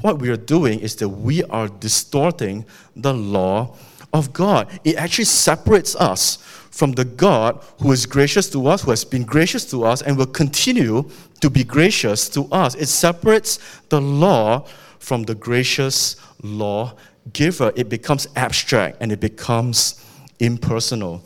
what 0.00 0.18
we 0.18 0.28
are 0.30 0.36
doing 0.36 0.80
is 0.80 0.96
that 0.96 1.08
we 1.08 1.42
are 1.44 1.68
distorting 1.68 2.66
the 2.96 3.14
law 3.14 3.76
of 4.12 4.32
God. 4.32 4.68
It 4.84 4.96
actually 4.96 5.24
separates 5.24 5.96
us 5.96 6.38
from 6.74 6.90
the 6.92 7.04
God 7.04 7.62
who 7.80 7.92
is 7.92 8.04
gracious 8.04 8.50
to 8.50 8.66
us, 8.66 8.82
who 8.82 8.90
has 8.90 9.04
been 9.04 9.22
gracious 9.22 9.64
to 9.66 9.84
us, 9.84 10.02
and 10.02 10.18
will 10.18 10.26
continue 10.26 11.08
to 11.40 11.48
be 11.48 11.62
gracious 11.62 12.28
to 12.30 12.46
us. 12.50 12.74
It 12.74 12.86
separates 12.86 13.60
the 13.90 14.00
law 14.00 14.66
from 14.98 15.22
the 15.22 15.36
gracious 15.36 16.16
law 16.42 16.94
giver. 17.32 17.72
It 17.76 17.88
becomes 17.88 18.26
abstract 18.34 18.96
and 19.00 19.12
it 19.12 19.20
becomes 19.20 20.04
impersonal. 20.40 21.22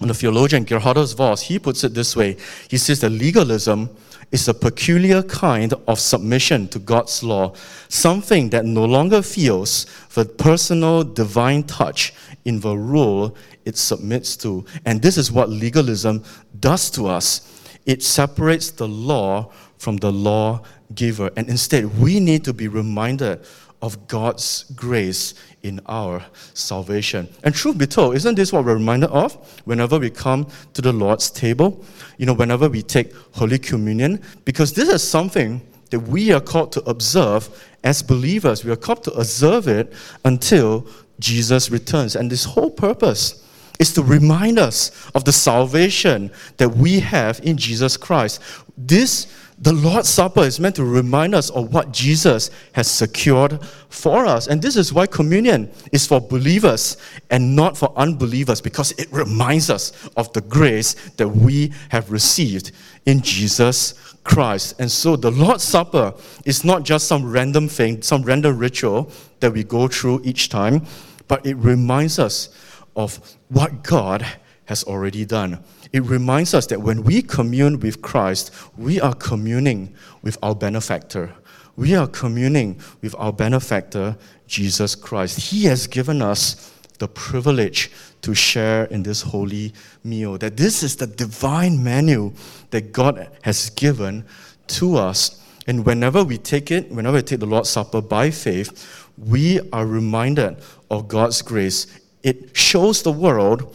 And 0.00 0.10
the 0.10 0.14
theologian 0.14 0.64
Gerhardus 0.64 1.14
Vos, 1.14 1.42
he 1.42 1.60
puts 1.60 1.84
it 1.84 1.94
this 1.94 2.16
way. 2.16 2.36
He 2.68 2.76
says 2.76 3.00
that 3.02 3.10
legalism 3.10 3.88
is 4.32 4.48
a 4.48 4.54
peculiar 4.54 5.22
kind 5.22 5.74
of 5.86 6.00
submission 6.00 6.66
to 6.68 6.80
God's 6.80 7.22
law, 7.22 7.52
something 7.88 8.50
that 8.50 8.64
no 8.64 8.84
longer 8.84 9.22
feels 9.22 9.86
the 10.14 10.24
personal 10.24 11.04
divine 11.04 11.62
touch 11.62 12.12
in 12.44 12.58
the 12.60 12.74
rule 12.74 13.36
it 13.64 13.76
submits 13.76 14.36
to. 14.38 14.64
And 14.84 15.00
this 15.00 15.16
is 15.16 15.30
what 15.30 15.50
legalism 15.50 16.24
does 16.60 16.90
to 16.90 17.06
us 17.06 17.48
it 17.86 18.02
separates 18.02 18.70
the 18.70 18.86
law 18.86 19.50
from 19.78 19.96
the 19.96 20.12
law 20.12 20.62
giver. 20.94 21.30
And 21.36 21.48
instead, 21.48 21.98
we 21.98 22.20
need 22.20 22.44
to 22.44 22.52
be 22.52 22.68
reminded 22.68 23.44
of 23.80 24.06
God's 24.06 24.64
grace 24.76 25.34
in 25.62 25.80
our 25.86 26.24
salvation. 26.54 27.28
And 27.42 27.52
truth 27.52 27.78
be 27.78 27.86
told, 27.86 28.14
isn't 28.14 28.36
this 28.36 28.52
what 28.52 28.64
we're 28.64 28.74
reminded 28.74 29.10
of 29.10 29.34
whenever 29.64 29.98
we 29.98 30.10
come 30.10 30.46
to 30.74 30.82
the 30.82 30.92
Lord's 30.92 31.30
table? 31.30 31.84
You 32.16 32.26
know, 32.26 32.34
whenever 32.34 32.68
we 32.68 32.82
take 32.82 33.12
Holy 33.32 33.58
Communion? 33.58 34.20
Because 34.44 34.72
this 34.72 34.88
is 34.88 35.02
something 35.02 35.60
that 35.90 36.00
we 36.00 36.32
are 36.32 36.40
called 36.40 36.70
to 36.72 36.88
observe 36.88 37.48
as 37.82 38.02
believers. 38.02 38.64
We 38.64 38.70
are 38.70 38.76
called 38.76 39.02
to 39.04 39.12
observe 39.12 39.66
it 39.66 39.92
until 40.24 40.86
Jesus 41.18 41.70
returns. 41.70 42.14
And 42.14 42.30
this 42.30 42.44
whole 42.44 42.70
purpose 42.70 43.41
is 43.82 43.92
to 43.92 44.02
remind 44.02 44.60
us 44.60 45.10
of 45.12 45.24
the 45.24 45.32
salvation 45.32 46.30
that 46.56 46.68
we 46.68 47.00
have 47.00 47.40
in 47.42 47.56
Jesus 47.56 47.96
Christ. 47.96 48.40
This, 48.78 49.26
the 49.58 49.72
Lord's 49.72 50.08
Supper, 50.08 50.42
is 50.42 50.60
meant 50.60 50.76
to 50.76 50.84
remind 50.84 51.34
us 51.34 51.50
of 51.50 51.74
what 51.74 51.90
Jesus 51.92 52.52
has 52.74 52.88
secured 52.88 53.60
for 53.88 54.24
us. 54.24 54.46
And 54.46 54.62
this 54.62 54.76
is 54.76 54.92
why 54.92 55.08
communion 55.08 55.68
is 55.90 56.06
for 56.06 56.20
believers 56.20 56.96
and 57.30 57.56
not 57.56 57.76
for 57.76 57.92
unbelievers, 57.96 58.60
because 58.60 58.92
it 58.92 59.08
reminds 59.10 59.68
us 59.68 60.08
of 60.16 60.32
the 60.32 60.42
grace 60.42 60.94
that 61.16 61.28
we 61.28 61.72
have 61.88 62.12
received 62.12 62.70
in 63.04 63.20
Jesus 63.20 63.94
Christ. 64.22 64.76
And 64.78 64.88
so 64.88 65.16
the 65.16 65.32
Lord's 65.32 65.64
Supper 65.64 66.14
is 66.44 66.64
not 66.64 66.84
just 66.84 67.08
some 67.08 67.28
random 67.28 67.66
thing, 67.66 68.00
some 68.00 68.22
random 68.22 68.58
ritual 68.58 69.10
that 69.40 69.52
we 69.52 69.64
go 69.64 69.88
through 69.88 70.20
each 70.22 70.50
time, 70.50 70.86
but 71.26 71.44
it 71.44 71.56
reminds 71.56 72.20
us 72.20 72.50
of 72.96 73.36
what 73.48 73.82
God 73.82 74.26
has 74.66 74.84
already 74.84 75.24
done. 75.24 75.62
It 75.92 76.02
reminds 76.04 76.54
us 76.54 76.66
that 76.66 76.80
when 76.80 77.02
we 77.02 77.22
commune 77.22 77.80
with 77.80 78.00
Christ, 78.00 78.52
we 78.76 79.00
are 79.00 79.14
communing 79.14 79.94
with 80.22 80.38
our 80.42 80.54
benefactor. 80.54 81.34
We 81.76 81.94
are 81.94 82.06
communing 82.06 82.80
with 83.00 83.14
our 83.18 83.32
benefactor, 83.32 84.16
Jesus 84.46 84.94
Christ. 84.94 85.50
He 85.50 85.64
has 85.64 85.86
given 85.86 86.22
us 86.22 86.72
the 86.98 87.08
privilege 87.08 87.90
to 88.20 88.34
share 88.34 88.84
in 88.84 89.02
this 89.02 89.22
holy 89.22 89.72
meal. 90.04 90.38
That 90.38 90.56
this 90.56 90.82
is 90.82 90.96
the 90.96 91.06
divine 91.06 91.82
menu 91.82 92.32
that 92.70 92.92
God 92.92 93.28
has 93.42 93.70
given 93.70 94.24
to 94.68 94.96
us. 94.96 95.42
And 95.66 95.84
whenever 95.84 96.22
we 96.22 96.38
take 96.38 96.70
it, 96.70 96.90
whenever 96.90 97.16
we 97.16 97.22
take 97.22 97.40
the 97.40 97.46
Lord's 97.46 97.70
Supper 97.70 98.00
by 98.00 98.30
faith, 98.30 99.08
we 99.18 99.60
are 99.72 99.86
reminded 99.86 100.56
of 100.90 101.08
God's 101.08 101.42
grace. 101.42 101.86
It 102.22 102.56
shows 102.56 103.02
the 103.02 103.12
world, 103.12 103.74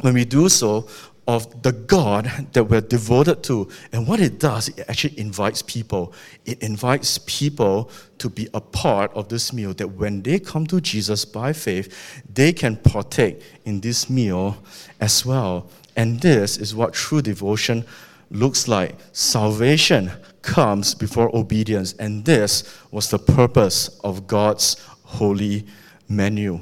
when 0.00 0.14
we 0.14 0.24
do 0.24 0.48
so, 0.48 0.88
of 1.28 1.62
the 1.62 1.70
God 1.70 2.48
that 2.54 2.64
we're 2.64 2.80
devoted 2.80 3.42
to. 3.44 3.68
And 3.92 4.08
what 4.08 4.18
it 4.18 4.40
does, 4.40 4.68
it 4.68 4.84
actually 4.88 5.16
invites 5.18 5.62
people. 5.62 6.12
It 6.44 6.60
invites 6.60 7.18
people 7.18 7.90
to 8.18 8.28
be 8.28 8.48
a 8.52 8.60
part 8.60 9.12
of 9.14 9.28
this 9.28 9.52
meal, 9.52 9.72
that 9.74 9.86
when 9.86 10.22
they 10.22 10.40
come 10.40 10.66
to 10.66 10.80
Jesus 10.80 11.24
by 11.24 11.52
faith, 11.52 12.22
they 12.34 12.52
can 12.52 12.76
partake 12.76 13.42
in 13.64 13.80
this 13.80 14.10
meal 14.10 14.56
as 15.00 15.24
well. 15.24 15.68
And 15.94 16.20
this 16.20 16.56
is 16.56 16.74
what 16.74 16.94
true 16.94 17.22
devotion 17.22 17.84
looks 18.30 18.66
like. 18.66 18.96
Salvation 19.12 20.10
comes 20.42 20.94
before 20.94 21.34
obedience, 21.36 21.92
and 21.92 22.24
this 22.24 22.64
was 22.90 23.08
the 23.08 23.18
purpose 23.18 24.00
of 24.02 24.26
God's 24.26 24.76
holy 25.04 25.66
menu. 26.08 26.60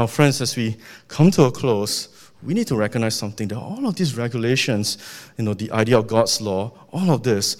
Now, 0.00 0.06
friends, 0.06 0.40
as 0.40 0.56
we 0.56 0.78
come 1.08 1.30
to 1.32 1.42
a 1.42 1.52
close, 1.52 2.08
we 2.42 2.54
need 2.54 2.66
to 2.68 2.74
recognize 2.74 3.14
something 3.14 3.48
that 3.48 3.58
all 3.58 3.86
of 3.86 3.96
these 3.96 4.16
regulations, 4.16 4.96
you 5.36 5.44
know, 5.44 5.52
the 5.52 5.70
idea 5.72 5.98
of 5.98 6.06
God's 6.06 6.40
law, 6.40 6.72
all 6.90 7.10
of 7.10 7.22
this 7.22 7.58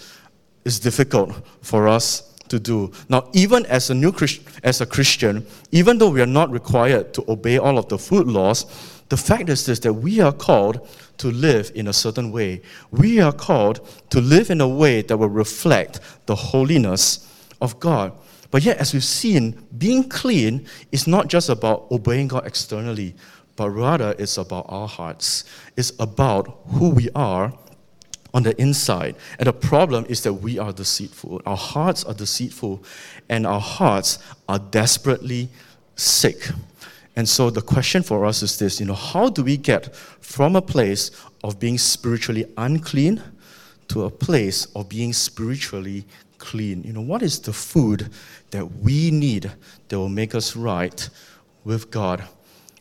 is 0.64 0.80
difficult 0.80 1.34
for 1.60 1.86
us 1.86 2.32
to 2.48 2.58
do. 2.58 2.92
Now, 3.10 3.28
even 3.34 3.66
as 3.66 3.90
a 3.90 3.94
new 3.94 4.10
Christ, 4.10 4.40
as 4.64 4.80
a 4.80 4.86
Christian, 4.86 5.46
even 5.70 5.98
though 5.98 6.08
we 6.08 6.22
are 6.22 6.32
not 6.40 6.50
required 6.50 7.12
to 7.12 7.30
obey 7.30 7.58
all 7.58 7.76
of 7.76 7.90
the 7.90 7.98
food 7.98 8.26
laws, 8.26 8.64
the 9.10 9.18
fact 9.18 9.50
is 9.50 9.66
this 9.66 9.78
that 9.80 9.92
we 9.92 10.20
are 10.20 10.32
called 10.32 10.88
to 11.18 11.30
live 11.30 11.70
in 11.74 11.88
a 11.88 11.92
certain 11.92 12.32
way. 12.32 12.62
We 12.90 13.20
are 13.20 13.34
called 13.34 13.86
to 14.08 14.20
live 14.22 14.48
in 14.48 14.62
a 14.62 14.68
way 14.68 15.02
that 15.02 15.14
will 15.14 15.28
reflect 15.28 16.00
the 16.24 16.36
holiness 16.36 17.28
of 17.60 17.78
God. 17.80 18.12
But 18.50 18.64
yet, 18.64 18.78
as 18.78 18.92
we've 18.92 19.04
seen, 19.04 19.66
being 19.76 20.08
clean 20.08 20.66
is 20.90 21.06
not 21.06 21.28
just 21.28 21.48
about 21.48 21.86
obeying 21.90 22.28
God 22.28 22.46
externally, 22.46 23.14
but 23.56 23.70
rather 23.70 24.14
it's 24.18 24.38
about 24.38 24.66
our 24.68 24.88
hearts. 24.88 25.44
It's 25.76 25.92
about 26.00 26.60
who 26.66 26.90
we 26.90 27.10
are 27.14 27.52
on 28.32 28.42
the 28.42 28.60
inside. 28.60 29.16
And 29.38 29.46
the 29.46 29.52
problem 29.52 30.06
is 30.08 30.22
that 30.22 30.34
we 30.34 30.58
are 30.58 30.72
deceitful. 30.72 31.42
Our 31.46 31.56
hearts 31.56 32.04
are 32.04 32.14
deceitful, 32.14 32.82
and 33.28 33.46
our 33.46 33.60
hearts 33.60 34.18
are 34.48 34.58
desperately 34.58 35.48
sick. 35.96 36.48
And 37.16 37.28
so 37.28 37.50
the 37.50 37.62
question 37.62 38.02
for 38.02 38.24
us 38.24 38.42
is 38.42 38.58
this, 38.58 38.80
you 38.80 38.86
know, 38.86 38.94
how 38.94 39.28
do 39.28 39.42
we 39.42 39.56
get 39.56 39.94
from 39.94 40.56
a 40.56 40.62
place 40.62 41.10
of 41.44 41.58
being 41.58 41.76
spiritually 41.76 42.46
unclean 42.56 43.22
to 43.88 44.04
a 44.04 44.10
place 44.10 44.66
of 44.76 44.88
being 44.88 45.12
spiritually 45.12 46.06
clean? 46.40 46.82
You 46.82 46.92
know, 46.92 47.00
what 47.00 47.22
is 47.22 47.38
the 47.38 47.52
food 47.52 48.10
that 48.50 48.66
we 48.66 49.12
need 49.12 49.52
that 49.88 49.98
will 49.98 50.08
make 50.08 50.34
us 50.34 50.56
right 50.56 51.08
with 51.64 51.92
God? 51.92 52.24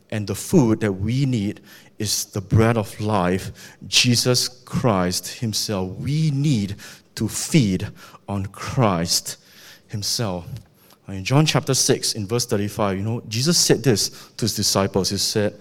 And 0.10 0.26
the 0.26 0.34
food 0.34 0.80
that 0.80 0.94
we 0.94 1.28
need 1.28 1.62
is 2.00 2.26
the 2.26 2.42
bread 2.42 2.78
of 2.78 3.00
life, 3.00 3.78
Jesus 3.86 4.48
Christ 4.48 5.40
Himself. 5.40 5.96
We 5.98 6.32
need 6.32 6.78
to 7.16 7.28
feed 7.28 7.88
on 8.28 8.48
Christ 8.48 9.38
Himself. 9.88 10.48
Uh, 11.08 11.14
in 11.14 11.24
John 11.24 11.46
chapter 11.46 11.74
6, 11.74 12.14
in 12.14 12.26
verse 12.26 12.46
35, 12.46 12.98
you 12.98 13.04
know, 13.04 13.22
Jesus 13.28 13.58
said 13.58 13.84
this 13.84 14.10
to 14.38 14.46
His 14.46 14.56
disciples. 14.56 15.10
He 15.10 15.18
said, 15.18 15.60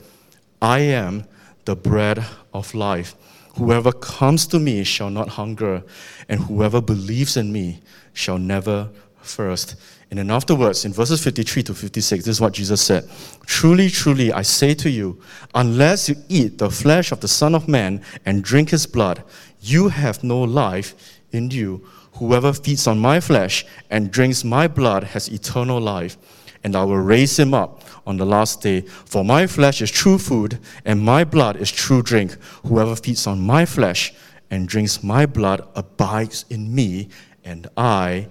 I 0.63 0.81
am 0.81 1.25
the 1.65 1.77
bread 1.77 2.25
of 2.55 2.75
life. 2.75 3.15
Whoever 3.57 3.93
comes 3.93 4.47
to 4.49 4.59
me 4.59 4.85
shall 4.85 5.11
not 5.11 5.29
hunger, 5.31 5.83
and 6.29 6.41
whoever 6.41 6.81
believes 6.81 7.37
in 7.37 7.53
me 7.53 7.81
shall 8.13 8.39
never 8.39 8.91
thirst. 9.23 9.77
And 10.11 10.19
then 10.19 10.31
afterwards, 10.31 10.85
in 10.85 10.93
verses 10.93 11.23
53 11.23 11.63
to 11.65 11.75
56, 11.75 12.25
this 12.25 12.37
is 12.37 12.41
what 12.41 12.55
Jesus 12.55 12.81
said 12.81 13.09
Truly, 13.47 13.91
truly, 13.91 14.33
I 14.33 14.43
say 14.43 14.75
to 14.75 14.91
you, 14.91 15.21
unless 15.55 16.09
you 16.09 16.17
eat 16.29 16.59
the 16.59 16.71
flesh 16.71 17.13
of 17.13 17.21
the 17.21 17.29
Son 17.29 17.55
of 17.55 17.69
Man 17.69 18.03
and 18.25 18.43
drink 18.43 18.71
his 18.71 18.87
blood, 18.87 19.23
you 19.61 19.89
have 19.89 20.25
no 20.25 20.41
life 20.41 21.21
in 21.33 21.51
you. 21.51 21.87
Whoever 22.15 22.53
feeds 22.53 22.87
on 22.87 22.99
my 22.99 23.21
flesh 23.21 23.65
and 23.91 24.11
drinks 24.11 24.45
my 24.45 24.67
blood 24.67 25.05
has 25.05 25.29
eternal 25.29 25.81
life, 25.81 26.17
and 26.65 26.75
I 26.75 26.85
will 26.85 26.99
raise 26.99 27.39
him 27.39 27.55
up 27.55 27.83
on 28.09 28.17
the 28.17 28.27
last 28.27 28.63
day. 28.63 28.81
For 28.81 29.23
my 29.25 29.47
flesh 29.47 29.83
is 29.83 29.91
true 29.91 30.19
food, 30.19 30.59
and 30.85 31.01
my 31.01 31.23
blood 31.25 31.57
is 31.57 31.71
true 31.71 32.03
drink. 32.03 32.33
Whoever 32.67 32.97
feeds 32.97 33.27
on 33.27 33.41
my 33.41 33.67
flesh 33.67 34.15
and 34.51 34.67
drinks 34.67 35.05
my 35.05 35.27
blood 35.27 35.69
abides 35.77 36.47
in 36.49 36.75
me, 36.75 37.11
and 37.45 37.69
I 37.77 38.29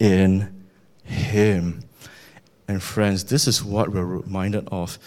in 0.00 0.64
him. 1.04 1.84
And 2.66 2.82
friends, 2.82 3.24
this 3.24 3.46
is 3.46 3.62
what 3.62 3.90
we're 3.90 4.04
reminded 4.04 4.68
of 4.72 4.98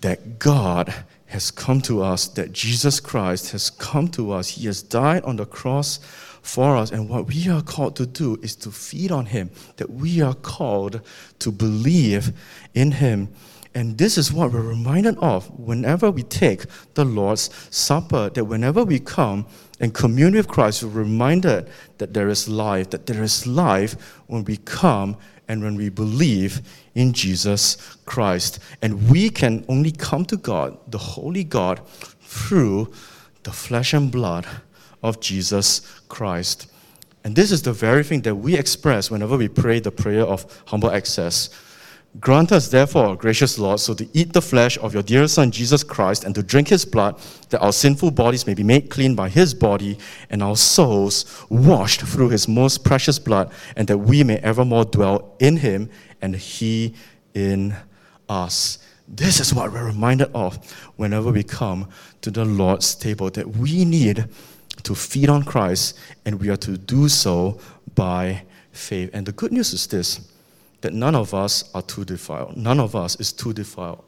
that 0.00 0.38
God 0.38 0.94
has 1.26 1.50
come 1.50 1.80
to 1.82 2.02
us, 2.02 2.28
that 2.28 2.52
Jesus 2.52 3.00
Christ 3.00 3.50
has 3.50 3.68
come 3.68 4.08
to 4.08 4.30
us. 4.30 4.48
He 4.48 4.66
has 4.66 4.80
died 4.80 5.24
on 5.24 5.36
the 5.36 5.44
cross 5.44 5.98
for 6.48 6.76
us. 6.76 6.90
And 6.90 7.08
what 7.08 7.26
we 7.28 7.48
are 7.48 7.62
called 7.62 7.94
to 7.96 8.06
do 8.06 8.38
is 8.42 8.56
to 8.56 8.70
feed 8.70 9.12
on 9.12 9.26
Him, 9.26 9.50
that 9.76 9.90
we 9.90 10.22
are 10.22 10.34
called 10.34 11.00
to 11.40 11.52
believe 11.52 12.32
in 12.74 12.92
Him. 12.92 13.28
And 13.74 13.98
this 13.98 14.16
is 14.16 14.32
what 14.32 14.52
we're 14.52 14.62
reminded 14.62 15.18
of 15.18 15.46
whenever 15.58 16.10
we 16.10 16.22
take 16.22 16.64
the 16.94 17.04
Lord's 17.04 17.50
Supper, 17.70 18.30
that 18.30 18.44
whenever 18.44 18.82
we 18.82 18.98
come 18.98 19.46
and 19.78 19.92
commune 19.92 20.34
with 20.34 20.48
Christ, 20.48 20.82
we're 20.82 21.02
reminded 21.02 21.68
that 21.98 22.14
there 22.14 22.28
is 22.28 22.48
life, 22.48 22.90
that 22.90 23.06
there 23.06 23.22
is 23.22 23.46
life 23.46 23.94
when 24.26 24.44
we 24.44 24.56
come 24.56 25.16
and 25.48 25.62
when 25.62 25.76
we 25.76 25.90
believe 25.90 26.62
in 26.94 27.12
Jesus 27.12 27.76
Christ. 28.06 28.58
And 28.80 29.10
we 29.10 29.28
can 29.28 29.64
only 29.68 29.92
come 29.92 30.24
to 30.26 30.36
God, 30.36 30.78
the 30.90 30.98
Holy 30.98 31.44
God, 31.44 31.80
through 32.20 32.92
the 33.42 33.52
flesh 33.52 33.92
and 33.92 34.10
blood 34.10 34.46
of 35.02 35.20
Jesus 35.20 35.80
Christ. 36.08 36.70
And 37.24 37.36
this 37.36 37.50
is 37.50 37.62
the 37.62 37.72
very 37.72 38.04
thing 38.04 38.22
that 38.22 38.36
we 38.36 38.56
express 38.56 39.10
whenever 39.10 39.36
we 39.36 39.48
pray 39.48 39.80
the 39.80 39.90
prayer 39.90 40.22
of 40.24 40.62
humble 40.66 40.90
access. 40.90 41.50
Grant 42.20 42.52
us, 42.52 42.68
therefore, 42.68 43.16
gracious 43.16 43.58
Lord, 43.58 43.80
so 43.80 43.92
to 43.94 44.08
eat 44.14 44.32
the 44.32 44.40
flesh 44.40 44.78
of 44.78 44.94
your 44.94 45.02
dear 45.02 45.28
Son, 45.28 45.50
Jesus 45.50 45.84
Christ, 45.84 46.24
and 46.24 46.34
to 46.34 46.42
drink 46.42 46.68
his 46.68 46.84
blood, 46.84 47.20
that 47.50 47.60
our 47.60 47.72
sinful 47.72 48.12
bodies 48.12 48.46
may 48.46 48.54
be 48.54 48.62
made 48.62 48.88
clean 48.88 49.14
by 49.14 49.28
his 49.28 49.52
body, 49.52 49.98
and 50.30 50.42
our 50.42 50.56
souls 50.56 51.44
washed 51.50 52.00
through 52.00 52.30
his 52.30 52.48
most 52.48 52.82
precious 52.82 53.18
blood, 53.18 53.52
and 53.76 53.86
that 53.88 53.98
we 53.98 54.24
may 54.24 54.38
evermore 54.38 54.86
dwell 54.86 55.36
in 55.38 55.58
him, 55.58 55.90
and 56.22 56.34
he 56.34 56.94
in 57.34 57.76
us. 58.28 58.78
This 59.06 59.38
is 59.38 59.54
what 59.54 59.70
we're 59.70 59.86
reminded 59.86 60.30
of 60.34 60.56
whenever 60.96 61.30
we 61.30 61.42
come 61.42 61.88
to 62.22 62.30
the 62.30 62.44
Lord's 62.44 62.94
table, 62.94 63.30
that 63.30 63.56
we 63.56 63.84
need 63.84 64.28
to 64.88 64.94
feed 64.94 65.28
on 65.28 65.42
Christ, 65.42 65.98
and 66.24 66.40
we 66.40 66.48
are 66.48 66.56
to 66.56 66.78
do 66.78 67.10
so 67.10 67.60
by 67.94 68.42
faith. 68.72 69.10
And 69.12 69.26
the 69.26 69.32
good 69.32 69.52
news 69.52 69.74
is 69.74 69.86
this 69.86 70.26
that 70.80 70.94
none 70.94 71.14
of 71.14 71.34
us 71.34 71.70
are 71.74 71.82
too 71.82 72.06
defiled. 72.06 72.56
None 72.56 72.80
of 72.80 72.96
us 72.96 73.20
is 73.20 73.30
too 73.30 73.52
defiled. 73.52 74.02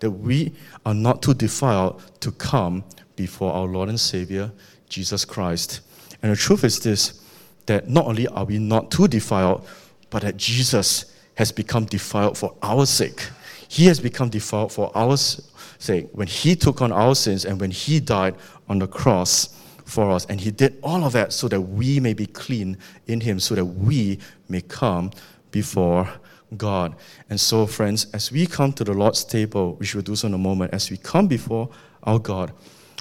That 0.00 0.10
we 0.10 0.52
are 0.84 0.94
not 0.94 1.22
too 1.22 1.34
defiled 1.34 2.02
to 2.18 2.32
come 2.32 2.82
before 3.14 3.52
our 3.52 3.66
Lord 3.66 3.88
and 3.88 4.00
Savior, 4.00 4.50
Jesus 4.88 5.24
Christ. 5.24 5.82
And 6.20 6.32
the 6.32 6.36
truth 6.36 6.64
is 6.64 6.80
this 6.80 7.20
that 7.66 7.88
not 7.88 8.06
only 8.06 8.26
are 8.26 8.44
we 8.44 8.58
not 8.58 8.90
too 8.90 9.06
defiled, 9.06 9.64
but 10.10 10.22
that 10.22 10.36
Jesus 10.36 11.14
has 11.36 11.52
become 11.52 11.84
defiled 11.84 12.36
for 12.36 12.56
our 12.60 12.86
sake. 12.86 13.28
He 13.68 13.86
has 13.86 14.00
become 14.00 14.30
defiled 14.30 14.72
for 14.72 14.90
our 14.96 15.16
sake 15.16 16.08
when 16.12 16.26
He 16.26 16.56
took 16.56 16.82
on 16.82 16.90
our 16.90 17.14
sins 17.14 17.44
and 17.44 17.60
when 17.60 17.70
He 17.70 18.00
died 18.00 18.34
on 18.68 18.80
the 18.80 18.88
cross 18.88 19.60
for 19.94 20.10
us. 20.10 20.26
And 20.26 20.40
He 20.40 20.50
did 20.50 20.78
all 20.82 21.04
of 21.04 21.12
that 21.12 21.32
so 21.32 21.48
that 21.48 21.60
we 21.60 22.00
may 22.00 22.12
be 22.12 22.26
clean 22.26 22.76
in 23.06 23.20
Him, 23.20 23.38
so 23.38 23.54
that 23.54 23.64
we 23.64 24.18
may 24.48 24.60
come 24.60 25.12
before 25.50 26.08
God. 26.56 26.96
And 27.30 27.40
so, 27.40 27.66
friends, 27.66 28.06
as 28.12 28.30
we 28.32 28.46
come 28.46 28.72
to 28.74 28.84
the 28.84 28.92
Lord's 28.92 29.24
table, 29.24 29.74
which 29.76 29.94
we'll 29.94 30.02
do 30.02 30.16
so 30.16 30.26
in 30.26 30.34
a 30.34 30.38
moment, 30.38 30.74
as 30.74 30.90
we 30.90 30.96
come 30.96 31.28
before 31.28 31.70
our 32.02 32.18
God, 32.18 32.52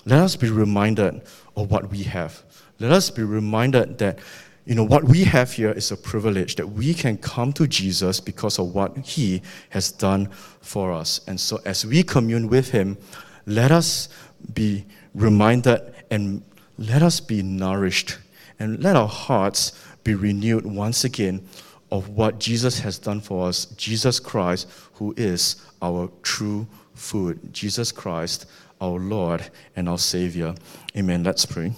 let 0.06 0.20
us 0.20 0.36
be 0.36 0.50
reminded 0.50 1.22
of 1.56 1.72
what 1.72 1.90
we 1.90 2.04
have. 2.04 2.44
Let 2.80 2.92
us 2.92 3.10
be 3.10 3.24
reminded 3.24 3.98
that 3.98 4.20
you 4.66 4.76
know, 4.76 4.84
what 4.84 5.04
we 5.04 5.26
have 5.26 5.52
here 5.52 5.72
is 5.72 5.92
a 5.92 5.98
privilege 5.98 6.56
that 6.56 6.68
we 6.68 6.94
can 6.94 7.18
come 7.18 7.52
to 7.54 7.68
Jesus 7.68 8.22
because 8.22 8.60
of 8.60 8.74
what 8.74 8.98
he 8.98 9.42
has 9.70 9.92
done 9.92 10.30
for 10.62 10.94
us. 10.94 11.20
And 11.28 11.38
so 11.38 11.60
as 11.66 11.86
we 11.86 12.02
commune 12.02 12.48
with 12.48 12.72
him, 12.72 12.98
let 13.46 13.72
us 13.72 14.08
be 14.54 14.86
reminded 15.14 15.94
and 16.10 16.42
let 16.78 17.02
us 17.02 17.20
be 17.20 17.42
nourished 17.42 18.18
and 18.60 18.82
let 18.82 18.96
our 18.96 19.08
hearts 19.08 19.72
be 20.04 20.16
renewed 20.16 20.66
once 20.66 21.04
again 21.04 21.48
of 21.92 22.10
what 22.10 22.40
Jesus 22.40 22.80
has 22.80 22.98
done 22.98 23.22
for 23.22 23.48
us, 23.48 23.66
Jesus 23.66 24.20
Christ, 24.20 24.68
who 24.96 25.14
is 25.16 25.58
our 25.82 26.10
true 26.24 26.68
food, 26.96 27.54
Jesus 27.54 27.92
Christ, 27.92 28.48
our 28.82 29.00
Lord 29.00 29.50
and 29.76 29.88
our 29.88 29.98
Savior. 29.98 30.56
Amen. 30.98 31.24
Let's 31.24 31.46
pray. 31.46 31.74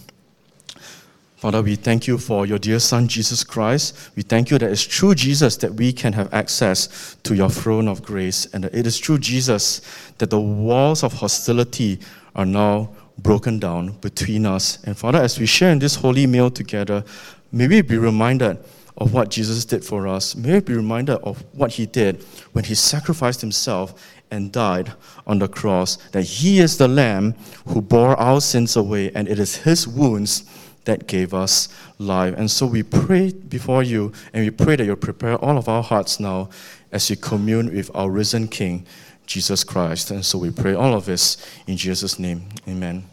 Father, 1.36 1.62
we 1.62 1.76
thank 1.76 2.08
you 2.08 2.18
for 2.18 2.46
your 2.46 2.58
dear 2.58 2.80
Son, 2.80 3.08
Jesus 3.08 3.44
Christ. 3.44 4.10
We 4.16 4.24
thank 4.24 4.50
you 4.50 4.58
that 4.58 4.72
it's 4.72 4.84
through 4.84 5.16
Jesus 5.16 5.58
that 5.58 5.74
we 5.74 5.92
can 5.92 6.14
have 6.14 6.34
access 6.34 7.18
to 7.24 7.36
your 7.36 7.50
throne 7.50 7.88
of 7.88 8.02
grace, 8.02 8.48
and 8.54 8.66
it 8.66 8.88
is 8.88 9.00
through 9.00 9.20
Jesus 9.20 9.82
that 10.18 10.30
the 10.30 10.40
walls 10.40 11.04
of 11.04 11.14
hostility 11.14 12.00
are 12.36 12.46
now 12.46 12.90
broken 13.18 13.60
down 13.60 13.92
between 14.00 14.46
us. 14.46 14.84
And 14.84 14.98
Father, 14.98 15.20
as 15.20 15.40
we 15.40 15.46
share 15.46 15.72
in 15.72 15.80
this 15.80 15.96
holy 15.96 16.28
meal 16.28 16.50
together, 16.50 17.04
may 17.52 17.68
we 17.68 17.82
be 17.82 17.98
reminded 17.98 18.58
of 18.98 19.14
what 19.14 19.30
Jesus 19.30 19.66
did 19.66 19.84
for 19.84 20.08
us. 20.08 20.36
May 20.36 20.54
we 20.54 20.60
be 20.62 20.74
reminded 20.74 21.18
of 21.18 21.44
what 21.54 21.72
he 21.72 21.86
did 21.86 22.24
when 22.54 22.64
he 22.64 22.76
sacrificed 22.76 23.42
himself 23.42 24.12
and 24.32 24.52
died 24.52 24.94
on 25.28 25.40
the 25.40 25.48
cross, 25.48 25.98
that 26.12 26.24
he 26.24 26.60
is 26.60 26.78
the 26.78 26.88
Lamb 26.88 27.36
who 27.68 27.82
bore 27.82 28.16
our 28.16 28.42
sins 28.42 28.76
away, 28.76 29.12
and 29.14 29.28
it 29.28 29.38
is 29.38 29.58
his 29.58 29.88
wounds 29.88 30.46
that 30.86 31.08
gave 31.08 31.34
us 31.34 31.70
life. 32.00 32.34
And 32.38 32.50
so 32.50 32.66
we 32.66 32.84
pray 32.84 33.32
before 33.32 33.84
you, 33.84 34.14
and 34.34 34.44
we 34.44 34.52
pray 34.52 34.76
that 34.76 34.86
you 34.86 34.96
prepare 34.96 35.36
all 35.38 35.58
of 35.58 35.68
our 35.68 35.84
hearts 35.84 36.20
now 36.20 36.50
as 36.92 37.10
we 37.10 37.16
commune 37.16 37.74
with 37.74 37.92
our 37.94 38.10
risen 38.10 38.48
King, 38.48 38.86
Jesus 39.26 39.64
Christ. 39.64 40.12
And 40.12 40.26
so 40.26 40.38
we 40.38 40.52
pray 40.52 40.74
all 40.74 40.94
of 40.94 41.06
this 41.06 41.38
in 41.68 41.78
Jesus' 41.78 42.20
name. 42.20 42.44
Amen. 42.68 43.06